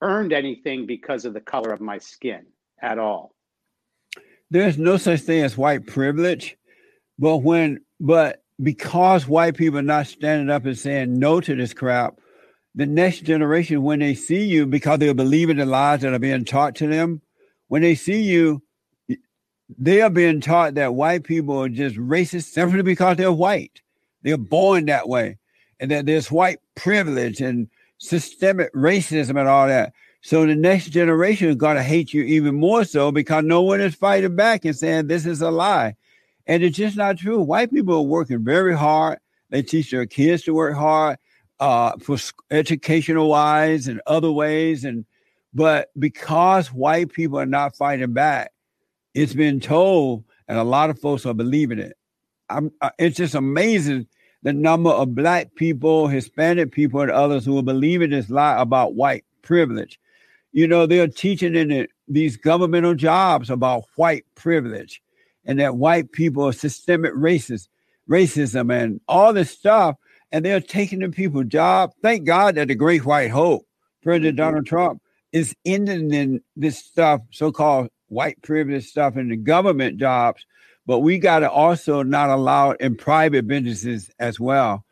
earned 0.00 0.32
anything 0.32 0.86
because 0.86 1.24
of 1.24 1.34
the 1.34 1.40
color 1.40 1.72
of 1.72 1.80
my 1.80 1.98
skin 1.98 2.46
at 2.80 2.98
all. 2.98 3.31
There's 4.52 4.76
no 4.76 4.98
such 4.98 5.20
thing 5.20 5.42
as 5.42 5.56
white 5.56 5.86
privilege, 5.86 6.58
but 7.18 7.38
when 7.38 7.80
but 7.98 8.42
because 8.62 9.26
white 9.26 9.56
people 9.56 9.78
are 9.78 9.82
not 9.82 10.08
standing 10.08 10.50
up 10.50 10.66
and 10.66 10.78
saying 10.78 11.18
no 11.18 11.40
to 11.40 11.56
this 11.56 11.72
crap, 11.72 12.18
the 12.74 12.84
next 12.84 13.20
generation, 13.20 13.82
when 13.82 14.00
they 14.00 14.14
see 14.14 14.44
you, 14.44 14.66
because 14.66 14.98
they're 14.98 15.14
believing 15.14 15.56
the 15.56 15.64
lies 15.64 16.02
that 16.02 16.12
are 16.12 16.18
being 16.18 16.44
taught 16.44 16.74
to 16.76 16.86
them, 16.86 17.22
when 17.68 17.80
they 17.80 17.94
see 17.94 18.20
you, 18.20 18.62
they 19.78 20.02
are 20.02 20.10
being 20.10 20.42
taught 20.42 20.74
that 20.74 20.94
white 20.94 21.24
people 21.24 21.62
are 21.62 21.70
just 21.70 21.96
racist 21.96 22.52
simply 22.52 22.82
because 22.82 23.16
they're 23.16 23.32
white. 23.32 23.80
They're 24.20 24.36
born 24.36 24.84
that 24.84 25.08
way. 25.08 25.38
And 25.80 25.90
that 25.90 26.04
there's 26.04 26.30
white 26.30 26.58
privilege 26.74 27.40
and 27.40 27.68
systemic 27.96 28.70
racism 28.74 29.40
and 29.40 29.48
all 29.48 29.68
that. 29.68 29.94
So 30.22 30.46
the 30.46 30.54
next 30.54 30.90
generation 30.90 31.48
is 31.48 31.56
going 31.56 31.76
to 31.76 31.82
hate 31.82 32.14
you 32.14 32.22
even 32.22 32.54
more 32.54 32.84
so 32.84 33.10
because 33.10 33.44
no 33.44 33.60
one 33.60 33.80
is 33.80 33.96
fighting 33.96 34.36
back 34.36 34.64
and 34.64 34.74
saying 34.74 35.08
this 35.08 35.26
is 35.26 35.42
a 35.42 35.50
lie. 35.50 35.96
And 36.46 36.62
it's 36.62 36.76
just 36.76 36.96
not 36.96 37.18
true. 37.18 37.40
White 37.40 37.72
people 37.72 37.94
are 37.94 38.02
working 38.02 38.44
very 38.44 38.76
hard. 38.76 39.18
They 39.50 39.62
teach 39.62 39.90
their 39.90 40.06
kids 40.06 40.44
to 40.44 40.54
work 40.54 40.76
hard 40.76 41.18
uh, 41.58 41.98
for 41.98 42.18
educational 42.52 43.28
wise 43.28 43.88
and 43.88 44.00
other 44.06 44.30
ways. 44.30 44.84
And 44.84 45.04
but 45.52 45.90
because 45.98 46.72
white 46.72 47.12
people 47.12 47.38
are 47.38 47.46
not 47.46 47.76
fighting 47.76 48.12
back, 48.12 48.52
it's 49.14 49.34
been 49.34 49.58
told, 49.60 50.24
and 50.46 50.56
a 50.56 50.64
lot 50.64 50.88
of 50.88 51.00
folks 51.00 51.26
are 51.26 51.34
believing 51.34 51.78
it. 51.78 51.96
I'm, 52.48 52.72
uh, 52.80 52.90
it's 52.98 53.16
just 53.16 53.34
amazing 53.34 54.06
the 54.42 54.52
number 54.52 54.90
of 54.90 55.14
black 55.14 55.54
people, 55.56 56.06
Hispanic 56.06 56.72
people, 56.72 57.00
and 57.00 57.10
others 57.10 57.44
who 57.44 57.58
are 57.58 57.62
believing 57.62 58.10
this 58.10 58.30
lie 58.30 58.60
about 58.60 58.94
white 58.94 59.24
privilege. 59.42 59.98
You 60.52 60.66
know, 60.68 60.86
they're 60.86 61.08
teaching 61.08 61.54
in 61.54 61.70
it, 61.70 61.90
these 62.08 62.36
governmental 62.36 62.94
jobs 62.94 63.50
about 63.50 63.84
white 63.96 64.24
privilege 64.34 65.02
and 65.44 65.58
that 65.58 65.76
white 65.76 66.12
people 66.12 66.46
are 66.46 66.52
systemic 66.52 67.12
racist, 67.14 67.68
racism 68.08 68.72
and 68.72 69.00
all 69.08 69.32
this 69.32 69.50
stuff. 69.50 69.96
And 70.30 70.44
they're 70.44 70.60
taking 70.60 71.00
the 71.00 71.08
people 71.10 71.44
job. 71.44 71.92
Thank 72.02 72.24
God 72.24 72.54
that 72.54 72.68
the 72.68 72.74
great 72.74 73.04
white 73.04 73.30
hope, 73.30 73.66
President 74.02 74.36
mm-hmm. 74.36 74.44
Donald 74.44 74.66
Trump, 74.66 75.02
is 75.32 75.54
ending 75.64 76.40
this 76.56 76.78
stuff, 76.78 77.20
so-called 77.30 77.88
white 78.08 78.40
privilege 78.42 78.86
stuff 78.86 79.16
in 79.16 79.28
the 79.28 79.36
government 79.36 79.98
jobs 79.98 80.44
but 80.86 81.00
we 81.00 81.18
got 81.18 81.40
to 81.40 81.50
also 81.50 82.02
not 82.02 82.30
allow 82.30 82.70
it 82.70 82.80
in 82.80 82.96
private 82.96 83.46
businesses 83.46 84.10
as 84.18 84.40
well. 84.40 84.84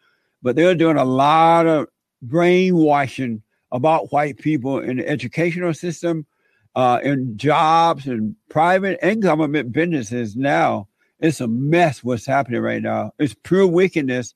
But 0.42 0.56
they're 0.56 0.74
doing 0.74 0.96
a 0.96 1.04
lot 1.04 1.66
of 1.66 1.88
brainwashing 2.22 3.42
about 3.72 4.12
white 4.12 4.38
people 4.38 4.80
in 4.80 4.98
the 4.98 5.08
educational 5.08 5.74
system, 5.74 6.26
uh, 6.74 7.00
in 7.02 7.36
jobs, 7.36 8.06
and 8.06 8.36
private 8.48 8.98
and 9.02 9.22
government 9.22 9.72
businesses 9.72 10.36
now. 10.36 10.88
It's 11.20 11.40
a 11.40 11.48
mess 11.48 12.02
what's 12.02 12.26
happening 12.26 12.62
right 12.62 12.82
now. 12.82 13.12
It's 13.18 13.34
pure 13.42 13.66
wickedness. 13.66 14.34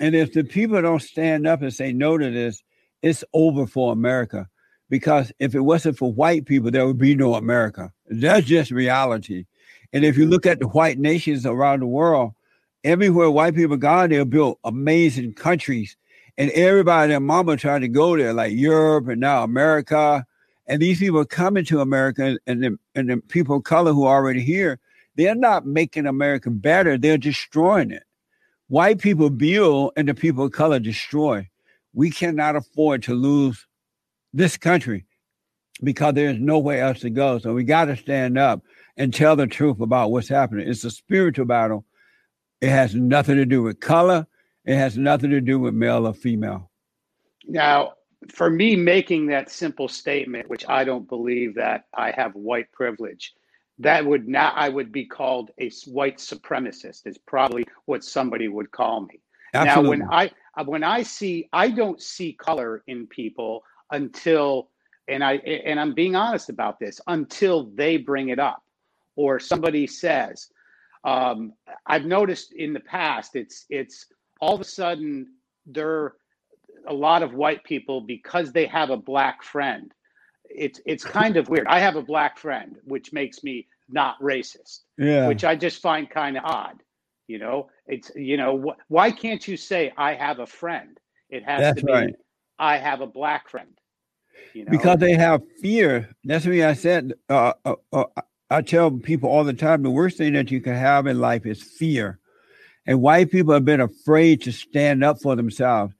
And 0.00 0.14
if 0.14 0.32
the 0.32 0.44
people 0.44 0.80
don't 0.82 1.00
stand 1.00 1.46
up 1.46 1.62
and 1.62 1.72
say 1.72 1.92
no 1.92 2.18
to 2.18 2.30
this, 2.30 2.62
it's 3.02 3.24
over 3.32 3.66
for 3.66 3.92
America. 3.92 4.48
Because 4.90 5.32
if 5.38 5.54
it 5.54 5.60
wasn't 5.60 5.96
for 5.96 6.12
white 6.12 6.44
people, 6.44 6.70
there 6.70 6.86
would 6.86 6.98
be 6.98 7.14
no 7.14 7.34
America. 7.34 7.92
That's 8.06 8.46
just 8.46 8.70
reality. 8.70 9.46
And 9.92 10.04
if 10.04 10.18
you 10.18 10.26
look 10.26 10.44
at 10.44 10.58
the 10.58 10.68
white 10.68 10.98
nations 10.98 11.46
around 11.46 11.80
the 11.80 11.86
world, 11.86 12.32
everywhere 12.82 13.30
white 13.30 13.54
people 13.54 13.76
gone, 13.76 14.10
they'll 14.10 14.24
build 14.24 14.58
amazing 14.64 15.34
countries. 15.34 15.96
And 16.36 16.50
everybody 16.50 17.12
and 17.12 17.26
mama 17.26 17.56
trying 17.56 17.82
to 17.82 17.88
go 17.88 18.16
there, 18.16 18.32
like 18.32 18.52
Europe 18.52 19.08
and 19.08 19.20
now 19.20 19.44
America. 19.44 20.26
And 20.66 20.82
these 20.82 20.98
people 20.98 21.24
coming 21.24 21.64
to 21.66 21.80
America 21.80 22.38
and 22.46 22.62
the, 22.62 22.78
and 22.94 23.10
the 23.10 23.16
people 23.18 23.56
of 23.56 23.64
color 23.64 23.92
who 23.92 24.04
are 24.04 24.16
already 24.16 24.42
here, 24.42 24.80
they're 25.16 25.34
not 25.34 25.66
making 25.66 26.06
America 26.06 26.50
better, 26.50 26.98
they're 26.98 27.18
destroying 27.18 27.90
it. 27.90 28.02
White 28.68 28.98
people 28.98 29.30
build 29.30 29.92
and 29.96 30.08
the 30.08 30.14
people 30.14 30.46
of 30.46 30.52
color 30.52 30.80
destroy. 30.80 31.48
We 31.92 32.10
cannot 32.10 32.56
afford 32.56 33.04
to 33.04 33.14
lose 33.14 33.66
this 34.32 34.56
country 34.56 35.04
because 35.82 36.14
there's 36.14 36.38
nowhere 36.38 36.82
else 36.82 37.00
to 37.00 37.10
go. 37.10 37.38
So 37.38 37.52
we 37.52 37.64
got 37.64 37.86
to 37.86 37.96
stand 37.96 38.38
up 38.38 38.62
and 38.96 39.12
tell 39.12 39.36
the 39.36 39.46
truth 39.46 39.80
about 39.80 40.10
what's 40.10 40.28
happening. 40.28 40.68
It's 40.68 40.84
a 40.84 40.90
spiritual 40.90 41.46
battle. 41.46 41.84
It 42.60 42.70
has 42.70 42.94
nothing 42.94 43.36
to 43.36 43.44
do 43.44 43.62
with 43.62 43.80
color. 43.80 44.26
It 44.64 44.76
has 44.76 44.96
nothing 44.96 45.30
to 45.30 45.40
do 45.40 45.58
with 45.58 45.74
male 45.74 46.06
or 46.06 46.14
female. 46.14 46.70
Now, 47.46 47.94
for 48.32 48.48
me, 48.48 48.76
making 48.76 49.26
that 49.26 49.50
simple 49.50 49.88
statement, 49.88 50.48
which 50.48 50.64
I 50.68 50.84
don't 50.84 51.08
believe 51.08 51.54
that 51.56 51.84
I 51.94 52.10
have 52.12 52.34
white 52.34 52.72
privilege, 52.72 53.34
that 53.78 54.04
would 54.06 54.26
not, 54.26 54.54
I 54.56 54.68
would 54.68 54.92
be 54.92 55.04
called 55.04 55.50
a 55.58 55.70
white 55.86 56.18
supremacist, 56.18 57.06
is 57.06 57.18
probably 57.18 57.66
what 57.84 58.04
somebody 58.04 58.48
would 58.48 58.70
call 58.70 59.02
me. 59.02 59.20
Absolutely. 59.52 59.98
Now, 59.98 60.06
when 60.06 60.30
I, 60.56 60.62
when 60.64 60.84
I 60.84 61.02
see, 61.02 61.48
I 61.52 61.70
don't 61.70 62.00
see 62.00 62.32
color 62.32 62.82
in 62.86 63.06
people 63.06 63.62
until, 63.90 64.70
and 65.08 65.22
I, 65.22 65.34
and 65.34 65.78
I'm 65.78 65.92
being 65.92 66.16
honest 66.16 66.48
about 66.48 66.78
this, 66.78 67.00
until 67.06 67.64
they 67.74 67.98
bring 67.98 68.30
it 68.30 68.38
up 68.38 68.62
or 69.16 69.38
somebody 69.38 69.86
says. 69.86 70.48
Um, 71.04 71.52
I've 71.86 72.06
noticed 72.06 72.54
in 72.54 72.72
the 72.72 72.80
past, 72.80 73.36
it's 73.36 73.66
it's 73.68 74.06
all 74.40 74.54
of 74.54 74.60
a 74.60 74.64
sudden 74.64 75.28
there 75.66 76.14
a 76.86 76.94
lot 76.94 77.22
of 77.22 77.34
white 77.34 77.64
people 77.64 78.00
because 78.00 78.52
they 78.52 78.66
have 78.66 78.90
a 78.90 78.96
black 78.96 79.42
friend. 79.42 79.92
It's 80.48 80.80
it's 80.84 81.04
kind 81.04 81.36
of 81.36 81.48
weird. 81.48 81.66
I 81.66 81.80
have 81.80 81.96
a 81.96 82.02
black 82.02 82.38
friend, 82.38 82.76
which 82.84 83.12
makes 83.12 83.42
me 83.42 83.66
not 83.88 84.20
racist. 84.20 84.80
Yeah. 84.98 85.26
Which 85.26 85.44
I 85.44 85.56
just 85.56 85.80
find 85.80 86.08
kind 86.08 86.36
of 86.36 86.44
odd. 86.44 86.82
You 87.26 87.38
know, 87.38 87.70
it's 87.86 88.10
you 88.14 88.36
know 88.36 88.60
wh- 88.60 88.90
why 88.90 89.10
can't 89.10 89.46
you 89.46 89.56
say 89.56 89.92
I 89.96 90.14
have 90.14 90.40
a 90.40 90.46
friend? 90.46 90.98
It 91.30 91.42
has 91.44 91.60
That's 91.60 91.80
to 91.80 91.86
be 91.86 91.92
right. 91.92 92.14
I 92.58 92.76
have 92.76 93.00
a 93.00 93.06
black 93.06 93.48
friend. 93.48 93.70
You 94.52 94.64
know? 94.64 94.70
Because 94.70 94.98
they 94.98 95.14
have 95.14 95.42
fear. 95.60 96.10
That's 96.24 96.46
why 96.46 96.66
I 96.66 96.74
said 96.74 97.14
uh, 97.28 97.54
uh, 97.64 97.74
uh, 97.92 98.04
I 98.50 98.62
tell 98.62 98.90
people 98.90 99.30
all 99.30 99.42
the 99.42 99.52
time 99.52 99.82
the 99.82 99.90
worst 99.90 100.18
thing 100.18 100.34
that 100.34 100.50
you 100.50 100.60
can 100.60 100.74
have 100.74 101.06
in 101.06 101.18
life 101.18 101.46
is 101.46 101.62
fear. 101.62 102.20
And 102.86 103.00
white 103.00 103.30
people 103.30 103.54
have 103.54 103.64
been 103.64 103.80
afraid 103.80 104.42
to 104.42 104.52
stand 104.52 105.02
up 105.02 105.20
for 105.20 105.36
themselves. 105.36 105.94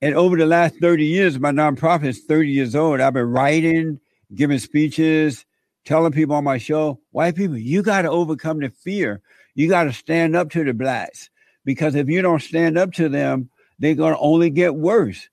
And 0.00 0.14
over 0.14 0.36
the 0.36 0.46
last 0.46 0.76
30 0.80 1.04
years, 1.04 1.38
my 1.38 1.50
nonprofit 1.50 2.06
is 2.06 2.24
30 2.24 2.50
years 2.50 2.76
old. 2.76 3.00
I've 3.00 3.14
been 3.14 3.30
writing, 3.30 3.98
giving 4.34 4.58
speeches, 4.58 5.44
telling 5.84 6.12
people 6.12 6.36
on 6.36 6.44
my 6.44 6.58
show, 6.58 7.00
white 7.10 7.34
people, 7.34 7.56
you 7.56 7.82
got 7.82 8.02
to 8.02 8.10
overcome 8.10 8.60
the 8.60 8.70
fear. 8.70 9.20
You 9.54 9.68
got 9.68 9.84
to 9.84 9.92
stand 9.92 10.36
up 10.36 10.50
to 10.50 10.62
the 10.62 10.72
blacks 10.72 11.30
because 11.64 11.96
if 11.96 12.08
you 12.08 12.22
don't 12.22 12.42
stand 12.42 12.78
up 12.78 12.92
to 12.94 13.08
them, 13.08 13.50
they're 13.78 13.94
going 13.94 14.14
to 14.14 14.20
only 14.20 14.50
get 14.50 14.74
worse. 14.74 15.28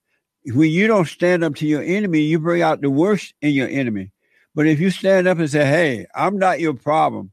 When 0.45 0.69
you 0.69 0.87
don't 0.87 1.07
stand 1.07 1.43
up 1.43 1.55
to 1.55 1.67
your 1.67 1.83
enemy, 1.83 2.21
you 2.21 2.39
bring 2.39 2.61
out 2.61 2.81
the 2.81 2.89
worst 2.89 3.33
in 3.41 3.51
your 3.51 3.67
enemy. 3.67 4.11
But 4.55 4.67
if 4.67 4.79
you 4.79 4.89
stand 4.89 5.27
up 5.27 5.37
and 5.37 5.49
say, 5.49 5.65
hey, 5.65 6.05
I'm 6.15 6.37
not 6.37 6.59
your 6.59 6.73
problem, 6.73 7.31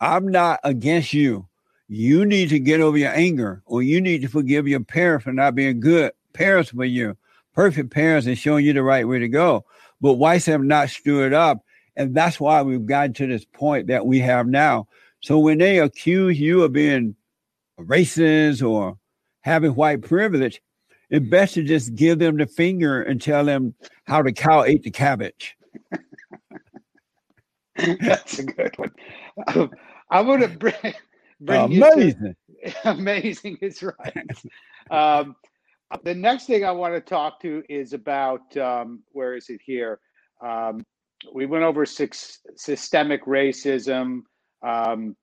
I'm 0.00 0.28
not 0.28 0.60
against 0.64 1.12
you. 1.12 1.48
You 1.88 2.24
need 2.24 2.48
to 2.48 2.58
get 2.58 2.80
over 2.80 2.96
your 2.96 3.12
anger, 3.12 3.62
or 3.66 3.82
you 3.82 4.00
need 4.00 4.22
to 4.22 4.28
forgive 4.28 4.66
your 4.66 4.80
parents 4.80 5.24
for 5.24 5.32
not 5.32 5.54
being 5.54 5.80
good 5.80 6.12
parents 6.34 6.70
for 6.70 6.84
you, 6.84 7.16
perfect 7.54 7.90
parents, 7.90 8.26
and 8.26 8.36
showing 8.36 8.66
you 8.66 8.74
the 8.74 8.82
right 8.82 9.08
way 9.08 9.18
to 9.18 9.28
go. 9.28 9.64
But 10.02 10.14
whites 10.14 10.46
have 10.46 10.62
not 10.62 10.90
stood 10.90 11.32
up. 11.32 11.64
And 11.96 12.14
that's 12.14 12.38
why 12.38 12.60
we've 12.60 12.84
gotten 12.84 13.14
to 13.14 13.26
this 13.26 13.44
point 13.46 13.86
that 13.86 14.04
we 14.04 14.18
have 14.18 14.46
now. 14.46 14.88
So 15.20 15.38
when 15.38 15.58
they 15.58 15.78
accuse 15.78 16.38
you 16.38 16.64
of 16.64 16.72
being 16.72 17.14
racist 17.80 18.68
or 18.68 18.98
having 19.40 19.74
white 19.74 20.02
privilege, 20.02 20.60
it's 21.08 21.26
best 21.28 21.54
to 21.54 21.62
just 21.62 21.94
give 21.94 22.18
them 22.18 22.36
the 22.36 22.46
finger 22.46 23.02
and 23.02 23.22
tell 23.22 23.44
them 23.44 23.74
how 24.04 24.22
the 24.22 24.32
cow 24.32 24.64
ate 24.64 24.82
the 24.82 24.90
cabbage. 24.90 25.56
That's 28.00 28.38
a 28.40 28.44
good 28.44 28.76
one. 28.76 28.92
Um, 29.54 29.70
I'm 30.10 30.26
going 30.26 30.40
to 30.40 30.48
bring 30.48 30.74
amazing. 31.46 32.36
To, 32.64 32.72
amazing 32.90 33.58
is 33.60 33.82
right. 33.82 34.30
Um, 34.90 35.36
the 36.02 36.14
next 36.14 36.46
thing 36.46 36.64
I 36.64 36.72
want 36.72 36.94
to 36.94 37.00
talk 37.00 37.40
to 37.42 37.62
is 37.68 37.92
about 37.92 38.56
um, 38.56 39.02
where 39.12 39.36
is 39.36 39.48
it 39.48 39.60
here? 39.64 40.00
Um, 40.42 40.84
we 41.32 41.46
went 41.46 41.64
over 41.64 41.86
six, 41.86 42.40
systemic 42.56 43.24
racism, 43.24 44.22
um, 44.62 45.16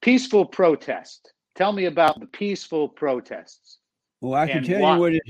peaceful 0.00 0.44
protest. 0.44 1.32
Tell 1.54 1.72
me 1.72 1.86
about 1.86 2.20
the 2.20 2.26
peaceful 2.26 2.88
protests. 2.88 3.78
Well, 4.20 4.34
I 4.34 4.46
can 4.46 4.64
tell 4.64 4.80
why. 4.80 4.94
you 4.94 5.00
what 5.00 5.14
it. 5.14 5.22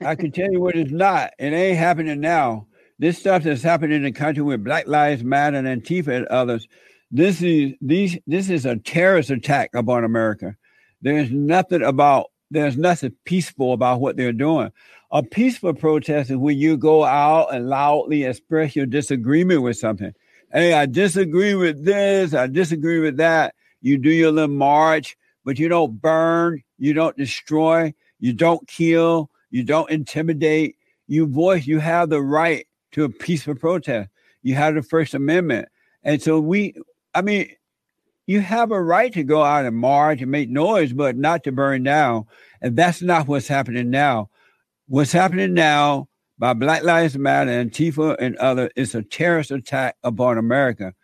I 0.00 0.14
can 0.14 0.30
tell 0.30 0.50
you 0.50 0.60
what 0.60 0.76
it's 0.76 0.92
not. 0.92 1.32
It 1.38 1.52
ain't 1.52 1.78
happening 1.78 2.20
now. 2.20 2.66
This 2.98 3.18
stuff 3.18 3.42
that's 3.42 3.62
happening 3.62 3.96
in 3.96 4.02
the 4.04 4.12
country 4.12 4.42
with 4.42 4.62
Black 4.62 4.86
Lives 4.86 5.24
Matter 5.24 5.56
and 5.56 5.66
Antifa 5.66 6.08
and 6.08 6.26
others. 6.26 6.68
This 7.12 7.42
is 7.42 7.74
these. 7.80 8.18
This 8.26 8.50
is 8.50 8.66
a 8.66 8.76
terrorist 8.76 9.30
attack 9.30 9.70
upon 9.74 10.04
America. 10.04 10.56
There's 11.02 11.30
nothing 11.30 11.82
about. 11.82 12.30
There's 12.50 12.76
nothing 12.76 13.14
peaceful 13.24 13.72
about 13.72 14.00
what 14.00 14.16
they're 14.16 14.32
doing. 14.32 14.72
A 15.10 15.22
peaceful 15.22 15.74
protest 15.74 16.30
is 16.30 16.36
when 16.36 16.58
you 16.58 16.76
go 16.76 17.04
out 17.04 17.54
and 17.54 17.68
loudly 17.68 18.24
express 18.24 18.74
your 18.74 18.86
disagreement 18.86 19.62
with 19.62 19.76
something. 19.76 20.12
Hey, 20.52 20.74
I 20.74 20.86
disagree 20.86 21.54
with 21.54 21.84
this. 21.84 22.34
I 22.34 22.46
disagree 22.46 23.00
with 23.00 23.18
that. 23.18 23.54
You 23.80 23.98
do 23.98 24.10
your 24.10 24.32
little 24.32 24.54
march 24.54 25.16
but 25.44 25.58
you 25.58 25.68
don't 25.68 26.00
burn, 26.00 26.62
you 26.78 26.94
don't 26.94 27.16
destroy, 27.16 27.92
you 28.20 28.32
don't 28.32 28.66
kill, 28.68 29.30
you 29.50 29.64
don't 29.64 29.90
intimidate. 29.90 30.76
You 31.08 31.26
voice, 31.26 31.66
you 31.66 31.78
have 31.80 32.08
the 32.08 32.22
right 32.22 32.66
to 32.92 33.04
a 33.04 33.08
peaceful 33.08 33.54
protest. 33.54 34.08
You 34.42 34.54
have 34.54 34.74
the 34.74 34.82
First 34.82 35.14
Amendment. 35.14 35.68
And 36.04 36.22
so 36.22 36.40
we, 36.40 36.74
I 37.14 37.22
mean, 37.22 37.48
you 38.26 38.40
have 38.40 38.70
a 38.70 38.82
right 38.82 39.12
to 39.12 39.24
go 39.24 39.42
out 39.42 39.64
and 39.64 39.76
march 39.76 40.22
and 40.22 40.30
make 40.30 40.48
noise, 40.48 40.92
but 40.92 41.16
not 41.16 41.44
to 41.44 41.52
burn 41.52 41.82
down. 41.82 42.26
And 42.60 42.76
that's 42.76 43.02
not 43.02 43.26
what's 43.26 43.48
happening 43.48 43.90
now. 43.90 44.30
What's 44.86 45.12
happening 45.12 45.54
now 45.54 46.08
by 46.38 46.54
Black 46.54 46.82
Lives 46.82 47.16
Matter, 47.16 47.50
and 47.50 47.70
Antifa, 47.70 48.16
and 48.18 48.36
other 48.36 48.70
is 48.76 48.94
a 48.94 49.02
terrorist 49.02 49.50
attack 49.50 49.96
upon 50.02 50.38
America. 50.38 50.94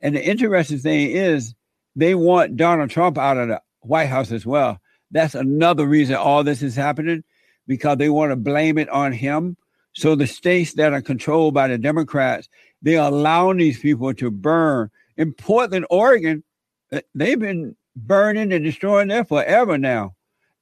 And 0.00 0.14
the 0.14 0.24
interesting 0.24 0.78
thing 0.78 1.10
is, 1.10 1.54
they 1.96 2.14
want 2.14 2.56
Donald 2.56 2.90
Trump 2.90 3.18
out 3.18 3.36
of 3.36 3.48
the 3.48 3.60
White 3.80 4.06
House 4.06 4.30
as 4.30 4.46
well. 4.46 4.80
That's 5.10 5.34
another 5.34 5.86
reason 5.86 6.16
all 6.16 6.44
this 6.44 6.62
is 6.62 6.76
happening 6.76 7.24
because 7.66 7.98
they 7.98 8.08
want 8.08 8.30
to 8.30 8.36
blame 8.36 8.78
it 8.78 8.88
on 8.88 9.12
him. 9.12 9.56
So 9.92 10.14
the 10.14 10.26
states 10.26 10.74
that 10.74 10.92
are 10.92 11.02
controlled 11.02 11.54
by 11.54 11.68
the 11.68 11.78
Democrats, 11.78 12.48
they're 12.82 13.00
allowing 13.00 13.58
these 13.58 13.78
people 13.78 14.14
to 14.14 14.30
burn. 14.30 14.90
In 15.18 15.34
Portland, 15.34 15.84
Oregon, 15.90 16.42
eh, 16.92 17.02
they've 17.14 17.38
been 17.38 17.76
burning 17.94 18.52
and 18.52 18.64
destroying 18.64 19.08
there 19.08 19.24
forever 19.24 19.76
now. 19.76 20.14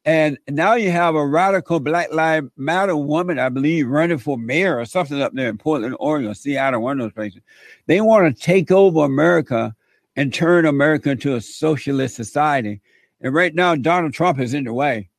And 0.05 0.39
now 0.49 0.75
you 0.75 0.91
have 0.93 1.15
a 1.15 1.27
radical 1.27 1.81
Black 1.81 2.13
Lives 2.13 2.49
Matter 2.57 2.97
woman, 2.97 3.39
I 3.39 3.49
believe, 3.49 3.89
running 3.89 4.19
for 4.19 4.39
mayor 4.39 4.79
or 4.79 4.85
something 4.85 5.21
up 5.21 5.33
there 5.35 5.49
in 5.49 5.59
Portland, 5.59 5.97
Oregon, 5.99 6.35
Seattle, 6.35 6.81
one 6.81 7.01
of 7.01 7.05
those 7.05 7.13
places. 7.13 7.43
They 7.87 8.01
want 8.01 8.35
to 8.35 8.43
take 8.43 8.71
over 8.71 9.05
America 9.05 9.75
and 10.15 10.33
turn 10.33 10.65
America 10.65 11.11
into 11.11 11.35
a 11.35 11.41
socialist 11.41 12.15
society. 12.15 12.81
And 13.21 13.35
right 13.35 13.55
now, 13.55 13.75
Donald 13.75 14.15
Trump 14.15 14.39
is 14.39 14.55
in 14.55 14.65
the 14.65 14.73
way. 14.73 15.11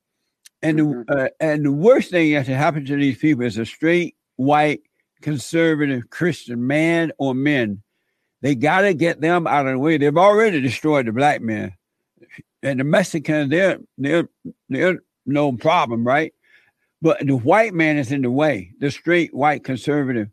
And 0.62 0.80
mm-hmm. 0.80 1.02
the, 1.08 1.26
uh, 1.26 1.30
and 1.40 1.66
the 1.66 1.72
worst 1.72 2.12
thing 2.12 2.34
that 2.34 2.46
can 2.46 2.56
happen 2.56 2.86
to 2.86 2.96
these 2.96 3.18
people 3.18 3.44
is 3.44 3.58
a 3.58 3.66
straight, 3.66 4.16
white, 4.38 4.82
conservative 5.22 6.10
Christian 6.10 6.66
man 6.66 7.12
or 7.18 7.36
men. 7.36 7.84
They 8.42 8.56
got 8.56 8.82
to 8.82 8.94
get 8.94 9.22
them 9.22 9.48
out 9.48 9.66
of 9.66 9.74
the 9.74 9.80
way. 9.80 9.98
They've 9.98 10.16
already 10.16 10.62
destroyed 10.62 11.08
the 11.08 11.12
black 11.12 11.42
man. 11.42 11.74
And 12.64 12.80
the 12.80 12.84
Mexicans, 12.84 13.50
they're, 13.50 13.80
they're, 13.98 14.30
they're 14.70 15.00
no 15.26 15.52
problem, 15.54 16.06
right? 16.06 16.34
But 17.02 17.26
the 17.26 17.36
white 17.36 17.74
man 17.74 17.98
is 17.98 18.12
in 18.12 18.22
the 18.22 18.32
way. 18.32 18.72
The 18.80 18.92
straight, 18.92 19.34
white, 19.34 19.64
conservative 19.64 20.30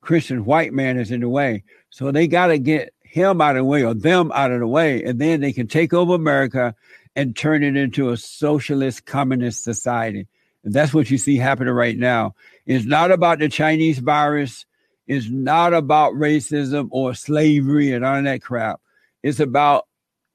Christian 0.00 0.44
white 0.44 0.72
man 0.72 0.98
is 0.98 1.10
in 1.10 1.20
the 1.20 1.28
way. 1.28 1.64
So 1.90 2.10
they 2.10 2.28
got 2.28 2.48
to 2.48 2.58
get 2.58 2.94
him 3.02 3.40
out 3.40 3.56
of 3.56 3.60
the 3.60 3.64
way 3.64 3.84
or 3.84 3.94
them 3.94 4.30
out 4.34 4.52
of 4.52 4.60
the 4.60 4.66
way. 4.66 5.02
And 5.02 5.18
then 5.18 5.40
they 5.40 5.52
can 5.52 5.66
take 5.66 5.92
over 5.92 6.14
America 6.14 6.74
and 7.14 7.34
turn 7.34 7.62
it 7.62 7.76
into 7.76 8.10
a 8.10 8.16
socialist 8.16 9.06
communist 9.06 9.64
society. 9.64 10.26
And 10.64 10.74
that's 10.74 10.92
what 10.92 11.10
you 11.10 11.18
see 11.18 11.36
happening 11.36 11.72
right 11.72 11.96
now. 11.96 12.34
It's 12.66 12.84
not 12.84 13.10
about 13.10 13.38
the 13.38 13.48
Chinese 13.48 13.98
virus. 13.98 14.66
It's 15.06 15.28
not 15.28 15.72
about 15.72 16.14
racism 16.14 16.88
or 16.90 17.14
slavery 17.14 17.92
and 17.92 18.04
all 18.04 18.22
that 18.22 18.42
crap. 18.42 18.80
It's 19.22 19.40
about 19.40 19.86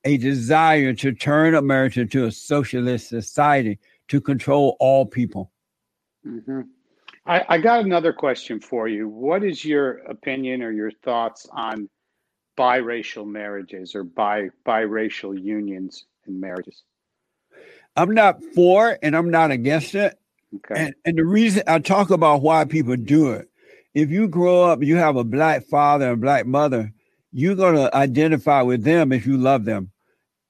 a 0.03 0.17
desire 0.17 0.93
to 0.93 1.11
turn 1.11 1.55
America 1.55 2.01
into 2.01 2.25
a 2.25 2.31
socialist 2.31 3.09
society 3.09 3.79
to 4.07 4.21
control 4.21 4.77
all 4.79 5.05
people. 5.05 5.51
Mm-hmm. 6.25 6.61
I, 7.25 7.45
I 7.47 7.57
got 7.59 7.85
another 7.85 8.13
question 8.13 8.59
for 8.59 8.87
you. 8.87 9.07
What 9.07 9.43
is 9.43 9.63
your 9.63 9.97
opinion 9.99 10.63
or 10.63 10.71
your 10.71 10.91
thoughts 10.91 11.47
on 11.51 11.89
biracial 12.57 13.27
marriages 13.27 13.93
or 13.93 14.03
bi 14.03 14.49
biracial 14.65 15.39
unions? 15.39 16.05
and 16.25 16.39
marriages? 16.39 16.83
I'm 17.95 18.13
not 18.13 18.43
for 18.55 18.97
and 19.01 19.15
I'm 19.15 19.29
not 19.29 19.51
against 19.51 19.95
it. 19.95 20.17
Okay. 20.55 20.85
And, 20.85 20.95
and 21.05 21.17
the 21.17 21.25
reason 21.25 21.63
I 21.67 21.79
talk 21.79 22.09
about 22.09 22.41
why 22.41 22.65
people 22.65 22.95
do 22.95 23.31
it, 23.31 23.49
if 23.93 24.09
you 24.09 24.27
grow 24.27 24.63
up, 24.63 24.83
you 24.83 24.95
have 24.95 25.15
a 25.15 25.23
black 25.23 25.65
father 25.65 26.11
and 26.11 26.21
black 26.21 26.45
mother, 26.45 26.93
you're 27.31 27.55
going 27.55 27.75
to 27.75 27.95
identify 27.95 28.61
with 28.61 28.83
them 28.83 29.11
if 29.11 29.25
you 29.25 29.37
love 29.37 29.65
them. 29.65 29.91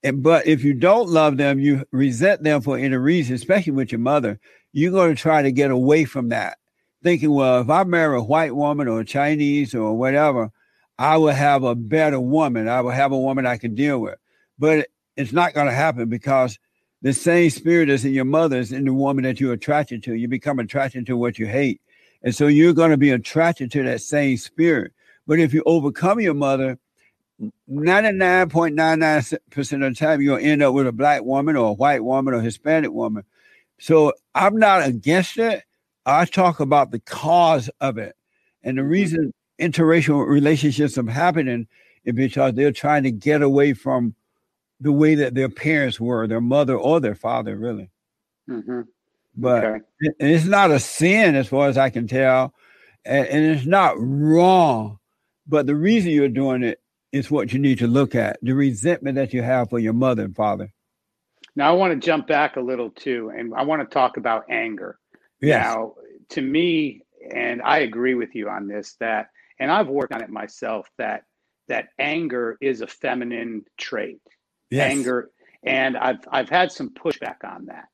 And, 0.04 0.24
but 0.24 0.48
if 0.48 0.64
you 0.64 0.74
don't 0.74 1.10
love 1.10 1.38
them, 1.38 1.60
you 1.60 1.86
resent 1.92 2.44
them 2.44 2.62
for 2.62 2.78
any 2.78 2.96
reason, 2.96 3.36
especially 3.36 3.74
with 3.74 3.92
your 3.92 4.00
mother, 4.00 4.40
you're 4.74 4.92
going 4.92 5.16
to 5.16 5.22
try 5.22 5.42
to 5.42 5.52
get 5.52 5.72
away 5.72 6.06
from 6.06 6.30
that. 6.30 6.58
Thinking, 7.04 7.32
well, 7.32 7.62
if 7.62 7.70
I 7.70 7.84
marry 7.84 8.18
a 8.18 8.22
white 8.22 8.56
woman 8.56 8.88
or 8.88 9.00
a 9.00 9.06
Chinese 9.06 9.74
or 9.74 9.98
whatever, 9.98 10.52
I 10.98 11.18
will 11.18 11.34
have 11.34 11.64
a 11.64 11.76
better 11.76 12.20
woman. 12.20 12.68
I 12.68 12.82
will 12.82 12.92
have 12.92 13.12
a 13.12 13.20
woman 13.20 13.46
I 13.46 13.58
can 13.58 13.74
deal 13.74 14.00
with. 14.00 14.18
But 14.60 14.88
it's 15.18 15.34
not 15.34 15.54
going 15.54 15.66
to 15.66 15.74
happen 15.74 16.10
because 16.10 16.60
the 17.02 17.14
same 17.14 17.50
spirit 17.50 17.88
that's 17.88 18.04
in 18.04 18.14
your 18.14 18.26
mother 18.26 18.58
is 18.58 18.72
in 18.72 18.86
the 18.86 18.94
woman 18.94 19.24
that 19.24 19.40
you're 19.40 19.54
attracted 19.54 20.04
to. 20.04 20.14
You 20.14 20.28
become 20.28 20.60
attracted 20.60 21.08
to 21.08 21.18
what 21.18 21.40
you 21.40 21.48
hate. 21.48 21.82
And 22.24 22.36
so 22.36 22.48
you're 22.48 22.74
going 22.74 22.92
to 22.92 22.98
be 22.98 23.12
attracted 23.12 23.72
to 23.72 23.84
that 23.84 24.02
same 24.02 24.38
spirit. 24.38 24.94
But 25.28 25.40
if 25.40 25.54
you 25.54 25.64
overcome 25.66 26.20
your 26.20 26.34
mother, 26.34 26.78
99.99% 27.70 29.74
of 29.74 29.80
the 29.80 29.96
time, 29.98 30.22
you'll 30.22 30.38
end 30.38 30.62
up 30.62 30.74
with 30.74 30.88
a 30.88 30.92
black 30.92 31.24
woman 31.24 31.56
or 31.56 31.70
a 31.70 31.74
white 31.74 32.04
woman 32.04 32.34
or 32.34 32.42
Hispanic 32.42 32.92
woman. 32.92 33.24
So 33.80 34.14
I'm 34.36 34.58
not 34.58 34.86
against 34.86 35.38
it. 35.38 35.64
I 36.06 36.26
talk 36.26 36.60
about 36.60 36.92
the 36.92 37.00
cause 37.00 37.70
of 37.80 37.98
it. 37.98 38.16
And 38.64 38.78
the 38.78 38.84
reason 38.84 39.34
interracial 39.60 40.28
relationships 40.28 40.98
are 40.98 41.10
happening 41.10 41.68
is 42.04 42.14
because 42.14 42.54
they're 42.54 42.72
trying 42.72 43.04
to 43.04 43.12
get 43.12 43.42
away 43.42 43.74
from 43.74 44.16
the 44.80 44.92
way 44.92 45.16
that 45.16 45.36
their 45.36 45.50
parents 45.50 46.00
were, 46.00 46.28
their 46.28 46.42
mother 46.42 46.76
or 46.76 47.00
their 47.00 47.16
father, 47.16 47.56
really. 47.56 47.90
Mm-hmm. 48.50 48.82
But 49.36 49.64
okay. 49.64 49.86
it, 50.00 50.16
it's 50.20 50.46
not 50.46 50.72
a 50.72 50.80
sin, 50.80 51.36
as 51.36 51.48
far 51.48 51.68
as 51.68 51.78
I 51.78 51.90
can 51.90 52.08
tell, 52.08 52.54
and, 53.06 53.28
and 53.28 53.46
it's 53.46 53.66
not 53.66 53.96
wrong. 53.98 55.00
But 55.48 55.68
the 55.68 55.76
reason 55.76 56.12
you're 56.12 56.30
doing 56.30 56.64
it 56.64 56.82
is 57.12 57.32
what 57.32 57.52
you 57.52 57.60
need 57.60 57.80
to 57.80 57.88
look 57.88 58.16
at 58.16 58.38
the 58.42 58.54
resentment 58.54 59.16
that 59.16 59.34
you 59.34 59.42
have 59.42 59.70
for 59.70 59.80
your 59.80 59.94
mother 59.94 60.24
and 60.24 60.36
father. 60.36 60.72
Now, 61.56 61.70
I 61.70 61.76
want 61.76 61.94
to 61.94 62.06
jump 62.06 62.28
back 62.28 62.56
a 62.56 62.62
little 62.62 62.90
too, 62.90 63.32
and 63.36 63.54
I 63.54 63.64
want 63.64 63.82
to 63.82 63.94
talk 63.94 64.18
about 64.18 64.46
anger 64.50 64.98
Yes. 65.42 65.66
Now, 65.66 65.96
to 66.30 66.42
me, 66.42 67.02
and 67.34 67.62
I 67.62 67.80
agree 67.80 68.16
with 68.16 68.36
you 68.36 68.48
on 68.50 68.68
this, 68.68 68.96
that, 69.00 69.28
and 69.60 69.72
I've 69.72 69.88
worked 69.88 70.14
on 70.14 70.22
it 70.22 70.30
myself, 70.30 70.88
that 70.98 71.24
that 71.68 71.90
anger 72.00 72.58
is 72.62 72.82
a 72.82 72.88
feminine 72.88 73.66
trait. 73.78 74.22
Yes. 74.70 74.92
Anger, 74.92 75.32
and 75.64 75.98
I've 75.98 76.20
I've 76.32 76.50
had 76.50 76.72
some 76.72 76.90
pushback 76.90 77.44
on 77.44 77.66
that, 77.66 77.86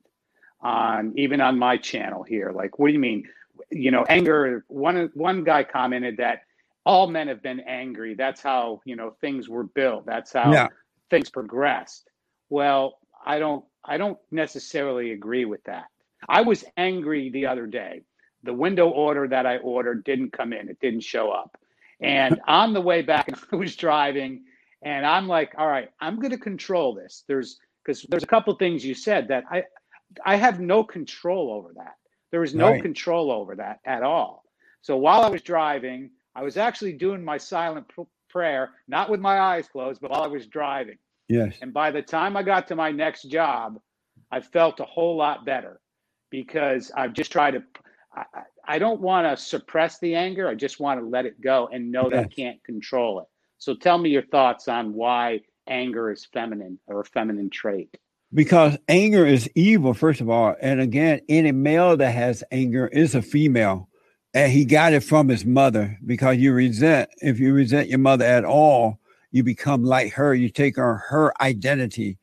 on 0.67 1.13
even 1.15 1.39
on 1.39 1.57
my 1.57 1.77
channel 1.77 2.23
here. 2.23 2.51
Like, 2.51 2.77
what 2.77 2.87
do 2.87 2.93
you 2.93 2.99
mean? 2.99 3.23
You 3.71 3.91
know, 3.91 4.05
anger. 4.09 4.65
One 4.67 5.09
one 5.13 5.43
guy 5.43 5.63
commented 5.63 6.17
that 6.17 6.41
all 6.85 7.07
men 7.07 7.29
have 7.29 7.41
been 7.41 7.61
angry. 7.61 8.15
That's 8.15 8.41
how 8.41 8.81
you 8.83 8.97
know 8.97 9.15
things 9.21 9.47
were 9.47 9.63
built. 9.63 10.05
That's 10.05 10.33
how 10.33 10.51
yeah. 10.51 10.67
things 11.09 11.29
progressed. 11.29 12.09
Well, 12.49 12.99
I 13.25 13.39
don't 13.39 13.63
I 13.83 13.97
don't 13.97 14.17
necessarily 14.29 15.11
agree 15.13 15.45
with 15.45 15.63
that. 15.63 15.85
I 16.27 16.41
was 16.41 16.65
angry 16.75 17.29
the 17.29 17.45
other 17.45 17.65
day. 17.65 18.01
The 18.43 18.53
window 18.53 18.89
order 18.89 19.27
that 19.27 19.45
I 19.45 19.57
ordered 19.57 20.03
didn't 20.03 20.33
come 20.33 20.51
in. 20.51 20.67
It 20.69 20.79
didn't 20.81 21.01
show 21.01 21.31
up. 21.31 21.57
And 22.01 22.41
on 22.47 22.73
the 22.73 22.81
way 22.81 23.01
back, 23.03 23.29
I 23.51 23.55
was 23.55 23.75
driving, 23.77 24.43
and 24.81 25.05
I'm 25.05 25.27
like, 25.27 25.53
all 25.57 25.67
right, 25.67 25.89
I'm 26.01 26.17
going 26.19 26.31
to 26.31 26.37
control 26.37 26.93
this. 26.93 27.23
There's 27.25 27.57
because 27.85 28.01
there's 28.09 28.23
a 28.23 28.27
couple 28.35 28.53
things 28.55 28.83
you 28.83 28.93
said 28.93 29.29
that 29.29 29.45
I 29.49 29.63
I 30.25 30.35
have 30.35 30.59
no 30.59 30.83
control 30.83 31.51
over 31.51 31.73
that. 31.75 31.95
There 32.31 32.41
was 32.41 32.55
no 32.55 32.69
right. 32.69 32.81
control 32.81 33.31
over 33.31 33.55
that 33.55 33.79
at 33.85 34.03
all. 34.03 34.43
So 34.81 34.97
while 34.97 35.21
I 35.21 35.29
was 35.29 35.41
driving, 35.41 36.11
I 36.35 36.43
was 36.43 36.57
actually 36.57 36.93
doing 36.93 37.23
my 37.23 37.37
silent 37.37 37.87
pr- 37.89 38.01
prayer, 38.29 38.71
not 38.87 39.09
with 39.09 39.19
my 39.19 39.39
eyes 39.39 39.67
closed, 39.67 40.01
but 40.01 40.11
while 40.11 40.23
I 40.23 40.27
was 40.27 40.47
driving. 40.47 40.97
Yes. 41.27 41.55
And 41.61 41.73
by 41.73 41.91
the 41.91 42.01
time 42.01 42.37
I 42.37 42.43
got 42.43 42.67
to 42.67 42.75
my 42.75 42.91
next 42.91 43.23
job, 43.23 43.79
I 44.31 44.41
felt 44.41 44.79
a 44.79 44.85
whole 44.85 45.15
lot 45.15 45.45
better 45.45 45.79
because 46.29 46.91
I've 46.95 47.13
just 47.13 47.31
tried 47.31 47.51
to. 47.51 47.63
I, 48.15 48.23
I 48.67 48.79
don't 48.79 49.01
want 49.01 49.27
to 49.27 49.41
suppress 49.41 49.99
the 49.99 50.15
anger. 50.15 50.47
I 50.47 50.55
just 50.55 50.79
want 50.79 50.99
to 50.99 51.05
let 51.05 51.25
it 51.25 51.39
go 51.39 51.69
and 51.71 51.91
know 51.91 52.03
yes. 52.03 52.11
that 52.11 52.19
I 52.25 52.27
can't 52.27 52.63
control 52.63 53.21
it. 53.21 53.27
So 53.57 53.73
tell 53.75 53.97
me 53.97 54.09
your 54.09 54.25
thoughts 54.25 54.67
on 54.67 54.93
why 54.93 55.41
anger 55.67 56.11
is 56.11 56.25
feminine 56.25 56.79
or 56.87 57.01
a 57.01 57.05
feminine 57.05 57.49
trait. 57.49 57.97
Because 58.33 58.77
anger 58.89 59.25
is 59.25 59.49
evil, 59.55 59.93
first 59.93 60.21
of 60.21 60.29
all. 60.29 60.55
And 60.61 60.81
again, 60.81 61.21
any 61.29 61.51
male 61.51 61.95
that 61.97 62.11
has 62.11 62.43
anger 62.51 62.87
is 62.87 63.15
a 63.15 63.21
female. 63.21 63.89
And 64.33 64.51
he 64.51 64.65
got 64.65 64.93
it 64.93 65.03
from 65.03 65.29
his 65.29 65.45
mother 65.45 65.97
because 66.05 66.37
you 66.37 66.53
resent, 66.53 67.09
if 67.19 67.39
you 67.39 67.53
resent 67.53 67.89
your 67.89 67.99
mother 67.99 68.25
at 68.25 68.43
all, 68.45 68.99
you 69.31 69.43
become 69.43 69.83
like 69.83 70.13
her. 70.13 70.33
You 70.33 70.49
take 70.49 70.77
on 70.77 70.99
her 71.09 71.33
identity. 71.41 72.17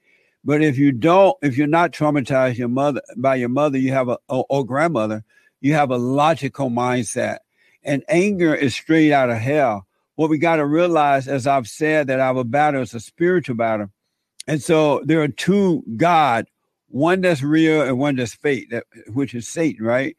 But 0.45 0.63
if 0.63 0.77
you 0.77 0.93
don't, 0.93 1.37
if 1.43 1.57
you're 1.57 1.67
not 1.67 1.93
traumatized 1.93 2.59
your 2.59 2.69
mother 2.69 3.01
by 3.17 3.37
your 3.37 3.49
mother, 3.49 3.79
you 3.79 3.93
have 3.93 4.09
a 4.09 4.19
or, 4.29 4.65
grandmother, 4.65 5.25
you 5.61 5.73
have 5.73 5.91
a 5.91 5.97
logical 5.97 6.69
mindset. 6.69 7.39
And 7.83 8.05
anger 8.09 8.55
is 8.55 8.75
straight 8.75 9.13
out 9.13 9.31
of 9.31 9.39
hell. 9.39 9.87
What 10.17 10.31
we 10.31 10.39
got 10.39 10.57
to 10.57 10.67
realize, 10.67 11.27
as 11.29 11.47
I've 11.47 11.67
said, 11.67 12.07
that 12.09 12.21
our 12.21 12.45
battle 12.45 12.83
is 12.83 12.95
a 12.95 13.01
spiritual 13.01 13.57
battle. 13.57 13.91
And 14.47 14.62
so 14.62 15.03
there 15.05 15.22
are 15.22 15.28
two 15.28 15.82
God, 15.97 16.47
one 16.88 17.22
that's 17.22 17.42
real 17.42 17.82
and 17.82 17.99
one 17.99 18.16
that's 18.16 18.34
fake, 18.34 18.70
that, 18.70 18.84
which 19.09 19.34
is 19.34 19.49
Satan, 19.49 19.84
right? 19.84 20.16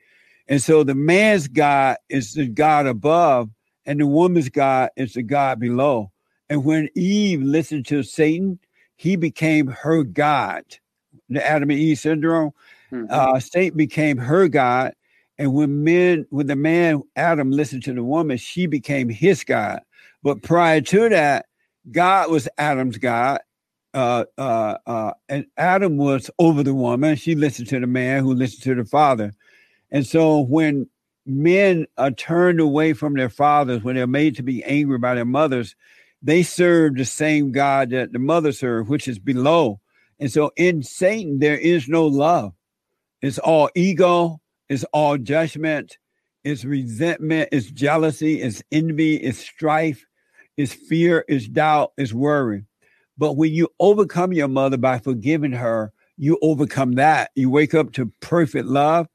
And 0.47 0.61
so 0.61 0.83
the 0.83 0.95
man's 0.95 1.47
God 1.47 1.97
is 2.09 2.33
the 2.33 2.47
God 2.47 2.85
above, 2.85 3.49
and 3.85 3.99
the 3.99 4.07
woman's 4.07 4.49
God 4.49 4.89
is 4.95 5.13
the 5.13 5.23
God 5.23 5.59
below. 5.59 6.11
And 6.49 6.63
when 6.63 6.89
Eve 6.95 7.41
listened 7.41 7.85
to 7.87 8.03
Satan, 8.03 8.59
he 8.95 9.15
became 9.15 9.67
her 9.67 10.03
God. 10.03 10.63
The 11.29 11.45
Adam 11.45 11.71
and 11.71 11.79
Eve 11.79 11.99
syndrome. 11.99 12.51
Mm-hmm. 12.91 13.07
Uh, 13.09 13.39
Satan 13.39 13.77
became 13.77 14.17
her 14.17 14.47
God. 14.47 14.93
And 15.37 15.53
when 15.53 15.83
men, 15.83 16.25
when 16.29 16.47
the 16.47 16.55
man 16.55 17.01
Adam 17.15 17.51
listened 17.51 17.83
to 17.83 17.93
the 17.93 18.03
woman, 18.03 18.37
she 18.37 18.67
became 18.67 19.09
his 19.09 19.43
God. 19.43 19.81
But 20.23 20.41
prior 20.43 20.81
to 20.81 21.09
that, 21.09 21.47
God 21.91 22.31
was 22.31 22.47
Adam's 22.57 22.97
God. 22.97 23.39
Uh, 23.95 24.25
uh, 24.37 24.77
uh, 24.85 25.11
and 25.29 25.45
Adam 25.55 25.95
was 25.95 26.29
over 26.37 26.63
the 26.63 26.73
woman. 26.73 27.15
She 27.15 27.33
listened 27.33 27.69
to 27.69 27.79
the 27.79 27.87
man 27.87 28.23
who 28.23 28.33
listened 28.33 28.63
to 28.63 28.75
the 28.75 28.83
father. 28.83 29.31
And 29.89 30.05
so 30.05 30.41
when 30.41 30.89
men 31.25 31.87
are 31.97 32.11
turned 32.11 32.59
away 32.59 32.91
from 32.91 33.13
their 33.13 33.29
fathers, 33.29 33.83
when 33.83 33.95
they're 33.95 34.05
made 34.05 34.35
to 34.35 34.43
be 34.43 34.61
angry 34.65 34.97
by 34.97 35.15
their 35.15 35.23
mothers, 35.23 35.77
they 36.21 36.43
serve 36.43 36.95
the 36.95 37.05
same 37.05 37.53
God 37.53 37.91
that 37.91 38.11
the 38.11 38.19
mother 38.19 38.51
served, 38.51 38.89
which 38.89 39.07
is 39.07 39.17
below. 39.17 39.79
And 40.19 40.29
so 40.29 40.51
in 40.57 40.83
Satan, 40.83 41.39
there 41.39 41.57
is 41.57 41.87
no 41.87 42.05
love. 42.05 42.53
It's 43.21 43.39
all 43.39 43.69
ego, 43.75 44.41
it's 44.67 44.83
all 44.91 45.17
judgment, 45.17 45.99
it's 46.43 46.65
resentment, 46.65 47.49
it's 47.53 47.71
jealousy, 47.71 48.41
it's 48.41 48.61
envy, 48.73 49.15
it's 49.15 49.39
strife, 49.39 50.05
it's 50.57 50.73
fear, 50.73 51.23
it's 51.29 51.47
doubt, 51.47 51.93
it's 51.97 52.13
worry. 52.13 52.65
But 53.17 53.33
when 53.33 53.53
you 53.53 53.69
overcome 53.79 54.33
your 54.33 54.47
mother 54.47 54.77
by 54.77 54.99
forgiving 54.99 55.53
her, 55.53 55.91
you 56.17 56.37
overcome 56.41 56.93
that. 56.93 57.31
You 57.35 57.49
wake 57.49 57.73
up 57.73 57.93
to 57.93 58.11
perfect 58.21 58.67
love. 58.67 59.07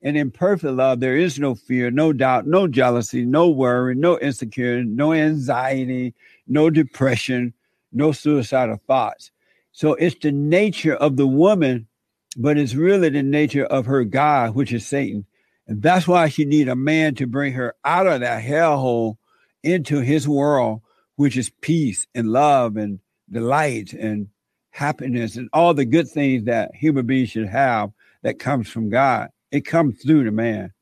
And 0.00 0.16
in 0.16 0.30
perfect 0.30 0.74
love, 0.74 1.00
there 1.00 1.16
is 1.16 1.40
no 1.40 1.56
fear, 1.56 1.90
no 1.90 2.12
doubt, 2.12 2.46
no 2.46 2.68
jealousy, 2.68 3.24
no 3.24 3.48
worry, 3.48 3.96
no 3.96 4.16
insecurity, 4.18 4.88
no 4.88 5.12
anxiety, 5.12 6.14
no 6.46 6.70
depression, 6.70 7.52
no 7.92 8.12
suicidal 8.12 8.80
thoughts. 8.86 9.32
So 9.72 9.94
it's 9.94 10.16
the 10.20 10.30
nature 10.30 10.94
of 10.94 11.16
the 11.16 11.26
woman, 11.26 11.88
but 12.36 12.58
it's 12.58 12.74
really 12.74 13.08
the 13.08 13.24
nature 13.24 13.64
of 13.64 13.86
her 13.86 14.04
God, 14.04 14.54
which 14.54 14.72
is 14.72 14.86
Satan. 14.86 15.26
And 15.66 15.82
that's 15.82 16.06
why 16.06 16.28
she 16.28 16.44
need 16.44 16.68
a 16.68 16.76
man 16.76 17.16
to 17.16 17.26
bring 17.26 17.52
her 17.54 17.74
out 17.84 18.06
of 18.06 18.20
that 18.20 18.42
hellhole 18.42 19.16
into 19.64 20.00
his 20.00 20.28
world, 20.28 20.80
which 21.16 21.36
is 21.36 21.50
peace 21.60 22.06
and 22.14 22.28
love 22.30 22.76
and 22.76 23.00
delight 23.30 23.92
and 23.92 24.28
happiness 24.70 25.36
and 25.36 25.48
all 25.52 25.74
the 25.74 25.84
good 25.84 26.08
things 26.08 26.44
that 26.44 26.74
human 26.74 27.06
beings 27.06 27.30
should 27.30 27.48
have 27.48 27.90
that 28.22 28.38
comes 28.38 28.68
from 28.68 28.90
God. 28.90 29.28
It 29.50 29.62
comes 29.62 30.02
through 30.02 30.24
the 30.24 30.30
man. 30.30 30.72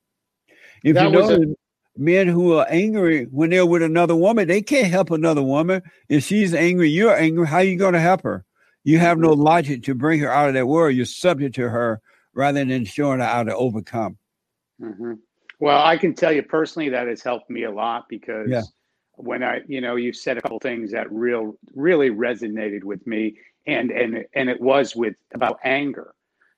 If 0.83 0.95
that 0.95 1.11
you 1.11 1.11
know 1.11 1.31
a- 1.31 1.55
men 1.99 2.29
who 2.29 2.55
are 2.55 2.67
angry 2.69 3.25
when 3.25 3.51
they're 3.51 3.67
with 3.67 3.83
another 3.83 4.15
woman, 4.15 4.49
they 4.49 4.63
can't 4.63 4.89
help 4.89 5.11
another 5.11 5.43
woman. 5.43 5.83
If 6.09 6.25
she's 6.25 6.55
angry, 6.55 6.91
you're 6.91 7.17
angry. 7.17 7.47
How 7.47 7.59
are 7.59 7.65
you 7.65 7.77
going 7.77 7.95
to 7.95 8.01
help 8.01 8.23
her? 8.23 8.45
You 8.85 8.99
have 8.99 9.19
no 9.19 9.33
logic 9.33 9.83
to 9.85 9.95
bring 9.95 10.21
her 10.21 10.31
out 10.31 10.49
of 10.49 10.55
that 10.55 10.67
world. 10.67 10.95
You're 10.95 11.07
subject 11.07 11.57
to 11.57 11.69
her 11.69 12.01
rather 12.35 12.65
than 12.65 12.85
showing 12.85 13.19
her 13.21 13.27
how 13.27 13.43
to 13.43 13.57
overcome. 13.57 14.19
Mm-hmm. 14.81 15.15
Well, 15.59 15.83
I 15.83 15.97
can 15.97 16.15
tell 16.15 16.33
you 16.33 16.43
personally 16.43 16.91
that 16.91 17.09
has 17.09 17.23
helped 17.23 17.51
me 17.51 17.65
a 17.65 17.71
lot 17.71 18.05
because 18.09 18.49
yeah. 18.49 18.63
When 19.17 19.43
I, 19.43 19.62
you 19.67 19.81
know, 19.81 19.97
you 19.97 20.12
said 20.12 20.39
a 20.39 20.43
couple 20.43 20.59
things 20.59 20.93
that 20.93 21.11
real 21.11 21.57
really 21.75 22.11
resonated 22.11 22.85
with 22.85 23.07
me, 23.07 23.37
and 23.67 23.91
and 23.91 24.25
and 24.35 24.49
it 24.49 24.61
was 24.61 24.95
with 24.95 25.17
about 25.35 25.59
anger, 25.64 26.14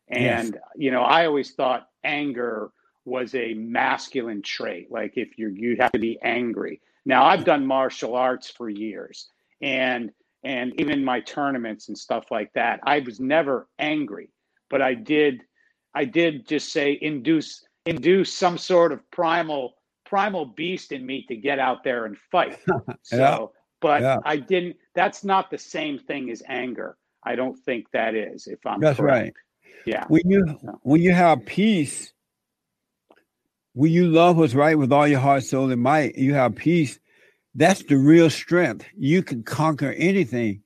and 0.09 0.55
yes. 0.55 0.63
you 0.77 0.91
know, 0.91 1.03
I 1.03 1.27
always 1.27 1.53
thought 1.53 1.89
anger 2.05 2.71
was 3.05 3.35
a 3.35 3.55
masculine 3.55 4.43
trait. 4.43 4.91
Like 4.91 5.17
if 5.17 5.39
you're 5.39 5.51
you 5.51 5.77
have 5.81 5.93
to 5.93 5.99
be 5.99 6.19
angry. 6.23 6.81
Now 7.05 7.25
I've 7.25 7.45
done 7.45 7.65
martial 7.65 8.15
arts 8.15 8.51
for 8.51 8.69
years, 8.69 9.29
and 9.63 10.11
and 10.45 10.79
even 10.81 11.05
my 11.05 11.21
tournaments 11.21 11.89
and 11.89 11.97
stuff 11.97 12.27
like 12.31 12.53
that, 12.55 12.81
I 12.83 13.01
was 13.01 13.19
never 13.19 13.69
angry, 13.79 14.31
but 14.69 14.83
I 14.83 14.95
did 14.95 15.43
I 15.95 16.05
did 16.05 16.47
just 16.47 16.73
say 16.73 16.99
induce 17.01 17.65
induce 17.87 18.33
some 18.33 18.59
sort 18.59 18.93
of 18.93 19.09
primal 19.11 19.78
primal 20.09 20.47
beast 20.47 20.93
in 20.93 21.05
me 21.05 21.25
to 21.29 21.37
get 21.37 21.59
out 21.59 21.85
there 21.85 22.07
and 22.07 22.17
fight. 22.31 22.59
So, 23.03 23.17
yeah. 23.17 23.47
but 23.81 24.03
yeah. 24.03 24.19
I 24.25 24.37
didn't. 24.37 24.77
That's 24.95 25.25
not 25.25 25.51
the 25.51 25.59
same 25.59 25.99
thing 25.99 26.31
as 26.31 26.43
anger. 26.49 26.97
I 27.23 27.37
don't 27.37 27.57
think 27.57 27.91
that 27.93 28.15
is. 28.15 28.47
If 28.47 28.65
I'm 28.67 28.81
that's 28.81 28.99
correct. 28.99 29.23
right. 29.25 29.35
Yeah. 29.87 30.05
When 30.09 30.23
you 30.25 30.45
when 30.83 31.01
you 31.01 31.13
have 31.13 31.45
peace, 31.47 32.13
when 33.75 33.93
you 33.93 34.09
love 34.09 34.37
what's 34.37 34.55
right 34.55 34.79
with 34.79 34.93
all 34.93 35.07
your 35.07 35.21
heart, 35.21 35.45
soul, 35.45 35.71
and 35.71 35.83
might, 35.83 36.17
you 36.17 36.35
have 36.35 36.55
peace. 36.55 36.99
That's 37.55 37.83
the 37.83 37.97
real 37.97 38.31
strength. 38.31 38.85
You 38.97 39.23
can 39.23 39.43
conquer 39.43 39.93
anything. 39.93 40.63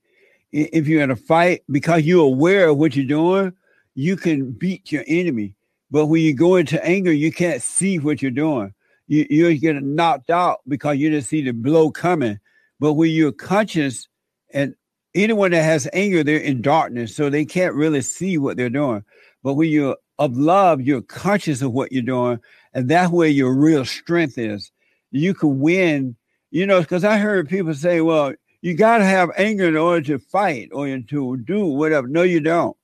If 0.51 0.87
you're 0.87 1.01
in 1.01 1.11
a 1.11 1.15
fight, 1.15 1.63
because 1.71 2.03
you're 2.03 2.25
aware 2.25 2.69
of 2.69 2.77
what 2.77 2.95
you're 2.95 3.05
doing, 3.05 3.53
you 3.95 4.15
can 4.15 4.51
beat 4.51 4.91
your 4.91 5.03
enemy. 5.07 5.55
But 5.89 6.07
when 6.07 6.21
you 6.21 6.35
go 6.35 6.55
into 6.55 6.83
anger, 6.85 7.11
you 7.11 7.31
can't 7.31 7.61
see 7.61 7.99
what 7.99 8.21
you're 8.21 8.31
doing. 8.31 8.73
You, 9.13 9.27
you 9.29 9.57
get 9.59 9.83
knocked 9.83 10.31
out 10.31 10.61
because 10.67 10.97
you 10.97 11.11
didn't 11.11 11.25
see 11.25 11.43
the 11.43 11.51
blow 11.51 11.91
coming. 11.91 12.39
But 12.79 12.93
when 12.93 13.11
you're 13.11 13.31
conscious, 13.31 14.07
and 14.51 14.73
anyone 15.13 15.51
that 15.51 15.61
has 15.61 15.87
anger, 15.93 16.23
they're 16.23 16.37
in 16.37 16.63
darkness, 16.63 17.15
so 17.15 17.29
they 17.29 17.45
can't 17.45 17.75
really 17.75 18.01
see 18.01 18.39
what 18.39 18.57
they're 18.57 18.71
doing. 18.71 19.03
But 19.43 19.53
when 19.53 19.69
you're 19.69 19.97
of 20.17 20.35
love, 20.35 20.81
you're 20.81 21.03
conscious 21.03 21.61
of 21.61 21.73
what 21.73 21.91
you're 21.91 22.01
doing, 22.01 22.39
and 22.73 22.89
that's 22.89 23.11
where 23.11 23.29
your 23.29 23.53
real 23.53 23.85
strength 23.85 24.39
is. 24.39 24.71
You 25.11 25.35
can 25.35 25.59
win, 25.59 26.15
you 26.49 26.65
know, 26.65 26.81
because 26.81 27.03
I 27.03 27.19
heard 27.19 27.47
people 27.47 27.75
say, 27.75 28.01
well, 28.01 28.33
you 28.61 28.73
got 28.73 28.97
to 28.97 29.05
have 29.05 29.29
anger 29.37 29.67
in 29.67 29.77
order 29.77 30.01
to 30.07 30.17
fight 30.17 30.69
or 30.71 30.87
to 30.87 31.37
do 31.37 31.65
whatever. 31.67 32.07
No, 32.07 32.23
you 32.23 32.39
don't. 32.39 32.75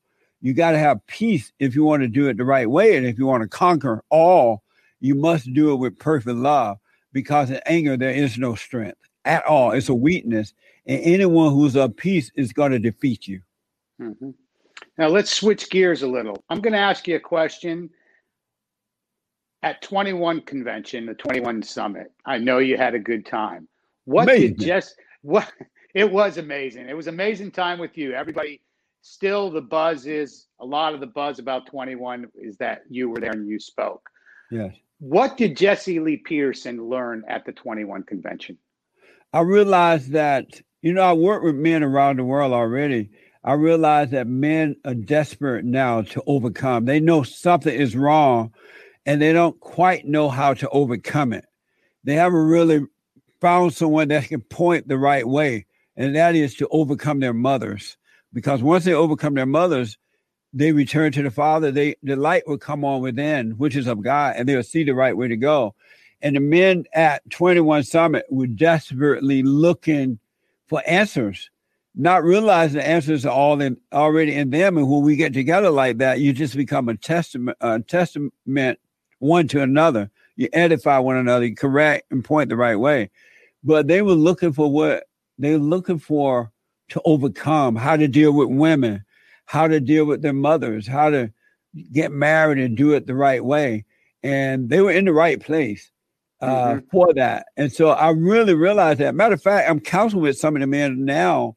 You 0.41 0.53
got 0.53 0.71
to 0.71 0.77
have 0.77 1.05
peace 1.07 1.51
if 1.57 1.73
you 1.73 1.83
want 1.83 2.03
to 2.03 2.07
do 2.07 2.27
it 2.27 2.37
the 2.37 2.45
right 2.45 2.69
way. 2.69 2.97
And 2.97 3.07
if 3.07 3.17
you 3.17 3.25
want 3.25 3.41
to 3.41 3.49
conquer 3.49 4.03
all, 4.11 4.61
you 4.99 5.15
must 5.15 5.53
do 5.53 5.71
it 5.71 5.77
with 5.77 5.99
perfect 5.99 6.37
love 6.37 6.77
because 7.13 7.49
in 7.49 7.59
anger, 7.65 7.97
there 7.97 8.11
is 8.11 8.37
no 8.37 8.55
strength 8.55 8.97
at 9.25 9.45
all. 9.45 9.71
It's 9.71 9.89
a 9.89 9.93
weakness. 9.93 10.53
And 10.85 11.01
anyone 11.03 11.53
who's 11.53 11.75
of 11.75 11.95
peace 11.95 12.31
is 12.35 12.53
going 12.53 12.71
to 12.71 12.79
defeat 12.79 13.27
you. 13.27 13.41
Mm-hmm. 14.01 14.31
Now, 14.97 15.07
let's 15.07 15.31
switch 15.31 15.69
gears 15.69 16.03
a 16.03 16.07
little. 16.07 16.43
I'm 16.49 16.61
going 16.61 16.73
to 16.73 16.79
ask 16.79 17.07
you 17.07 17.15
a 17.15 17.19
question. 17.19 17.89
At 19.61 19.81
21 19.81 20.41
convention, 20.41 21.05
the 21.05 21.13
21 21.15 21.63
summit, 21.63 22.13
I 22.25 22.37
know 22.37 22.59
you 22.59 22.77
had 22.77 22.95
a 22.95 22.99
good 22.99 23.25
time. 23.25 23.67
What 24.05 24.23
amazing. 24.23 24.55
did 24.55 24.65
just 24.65 24.95
what 25.21 25.51
it 25.93 26.09
was 26.09 26.37
amazing. 26.37 26.87
It 26.87 26.95
was 26.95 27.07
amazing 27.07 27.51
time 27.51 27.77
with 27.77 27.97
you. 27.97 28.13
Everybody 28.13 28.61
still 29.01 29.51
the 29.51 29.61
buzz 29.61 30.05
is 30.05 30.47
a 30.59 30.65
lot 30.65 30.93
of 30.93 31.01
the 31.01 31.07
buzz 31.07 31.39
about 31.39 31.65
21 31.67 32.27
is 32.35 32.57
that 32.57 32.83
you 32.89 33.09
were 33.09 33.19
there 33.19 33.31
and 33.31 33.47
you 33.47 33.59
spoke. 33.59 34.09
Yes. 34.49 34.73
What 34.99 35.37
did 35.37 35.55
Jesse 35.55 35.99
Lee 35.99 36.17
Peterson 36.17 36.89
learn 36.89 37.23
at 37.27 37.45
the 37.45 37.53
21 37.53 38.03
convention? 38.03 38.57
I 39.31 39.41
realized 39.41 40.11
that, 40.11 40.61
you 40.81 40.91
know, 40.93 41.01
I 41.01 41.13
work 41.13 41.41
with 41.41 41.55
men 41.55 41.83
around 41.83 42.17
the 42.17 42.25
world 42.25 42.51
already. 42.51 43.09
I 43.43 43.53
realized 43.53 44.11
that 44.11 44.27
men 44.27 44.75
are 44.83 44.93
desperate 44.93 45.63
now 45.63 46.01
to 46.01 46.23
overcome. 46.27 46.85
They 46.85 46.99
know 46.99 47.23
something 47.23 47.73
is 47.73 47.95
wrong 47.95 48.53
and 49.05 49.21
they 49.21 49.31
don't 49.31 49.59
quite 49.61 50.05
know 50.05 50.29
how 50.29 50.53
to 50.55 50.69
overcome 50.69 51.31
it. 51.31 51.45
They 52.03 52.15
haven't 52.15 52.47
really 52.47 52.85
found 53.39 53.73
someone 53.73 54.09
that 54.09 54.27
can 54.27 54.41
point 54.41 54.87
the 54.87 54.97
right 54.97 55.27
way, 55.27 55.65
and 55.95 56.15
that 56.15 56.35
is 56.35 56.55
to 56.55 56.67
overcome 56.69 57.19
their 57.19 57.33
mothers. 57.33 57.97
Because 58.33 58.61
once 58.61 58.85
they 58.85 58.93
overcome 58.93 59.33
their 59.33 59.45
mothers, 59.45 59.97
they 60.53 60.71
return 60.71 61.11
to 61.13 61.23
the 61.23 61.31
Father. 61.31 61.71
They 61.71 61.95
the 62.03 62.15
light 62.15 62.47
will 62.47 62.57
come 62.57 62.83
on 62.83 63.01
within, 63.01 63.51
which 63.51 63.75
is 63.75 63.87
of 63.87 64.01
God, 64.01 64.35
and 64.37 64.47
they'll 64.47 64.63
see 64.63 64.83
the 64.83 64.95
right 64.95 65.15
way 65.15 65.27
to 65.27 65.37
go. 65.37 65.75
And 66.21 66.35
the 66.35 66.41
men 66.41 66.85
at 66.93 67.27
21 67.29 67.83
Summit 67.83 68.25
were 68.29 68.47
desperately 68.47 69.41
looking 69.43 70.19
for 70.67 70.83
answers, 70.85 71.49
not 71.95 72.23
realizing 72.23 72.77
the 72.77 72.87
answers 72.87 73.25
are 73.25 73.33
all 73.33 73.61
in 73.61 73.77
already 73.93 74.35
in 74.35 74.49
them. 74.49 74.77
And 74.77 74.89
when 74.89 75.03
we 75.03 75.15
get 75.15 75.33
together 75.33 75.69
like 75.69 75.97
that, 75.99 76.19
you 76.19 76.33
just 76.33 76.55
become 76.55 76.89
a 76.89 76.97
testament, 76.97 77.57
a 77.61 77.79
testament 77.79 78.79
one 79.19 79.47
to 79.49 79.61
another. 79.61 80.09
You 80.35 80.49
edify 80.53 80.99
one 80.99 81.17
another, 81.17 81.45
you 81.45 81.55
correct 81.55 82.11
and 82.11 82.23
point 82.23 82.49
the 82.49 82.55
right 82.55 82.77
way. 82.77 83.09
But 83.63 83.87
they 83.87 84.01
were 84.01 84.13
looking 84.13 84.53
for 84.53 84.71
what 84.71 85.03
they 85.37 85.53
were 85.53 85.63
looking 85.63 85.99
for 85.99 86.51
to 86.89 87.01
overcome, 87.05 87.75
how 87.75 87.95
to 87.95 88.07
deal 88.07 88.31
with 88.31 88.49
women, 88.49 89.03
how 89.49 89.67
to 89.67 89.79
deal 89.79 90.05
with 90.05 90.21
their 90.21 90.31
mothers, 90.31 90.85
how 90.85 91.09
to 91.09 91.31
get 91.91 92.11
married 92.11 92.59
and 92.59 92.77
do 92.77 92.93
it 92.93 93.07
the 93.07 93.15
right 93.15 93.43
way. 93.43 93.83
And 94.21 94.69
they 94.69 94.79
were 94.79 94.91
in 94.91 95.05
the 95.05 95.11
right 95.11 95.39
place 95.39 95.89
uh, 96.39 96.47
mm-hmm. 96.47 96.87
for 96.91 97.11
that. 97.15 97.47
And 97.57 97.73
so 97.73 97.89
I 97.89 98.11
really 98.11 98.53
realized 98.53 98.99
that. 98.99 99.15
Matter 99.15 99.33
of 99.33 99.41
fact, 99.41 99.67
I'm 99.67 99.79
counseling 99.79 100.21
with 100.21 100.37
some 100.37 100.55
of 100.55 100.59
the 100.59 100.67
men 100.67 101.03
now 101.03 101.55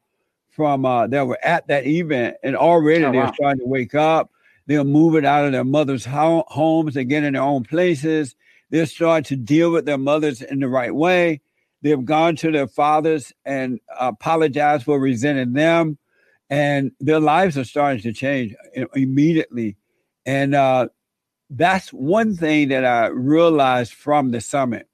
from 0.49 0.87
uh, 0.87 1.05
that 1.05 1.27
were 1.27 1.37
at 1.43 1.67
that 1.67 1.85
event, 1.85 2.37
and 2.41 2.55
already 2.55 3.05
oh, 3.05 3.11
they're 3.11 3.25
wow. 3.25 3.31
starting 3.31 3.59
to 3.59 3.67
wake 3.67 3.93
up. 3.93 4.31
They're 4.65 4.83
moving 4.83 5.23
out 5.23 5.45
of 5.45 5.51
their 5.51 5.63
mother's 5.63 6.03
ho- 6.03 6.45
homes. 6.47 6.95
They're 6.95 7.03
getting 7.03 7.33
their 7.33 7.43
own 7.43 7.63
places. 7.63 8.35
They're 8.71 8.87
starting 8.87 9.25
to 9.25 9.35
deal 9.35 9.71
with 9.71 9.85
their 9.85 9.99
mothers 9.99 10.41
in 10.41 10.61
the 10.61 10.67
right 10.67 10.95
way. 10.95 11.41
They've 11.83 12.03
gone 12.03 12.37
to 12.37 12.51
their 12.51 12.67
fathers 12.67 13.31
and 13.45 13.79
apologized 13.99 14.85
for 14.85 14.99
resenting 14.99 15.53
them, 15.53 15.99
and 16.49 16.91
their 16.99 17.19
lives 17.19 17.57
are 17.57 17.63
starting 17.63 18.01
to 18.03 18.13
change 18.13 18.53
immediately. 18.95 19.77
And 20.25 20.55
uh, 20.55 20.89
that's 21.49 21.91
one 21.91 22.35
thing 22.35 22.69
that 22.69 22.85
I 22.85 23.07
realized 23.07 23.93
from 23.93 24.31
the 24.31 24.41
summit 24.41 24.87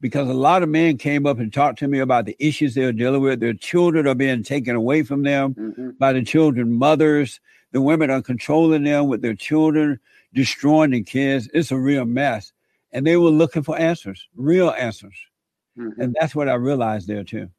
because 0.00 0.28
a 0.28 0.34
lot 0.34 0.62
of 0.62 0.68
men 0.68 0.96
came 0.96 1.26
up 1.26 1.38
and 1.38 1.52
talked 1.52 1.78
to 1.80 1.88
me 1.88 1.98
about 1.98 2.24
the 2.24 2.36
issues 2.38 2.74
they're 2.74 2.92
dealing 2.92 3.20
with. 3.20 3.40
Their 3.40 3.54
children 3.54 4.06
are 4.06 4.14
being 4.14 4.42
taken 4.42 4.74
away 4.74 5.02
from 5.02 5.22
them 5.22 5.54
mm-hmm. 5.54 5.90
by 5.98 6.12
the 6.12 6.22
children 6.22 6.72
mothers. 6.72 7.40
The 7.72 7.80
women 7.80 8.10
are 8.10 8.22
controlling 8.22 8.84
them 8.84 9.08
with 9.08 9.22
their 9.22 9.34
children, 9.34 10.00
destroying 10.34 10.90
the 10.90 11.02
kids. 11.02 11.48
It's 11.52 11.70
a 11.70 11.78
real 11.78 12.04
mess. 12.04 12.52
And 12.92 13.06
they 13.06 13.16
were 13.16 13.30
looking 13.30 13.62
for 13.62 13.78
answers, 13.78 14.26
real 14.34 14.70
answers. 14.70 15.16
Mm-hmm. 15.78 16.00
And 16.00 16.16
that's 16.18 16.34
what 16.34 16.48
I 16.48 16.54
realized 16.54 17.06
there 17.06 17.22
too. 17.22 17.50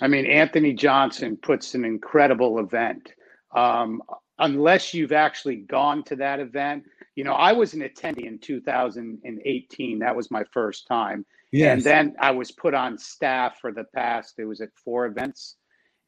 I 0.00 0.08
mean, 0.08 0.26
Anthony 0.26 0.72
Johnson 0.72 1.36
puts 1.36 1.74
an 1.74 1.84
incredible 1.84 2.58
event. 2.58 3.12
Um, 3.54 4.02
unless 4.38 4.94
you've 4.94 5.12
actually 5.12 5.56
gone 5.56 6.04
to 6.04 6.16
that 6.16 6.40
event, 6.40 6.84
you 7.16 7.24
know, 7.24 7.32
I 7.32 7.52
was 7.52 7.74
an 7.74 7.80
attendee 7.80 8.26
in 8.26 8.38
2018. 8.38 9.98
That 9.98 10.14
was 10.14 10.30
my 10.30 10.44
first 10.52 10.86
time. 10.86 11.26
Yes. 11.50 11.72
And 11.74 11.82
then 11.82 12.16
I 12.20 12.30
was 12.30 12.52
put 12.52 12.74
on 12.74 12.98
staff 12.98 13.58
for 13.60 13.72
the 13.72 13.84
past, 13.94 14.38
it 14.38 14.44
was 14.44 14.60
at 14.60 14.68
four 14.76 15.06
events. 15.06 15.56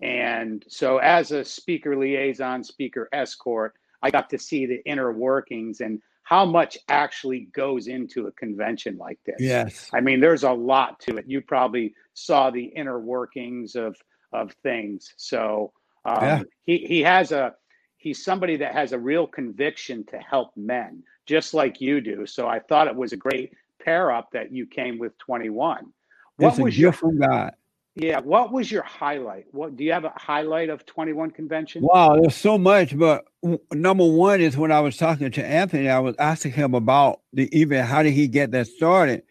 And 0.01 0.64
so, 0.68 0.99
as 0.99 1.31
a 1.33 1.45
speaker 1.45 1.97
liaison, 1.97 2.64
speaker 2.64 3.09
escort, 3.12 3.74
I 4.03 4.11
got 4.11 4.31
to 4.31 4.39
see 4.39 4.66
the 4.66 4.83
inner 4.87 5.12
workings. 5.12 5.81
And 5.81 6.01
how 6.31 6.45
much 6.45 6.78
actually 6.89 7.49
goes 7.53 7.89
into 7.89 8.28
a 8.28 8.33
convention 8.33 8.97
like 8.97 9.18
this. 9.26 9.35
Yes. 9.41 9.91
I 9.93 10.01
mean, 10.01 10.20
there's 10.20 10.45
a 10.45 10.53
lot 10.53 11.01
to 11.01 11.16
it. 11.16 11.24
You 11.26 11.41
probably 11.41 11.93
saw 12.14 12.51
the 12.51 12.62
inner 12.62 13.01
workings 13.01 13.74
of 13.74 13.97
of 14.33 14.53
things. 14.62 15.12
So 15.16 15.72
um, 16.05 16.22
yeah. 16.22 16.43
he 16.62 16.78
he 16.78 17.01
has 17.01 17.33
a 17.33 17.55
he's 17.97 18.24
somebody 18.24 18.57
that 18.59 18.72
has 18.74 18.93
a 18.93 18.99
real 18.99 19.26
conviction 19.26 20.07
to 20.07 20.18
help 20.18 20.57
men, 20.57 21.03
just 21.26 21.53
like 21.53 21.81
you 21.81 22.01
do. 22.01 22.24
So 22.26 22.47
I 22.47 22.61
thought 22.61 22.87
it 22.87 22.95
was 22.95 23.12
a 23.12 23.16
great 23.16 23.53
pair 23.83 24.12
up 24.12 24.31
that 24.31 24.53
you 24.53 24.66
came 24.66 25.01
with 25.01 25.18
21. 25.18 25.85
What 26.37 26.49
it's 26.51 26.59
was 26.61 26.78
your 26.78 26.93
from 26.93 27.18
God? 27.18 27.55
Yeah. 27.97 28.20
What 28.20 28.53
was 28.53 28.70
your 28.70 28.82
highlight? 28.82 29.47
What 29.53 29.76
do 29.76 29.84
you 29.84 29.93
have 29.93 30.05
a 30.05 30.12
highlight 30.16 30.70
of 30.70 30.86
21 30.86 31.32
convention? 31.32 31.82
Wow, 31.82 32.16
there's 32.16 32.36
so 32.36 32.57
much, 32.57 32.97
but 32.97 33.24
number 33.72 34.07
one 34.07 34.41
is 34.41 34.57
when 34.57 34.72
I 34.72 34.80
was 34.80 34.97
talking 34.97 35.30
to 35.32 35.45
Anthony, 35.45 35.88
I 35.88 35.99
was 35.99 36.14
asking 36.18 36.53
him 36.53 36.74
about 36.74 37.20
the 37.32 37.47
event. 37.59 37.88
How 37.88 38.03
did 38.03 38.12
he 38.12 38.28
get 38.28 38.53
that 38.53 38.68
started? 38.68 39.22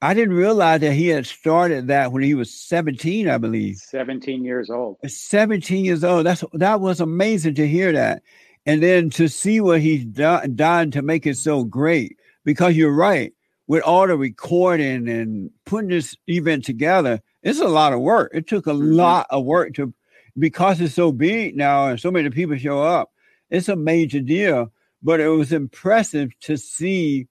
I 0.00 0.14
didn't 0.14 0.36
realize 0.36 0.80
that 0.82 0.92
he 0.92 1.08
had 1.08 1.26
started 1.26 1.88
that 1.88 2.12
when 2.12 2.22
he 2.22 2.34
was 2.34 2.54
17, 2.54 3.28
I 3.28 3.36
believe. 3.36 3.76
17 3.76 4.44
years 4.44 4.70
old. 4.70 4.98
17 5.04 5.84
years 5.84 6.04
old. 6.04 6.24
That's 6.24 6.44
that 6.52 6.80
was 6.80 7.00
amazing 7.00 7.56
to 7.56 7.66
hear 7.66 7.90
that. 7.92 8.22
And 8.64 8.80
then 8.80 9.10
to 9.10 9.28
see 9.28 9.60
what 9.60 9.80
he's 9.80 10.04
done, 10.04 10.54
done 10.54 10.92
to 10.92 11.02
make 11.02 11.26
it 11.26 11.36
so 11.36 11.64
great. 11.64 12.16
Because 12.44 12.76
you're 12.76 12.94
right, 12.94 13.32
with 13.66 13.82
all 13.82 14.06
the 14.06 14.16
recording 14.16 15.08
and 15.08 15.50
putting 15.66 15.90
this 15.90 16.16
event 16.28 16.64
together, 16.64 17.20
it's 17.48 17.60
a 17.60 17.66
lot 17.66 17.94
of 17.94 18.00
work. 18.00 18.30
It 18.34 18.46
took 18.46 18.66
a 18.66 18.70
mm-hmm. 18.70 18.92
lot 18.92 19.26
of 19.30 19.44
work 19.44 19.74
to 19.74 19.94
because 20.38 20.80
it's 20.80 20.94
so 20.94 21.10
big 21.10 21.56
now 21.56 21.88
and 21.88 21.98
so 21.98 22.10
many 22.10 22.28
people 22.30 22.56
show 22.56 22.82
up. 22.82 23.10
It's 23.50 23.68
a 23.68 23.76
major 23.76 24.20
deal, 24.20 24.70
but 25.02 25.18
it 25.18 25.28
was 25.28 25.52
impressive 25.52 26.30
to 26.40 26.58
see 26.58 27.26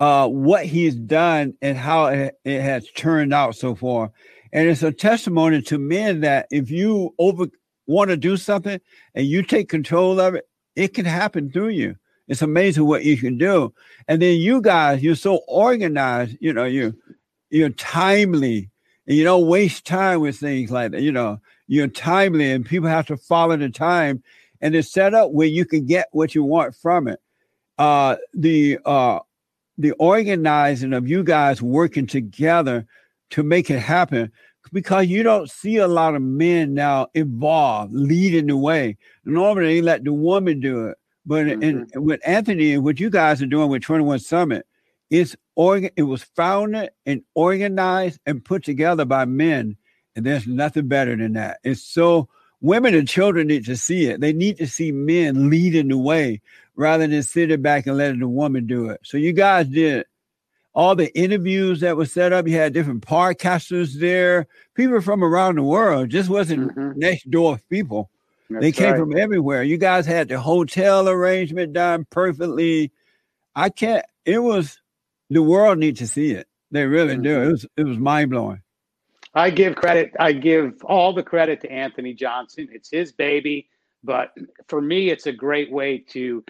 uh, 0.00 0.26
what 0.28 0.64
he's 0.64 0.94
done 0.94 1.54
and 1.60 1.76
how 1.76 2.06
it, 2.06 2.40
it 2.44 2.62
has 2.62 2.90
turned 2.92 3.34
out 3.34 3.54
so 3.54 3.74
far. 3.74 4.10
And 4.52 4.68
it's 4.68 4.82
a 4.82 4.90
testimony 4.90 5.60
to 5.62 5.78
men 5.78 6.20
that 6.20 6.46
if 6.50 6.70
you 6.70 7.14
over 7.18 7.46
want 7.86 8.10
to 8.10 8.16
do 8.16 8.38
something 8.38 8.80
and 9.14 9.26
you 9.26 9.42
take 9.42 9.68
control 9.68 10.20
of 10.20 10.34
it, 10.34 10.48
it 10.74 10.94
can 10.94 11.04
happen 11.04 11.50
through 11.52 11.68
you. 11.68 11.96
It's 12.28 12.42
amazing 12.42 12.86
what 12.86 13.04
you 13.04 13.18
can 13.18 13.36
do. 13.36 13.74
And 14.08 14.22
then 14.22 14.38
you 14.38 14.62
guys, 14.62 15.02
you're 15.02 15.16
so 15.16 15.42
organized, 15.46 16.38
you 16.40 16.52
know, 16.54 16.64
you 16.64 16.94
you're 17.50 17.68
timely 17.68 18.70
and 19.06 19.16
you 19.16 19.24
don't 19.24 19.46
waste 19.46 19.86
time 19.86 20.20
with 20.20 20.36
things 20.36 20.70
like 20.70 20.92
that. 20.92 21.02
You 21.02 21.12
know, 21.12 21.40
you're 21.66 21.88
timely 21.88 22.50
and 22.50 22.64
people 22.66 22.88
have 22.88 23.06
to 23.06 23.16
follow 23.16 23.56
the 23.56 23.70
time 23.70 24.22
and 24.60 24.74
it's 24.74 24.90
set 24.90 25.12
up 25.12 25.32
where 25.32 25.48
you 25.48 25.64
can 25.64 25.84
get 25.84 26.08
what 26.12 26.34
you 26.34 26.44
want 26.44 26.74
from 26.74 27.08
it. 27.08 27.20
Uh, 27.78 28.16
the 28.32 28.78
uh, 28.84 29.18
the 29.76 29.92
organizing 29.92 30.92
of 30.92 31.08
you 31.08 31.24
guys 31.24 31.60
working 31.60 32.06
together 32.06 32.86
to 33.30 33.42
make 33.42 33.70
it 33.70 33.80
happen 33.80 34.30
because 34.72 35.06
you 35.08 35.22
don't 35.22 35.50
see 35.50 35.76
a 35.76 35.88
lot 35.88 36.14
of 36.14 36.22
men 36.22 36.74
now 36.74 37.08
involved 37.14 37.92
leading 37.92 38.46
the 38.46 38.56
way. 38.56 38.96
Normally 39.24 39.74
they 39.74 39.82
let 39.82 40.04
the 40.04 40.12
woman 40.12 40.60
do 40.60 40.86
it. 40.86 40.98
But 41.26 41.46
mm-hmm. 41.46 41.62
in, 41.62 42.04
with 42.04 42.20
Anthony 42.26 42.74
and 42.74 42.84
what 42.84 43.00
you 43.00 43.10
guys 43.10 43.42
are 43.42 43.46
doing 43.46 43.68
with 43.68 43.82
21 43.82 44.20
Summit, 44.20 44.66
it's 45.12 45.36
organ. 45.54 45.90
It 45.94 46.04
was 46.04 46.24
founded 46.24 46.90
and 47.04 47.22
organized 47.34 48.18
and 48.24 48.42
put 48.42 48.64
together 48.64 49.04
by 49.04 49.26
men, 49.26 49.76
and 50.16 50.24
there's 50.24 50.46
nothing 50.46 50.88
better 50.88 51.14
than 51.14 51.34
that. 51.34 51.58
It's 51.62 51.82
so 51.82 52.28
women 52.62 52.94
and 52.94 53.06
children 53.06 53.46
need 53.46 53.66
to 53.66 53.76
see 53.76 54.06
it. 54.06 54.22
They 54.22 54.32
need 54.32 54.56
to 54.56 54.66
see 54.66 54.90
men 54.90 55.50
leading 55.50 55.88
the 55.88 55.98
way 55.98 56.40
rather 56.76 57.06
than 57.06 57.22
sitting 57.22 57.60
back 57.60 57.86
and 57.86 57.98
letting 57.98 58.20
the 58.20 58.28
woman 58.28 58.66
do 58.66 58.88
it. 58.88 59.00
So 59.04 59.18
you 59.18 59.34
guys 59.34 59.66
did 59.66 60.06
all 60.74 60.96
the 60.96 61.14
interviews 61.14 61.80
that 61.80 61.98
were 61.98 62.06
set 62.06 62.32
up. 62.32 62.48
You 62.48 62.56
had 62.56 62.72
different 62.72 63.06
podcasters 63.06 64.00
there, 64.00 64.46
people 64.74 65.02
from 65.02 65.22
around 65.22 65.56
the 65.56 65.62
world. 65.62 66.08
Just 66.08 66.30
wasn't 66.30 66.74
mm-hmm. 66.74 66.98
next 66.98 67.30
door 67.30 67.60
people. 67.68 68.08
That's 68.48 68.62
they 68.62 68.72
came 68.72 68.92
right. 68.92 68.98
from 68.98 69.14
everywhere. 69.18 69.62
You 69.62 69.76
guys 69.76 70.06
had 70.06 70.28
the 70.28 70.40
hotel 70.40 71.06
arrangement 71.06 71.74
done 71.74 72.06
perfectly. 72.08 72.92
I 73.54 73.68
can't. 73.68 74.06
It 74.24 74.38
was 74.38 74.80
the 75.32 75.42
world 75.42 75.78
needs 75.78 76.00
to 76.00 76.06
see 76.06 76.32
it. 76.32 76.46
They 76.70 76.86
really 76.86 77.14
mm-hmm. 77.14 77.22
do. 77.22 77.42
It 77.42 77.52
was 77.52 77.66
it 77.76 77.84
was 77.84 77.98
mind 77.98 78.30
blowing. 78.30 78.62
I 79.34 79.50
give 79.50 79.76
credit. 79.76 80.12
I 80.20 80.32
give 80.32 80.82
all 80.84 81.12
the 81.12 81.22
credit 81.22 81.60
to 81.62 81.70
Anthony 81.70 82.12
Johnson. 82.12 82.68
It's 82.72 82.90
his 82.90 83.12
baby, 83.12 83.68
but 84.04 84.30
for 84.68 84.80
me, 84.80 85.10
it's 85.10 85.26
a 85.26 85.32
great 85.32 85.72
way 85.72 85.98
to 86.08 86.44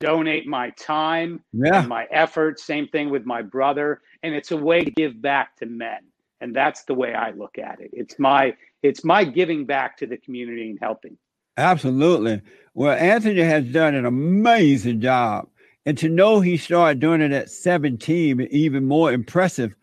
donate 0.00 0.46
my 0.46 0.70
time 0.70 1.42
yeah. 1.52 1.80
and 1.80 1.88
my 1.88 2.06
effort. 2.10 2.60
Same 2.60 2.88
thing 2.88 3.10
with 3.10 3.24
my 3.24 3.42
brother, 3.42 4.02
and 4.22 4.34
it's 4.34 4.50
a 4.50 4.56
way 4.56 4.84
to 4.84 4.90
give 4.90 5.20
back 5.20 5.56
to 5.56 5.66
men. 5.66 6.00
And 6.40 6.54
that's 6.54 6.84
the 6.84 6.94
way 6.94 7.14
I 7.14 7.30
look 7.30 7.58
at 7.58 7.80
it. 7.80 7.90
It's 7.92 8.18
my 8.18 8.54
it's 8.82 9.04
my 9.04 9.24
giving 9.24 9.64
back 9.64 9.96
to 9.98 10.06
the 10.06 10.18
community 10.18 10.70
and 10.70 10.78
helping. 10.80 11.16
Absolutely. 11.56 12.42
Well, 12.74 12.96
Anthony 12.96 13.40
has 13.40 13.64
done 13.64 13.94
an 13.94 14.04
amazing 14.04 15.00
job. 15.00 15.48
And 15.86 15.96
to 15.98 16.08
know 16.08 16.40
he 16.40 16.56
started 16.56 16.98
doing 16.98 17.20
it 17.20 17.30
at 17.30 17.48
17, 17.48 18.48
even 18.50 18.84
more 18.86 19.12
impressive 19.12 19.74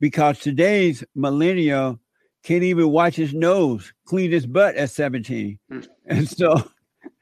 because 0.00 0.40
today's 0.40 1.04
millennial 1.14 2.00
can't 2.42 2.64
even 2.64 2.90
watch 2.90 3.14
his 3.14 3.32
nose, 3.32 3.92
clean 4.04 4.32
his 4.32 4.44
butt 4.44 4.74
at 4.74 4.90
17. 4.90 5.58
Hmm. 5.70 5.80
and 6.06 6.28
so 6.28 6.68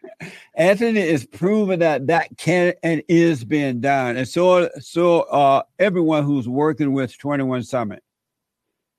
Anthony 0.55 1.01
is 1.01 1.27
proving 1.27 1.81
that 1.81 2.07
that 2.07 2.37
can 2.39 2.73
and 2.83 3.03
is 3.09 3.45
being 3.45 3.81
done. 3.81 4.17
And 4.17 4.27
so, 4.27 4.71
so 4.81 5.21
uh, 5.23 5.63
everyone 5.79 6.25
who's 6.25 6.49
working 6.49 6.93
with 6.95 7.17
21 7.19 7.65
Summit. 7.65 8.03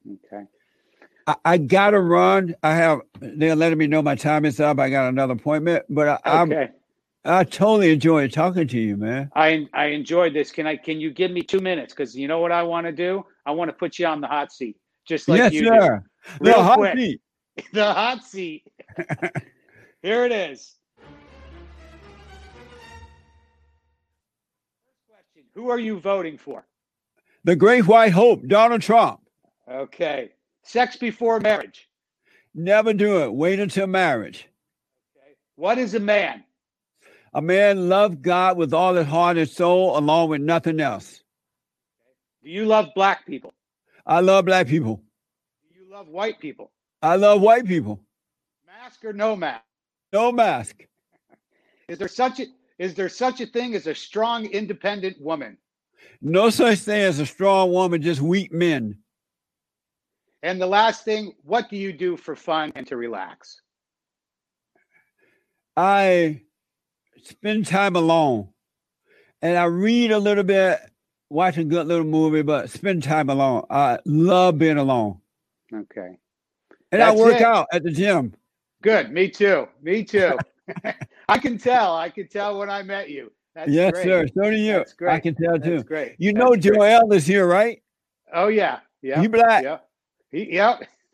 Okay. 0.08 0.44
I, 1.26 1.36
I 1.46 1.58
got 1.58 1.92
to 1.92 2.00
run. 2.00 2.56
I 2.62 2.76
have, 2.76 3.02
they're 3.20 3.56
letting 3.56 3.80
me 3.80 3.88
know 3.88 4.04
my 4.04 4.16
time 4.16 4.46
is 4.46 4.60
up. 4.60 4.80
I 4.80 4.92
got 4.92 5.10
another 5.10 5.34
appointment, 5.34 5.86
but 5.90 6.08
I, 6.08 6.44
okay. 6.44 6.64
I'm, 6.64 6.70
I 7.24 7.44
totally 7.44 7.92
enjoyed 7.92 8.34
talking 8.34 8.68
to 8.68 8.80
you, 8.80 8.98
man. 8.98 9.32
I 9.36 9.68
I 9.74 9.88
enjoyed 9.88 10.34
this. 10.34 10.52
Can 10.52 10.66
I? 10.66 10.76
Can 10.76 11.00
you 11.00 11.12
give 11.12 11.30
me 11.30 11.42
two 11.44 11.60
minutes? 11.60 11.94
Because 11.94 12.16
you 12.16 12.28
know 12.28 12.40
what 12.40 12.52
I 12.52 12.64
want 12.64 12.88
to 12.88 12.92
do. 12.92 13.24
I 13.46 13.52
want 13.52 13.70
to 13.70 13.74
put 13.74 14.00
you 14.00 14.08
on 14.08 14.22
the 14.22 14.28
hot 14.28 14.52
seat, 14.52 14.78
just 15.08 15.28
like 15.28 15.38
yes, 15.38 15.54
you 15.54 15.66
sir. 15.66 16.04
Do. 16.40 16.46
The 16.46 16.54
hot 16.54 16.78
quick. 16.80 16.98
seat. 16.98 17.22
the 17.74 17.94
hot 17.94 18.24
seat. 18.24 18.64
Here 20.02 20.26
it 20.26 20.32
is. 20.32 20.76
Question: 25.08 25.44
Who 25.54 25.70
are 25.70 25.80
you 25.80 26.00
voting 26.00 26.40
for? 26.40 26.66
The 27.44 27.56
Great 27.56 27.86
White 27.88 28.14
Hope, 28.14 28.48
Donald 28.48 28.82
Trump. 28.82 29.20
Okay. 29.70 30.32
Sex 30.64 30.96
before 30.96 31.40
marriage. 31.40 31.88
Never 32.54 32.94
do 32.94 33.24
it. 33.24 33.34
Wait 33.34 33.60
until 33.60 33.88
marriage. 33.88 34.48
Okay. 35.18 35.36
What 35.56 35.78
is 35.78 35.94
a 35.94 36.00
man? 36.00 36.44
A 37.34 37.42
man 37.42 37.88
love 37.88 38.22
God 38.22 38.58
with 38.58 38.74
all 38.74 38.96
his 38.96 39.08
heart 39.08 39.38
and 39.38 39.50
soul, 39.50 39.98
along 39.98 40.30
with 40.30 40.42
nothing 40.42 40.80
else. 40.80 41.24
Do 42.44 42.50
you 42.50 42.66
love 42.66 42.88
black 42.94 43.26
people? 43.26 43.54
I 44.06 44.20
love 44.20 44.46
black 44.46 44.68
people. 44.68 45.02
Do 45.70 45.80
you 45.80 45.90
love 45.90 46.08
white 46.08 46.40
people? 46.40 46.72
I 47.02 47.16
love 47.16 47.42
white 47.42 47.66
people. 47.66 48.02
Mask 48.66 49.06
or 49.06 49.14
no 49.14 49.36
mask? 49.36 49.64
No 50.12 50.32
mask. 50.32 50.86
Is 51.88 51.98
there 51.98 52.08
such 52.08 52.40
a 52.40 52.46
is 52.80 52.96
there 52.96 53.10
such 53.10 53.42
a 53.42 53.46
thing 53.46 53.76
as 53.76 53.86
a 53.86 53.94
strong, 53.94 54.46
independent 54.48 55.22
woman? 55.22 55.58
No 56.20 56.50
such 56.50 56.80
thing 56.80 57.02
as 57.02 57.20
a 57.20 57.26
strong 57.26 57.72
woman, 57.72 58.02
just 58.02 58.22
weak 58.22 58.52
men. 58.52 58.98
And 60.42 60.60
the 60.60 60.68
last 60.68 61.06
thing, 61.06 61.34
what 61.44 61.70
do 61.70 61.78
you 61.78 61.94
do 61.94 62.18
for 62.18 62.36
fun 62.36 62.72
and 62.76 62.88
to 62.88 62.98
relax? 62.98 63.62
I 65.78 66.42
spend 67.24 67.66
time 67.66 67.96
alone. 67.96 68.50
And 69.42 69.58
I 69.58 69.66
read 69.66 70.12
a 70.12 70.20
little 70.20 70.44
bit, 70.44 70.80
watch 71.30 71.58
a 71.58 71.64
good 71.64 71.88
little 71.88 72.06
movie, 72.06 72.42
but 72.44 72.70
spend 72.70 73.04
time 73.04 73.30
alone. 73.30 73.66
I 73.70 74.00
love 74.06 74.58
being 74.58 74.78
alone. 74.78 75.20
Okay. 75.74 76.18
And 76.92 77.02
That's 77.02 77.20
I 77.20 77.24
work 77.24 77.36
it. 77.36 77.42
out 77.42 77.68
at 77.72 77.84
the 77.84 77.92
gym. 77.92 78.34
Good. 78.82 79.12
Me 79.12 79.30
too. 79.30 79.68
Me 79.82 80.04
too. 80.04 80.38
I 81.30 81.38
can 81.38 81.58
tell. 81.58 81.96
I 81.96 82.10
can 82.10 82.28
tell 82.28 82.60
when 82.60 82.70
I 82.70 82.84
met 82.84 83.10
you. 83.10 83.32
That's 83.56 83.72
yes, 83.72 83.92
great. 83.92 84.04
sir. 84.04 84.28
So 84.28 84.50
do 84.50 84.56
you. 84.56 84.74
That's 84.74 84.94
great. 84.94 85.14
I 85.14 85.20
can 85.20 85.36
tell 85.36 85.60
too. 85.60 85.72
That's 85.72 85.84
great. 85.84 86.16
You 86.18 86.34
know 86.34 86.52
That's 86.52 86.66
Joel 86.66 87.08
great. 87.08 87.18
is 87.18 87.26
here, 87.26 87.48
right? 87.48 87.82
Oh 88.34 88.48
yeah. 88.48 88.80
Yeah. 89.02 89.22
You 89.22 89.30
black. 89.30 89.64
Yeah. 89.64 89.80
He, 90.32 90.54
yep. 90.54 90.84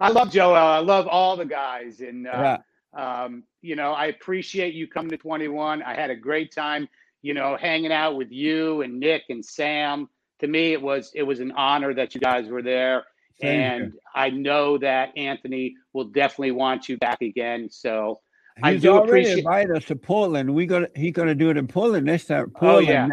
I 0.00 0.10
love 0.10 0.32
Joel. 0.32 0.56
I 0.56 0.78
love 0.78 1.06
all 1.06 1.36
the 1.36 1.44
guys, 1.44 2.00
and 2.00 2.26
uh, 2.26 2.58
yeah. 2.96 3.22
Um, 3.24 3.44
you 3.64 3.76
know, 3.76 3.92
I 3.92 4.06
appreciate 4.06 4.74
you 4.74 4.86
coming 4.86 5.10
to 5.10 5.16
21. 5.16 5.82
I 5.82 5.94
had 5.94 6.10
a 6.10 6.14
great 6.14 6.52
time, 6.52 6.86
you 7.22 7.32
know, 7.32 7.56
hanging 7.56 7.92
out 7.92 8.14
with 8.14 8.30
you 8.30 8.82
and 8.82 9.00
Nick 9.00 9.22
and 9.30 9.42
Sam. 9.42 10.08
To 10.40 10.46
me, 10.46 10.72
it 10.72 10.82
was 10.82 11.10
it 11.14 11.22
was 11.22 11.40
an 11.40 11.52
honor 11.52 11.94
that 11.94 12.14
you 12.14 12.20
guys 12.20 12.48
were 12.48 12.60
there. 12.60 13.04
Thank 13.40 13.58
and 13.58 13.84
you. 13.94 14.00
I 14.14 14.28
know 14.28 14.76
that 14.78 15.16
Anthony 15.16 15.76
will 15.94 16.04
definitely 16.04 16.50
want 16.50 16.90
you 16.90 16.98
back 16.98 17.22
again. 17.22 17.68
So 17.70 18.20
He's 18.56 18.64
I 18.64 18.76
do 18.76 18.96
appreciate 18.98 19.38
invited 19.38 19.76
us 19.76 19.84
to 19.86 19.96
Portland. 19.96 20.54
We 20.54 20.66
gonna 20.66 20.88
he's 20.94 21.12
gonna 21.12 21.34
do 21.34 21.48
it 21.48 21.56
in 21.56 21.66
Portland 21.66 22.04
next 22.04 22.26
time. 22.26 22.52
Oh, 22.56 22.58
Portland. 22.58 22.88
Oh, 22.88 22.92
yeah. 22.92 23.08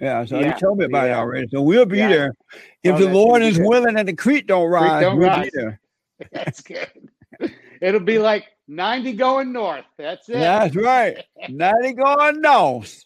Yeah, 0.00 0.24
so 0.26 0.38
yeah. 0.38 0.54
he 0.54 0.60
told 0.60 0.78
me 0.78 0.84
about 0.84 1.06
yeah. 1.06 1.16
it 1.16 1.18
already. 1.18 1.48
So 1.48 1.60
we'll 1.60 1.84
be 1.84 1.98
yeah. 1.98 2.08
there. 2.08 2.34
If 2.84 2.94
oh, 2.94 2.98
the 2.98 3.12
Lord 3.12 3.42
is 3.42 3.58
willing 3.58 3.98
and 3.98 4.06
the 4.06 4.14
creek 4.14 4.46
don't 4.46 4.68
rise, 4.70 4.90
creek 4.90 5.00
don't 5.00 5.18
we'll 5.18 5.28
rise. 5.28 5.50
be 5.50 5.50
there. 5.54 5.80
That's 6.32 6.60
good. 6.60 6.88
It'll 7.80 7.98
be 7.98 8.20
like 8.20 8.46
90 8.68 9.14
going 9.14 9.52
north. 9.52 9.84
That's 9.96 10.28
it. 10.28 10.34
That's 10.34 10.76
right. 10.76 11.24
90 11.48 11.92
going 11.94 12.40
north. 12.40 13.04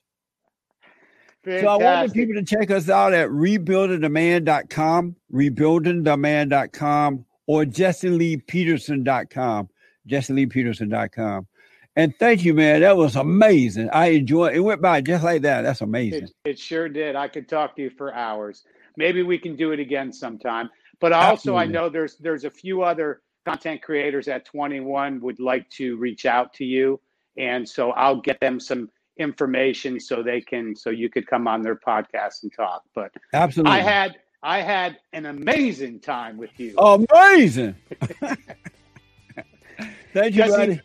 Fantastic. 1.44 1.64
So 1.64 1.68
I 1.68 1.76
want 1.76 2.12
people 2.12 2.34
to 2.34 2.44
check 2.44 2.70
us 2.70 2.88
out 2.88 3.12
at 3.12 3.28
rebuildingtheman.com, 3.28 5.16
rebuildingtheman.com, 5.32 7.24
or 7.46 7.64
jesseleepeterson.com, 7.64 9.68
jesseleepeterson.com. 10.08 11.46
And 11.94 12.14
thank 12.18 12.44
you, 12.44 12.54
man. 12.54 12.80
That 12.80 12.96
was 12.96 13.16
amazing. 13.16 13.90
I 13.90 14.10
enjoyed 14.10 14.54
it. 14.54 14.60
went 14.60 14.80
by 14.80 15.00
just 15.00 15.24
like 15.24 15.42
that. 15.42 15.62
That's 15.62 15.80
amazing. 15.80 16.28
It, 16.44 16.50
it, 16.50 16.58
sure 16.58 16.88
did. 16.88 17.16
I 17.16 17.28
could 17.28 17.48
talk 17.48 17.76
to 17.76 17.82
you 17.82 17.90
for 17.90 18.14
hours. 18.14 18.64
Maybe 18.96 19.22
we 19.22 19.36
can 19.36 19.56
do 19.56 19.72
it 19.72 19.80
again 19.80 20.12
sometime. 20.12 20.70
But 21.00 21.12
also 21.12 21.32
Absolutely. 21.32 21.62
I 21.62 21.66
know 21.66 21.88
there's 21.88 22.16
there's 22.16 22.44
a 22.44 22.50
few 22.50 22.82
other 22.82 23.20
content 23.44 23.82
creators 23.82 24.28
at 24.28 24.44
21 24.44 25.20
would 25.20 25.40
like 25.40 25.68
to 25.70 25.96
reach 25.96 26.26
out 26.26 26.52
to 26.54 26.64
you. 26.64 27.00
And 27.36 27.68
so 27.68 27.92
I'll 27.92 28.20
get 28.20 28.40
them 28.40 28.60
some 28.60 28.90
information 29.16 29.98
so 30.00 30.22
they 30.22 30.40
can, 30.40 30.74
so 30.76 30.90
you 30.90 31.08
could 31.08 31.26
come 31.26 31.46
on 31.48 31.62
their 31.62 31.76
podcast 31.76 32.42
and 32.42 32.52
talk. 32.52 32.82
But 32.94 33.12
absolutely, 33.32 33.72
I 33.72 33.80
had, 33.80 34.16
I 34.42 34.60
had 34.60 34.98
an 35.12 35.26
amazing 35.26 36.00
time 36.00 36.36
with 36.36 36.50
you. 36.58 36.76
Amazing. 36.76 37.74
Thank 40.12 40.34
you, 40.34 40.42
Jesse, 40.42 40.50
buddy. 40.50 40.80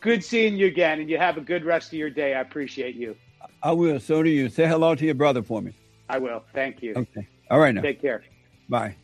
Good 0.00 0.24
seeing 0.24 0.56
you 0.56 0.66
again, 0.66 1.00
and 1.00 1.08
you 1.08 1.16
have 1.16 1.38
a 1.38 1.40
good 1.40 1.64
rest 1.64 1.88
of 1.88 1.94
your 1.94 2.10
day. 2.10 2.34
I 2.34 2.40
appreciate 2.40 2.94
you. 2.94 3.16
I 3.62 3.72
will. 3.72 3.98
So 4.00 4.22
do 4.22 4.28
you. 4.28 4.48
Say 4.48 4.66
hello 4.66 4.94
to 4.94 5.04
your 5.04 5.14
brother 5.14 5.42
for 5.42 5.62
me. 5.62 5.72
I 6.08 6.18
will. 6.18 6.44
Thank 6.52 6.82
you. 6.82 6.92
Okay. 6.94 7.26
All 7.50 7.58
right 7.58 7.74
now. 7.74 7.80
Take 7.80 8.02
care. 8.02 8.22
Bye. 8.68 8.96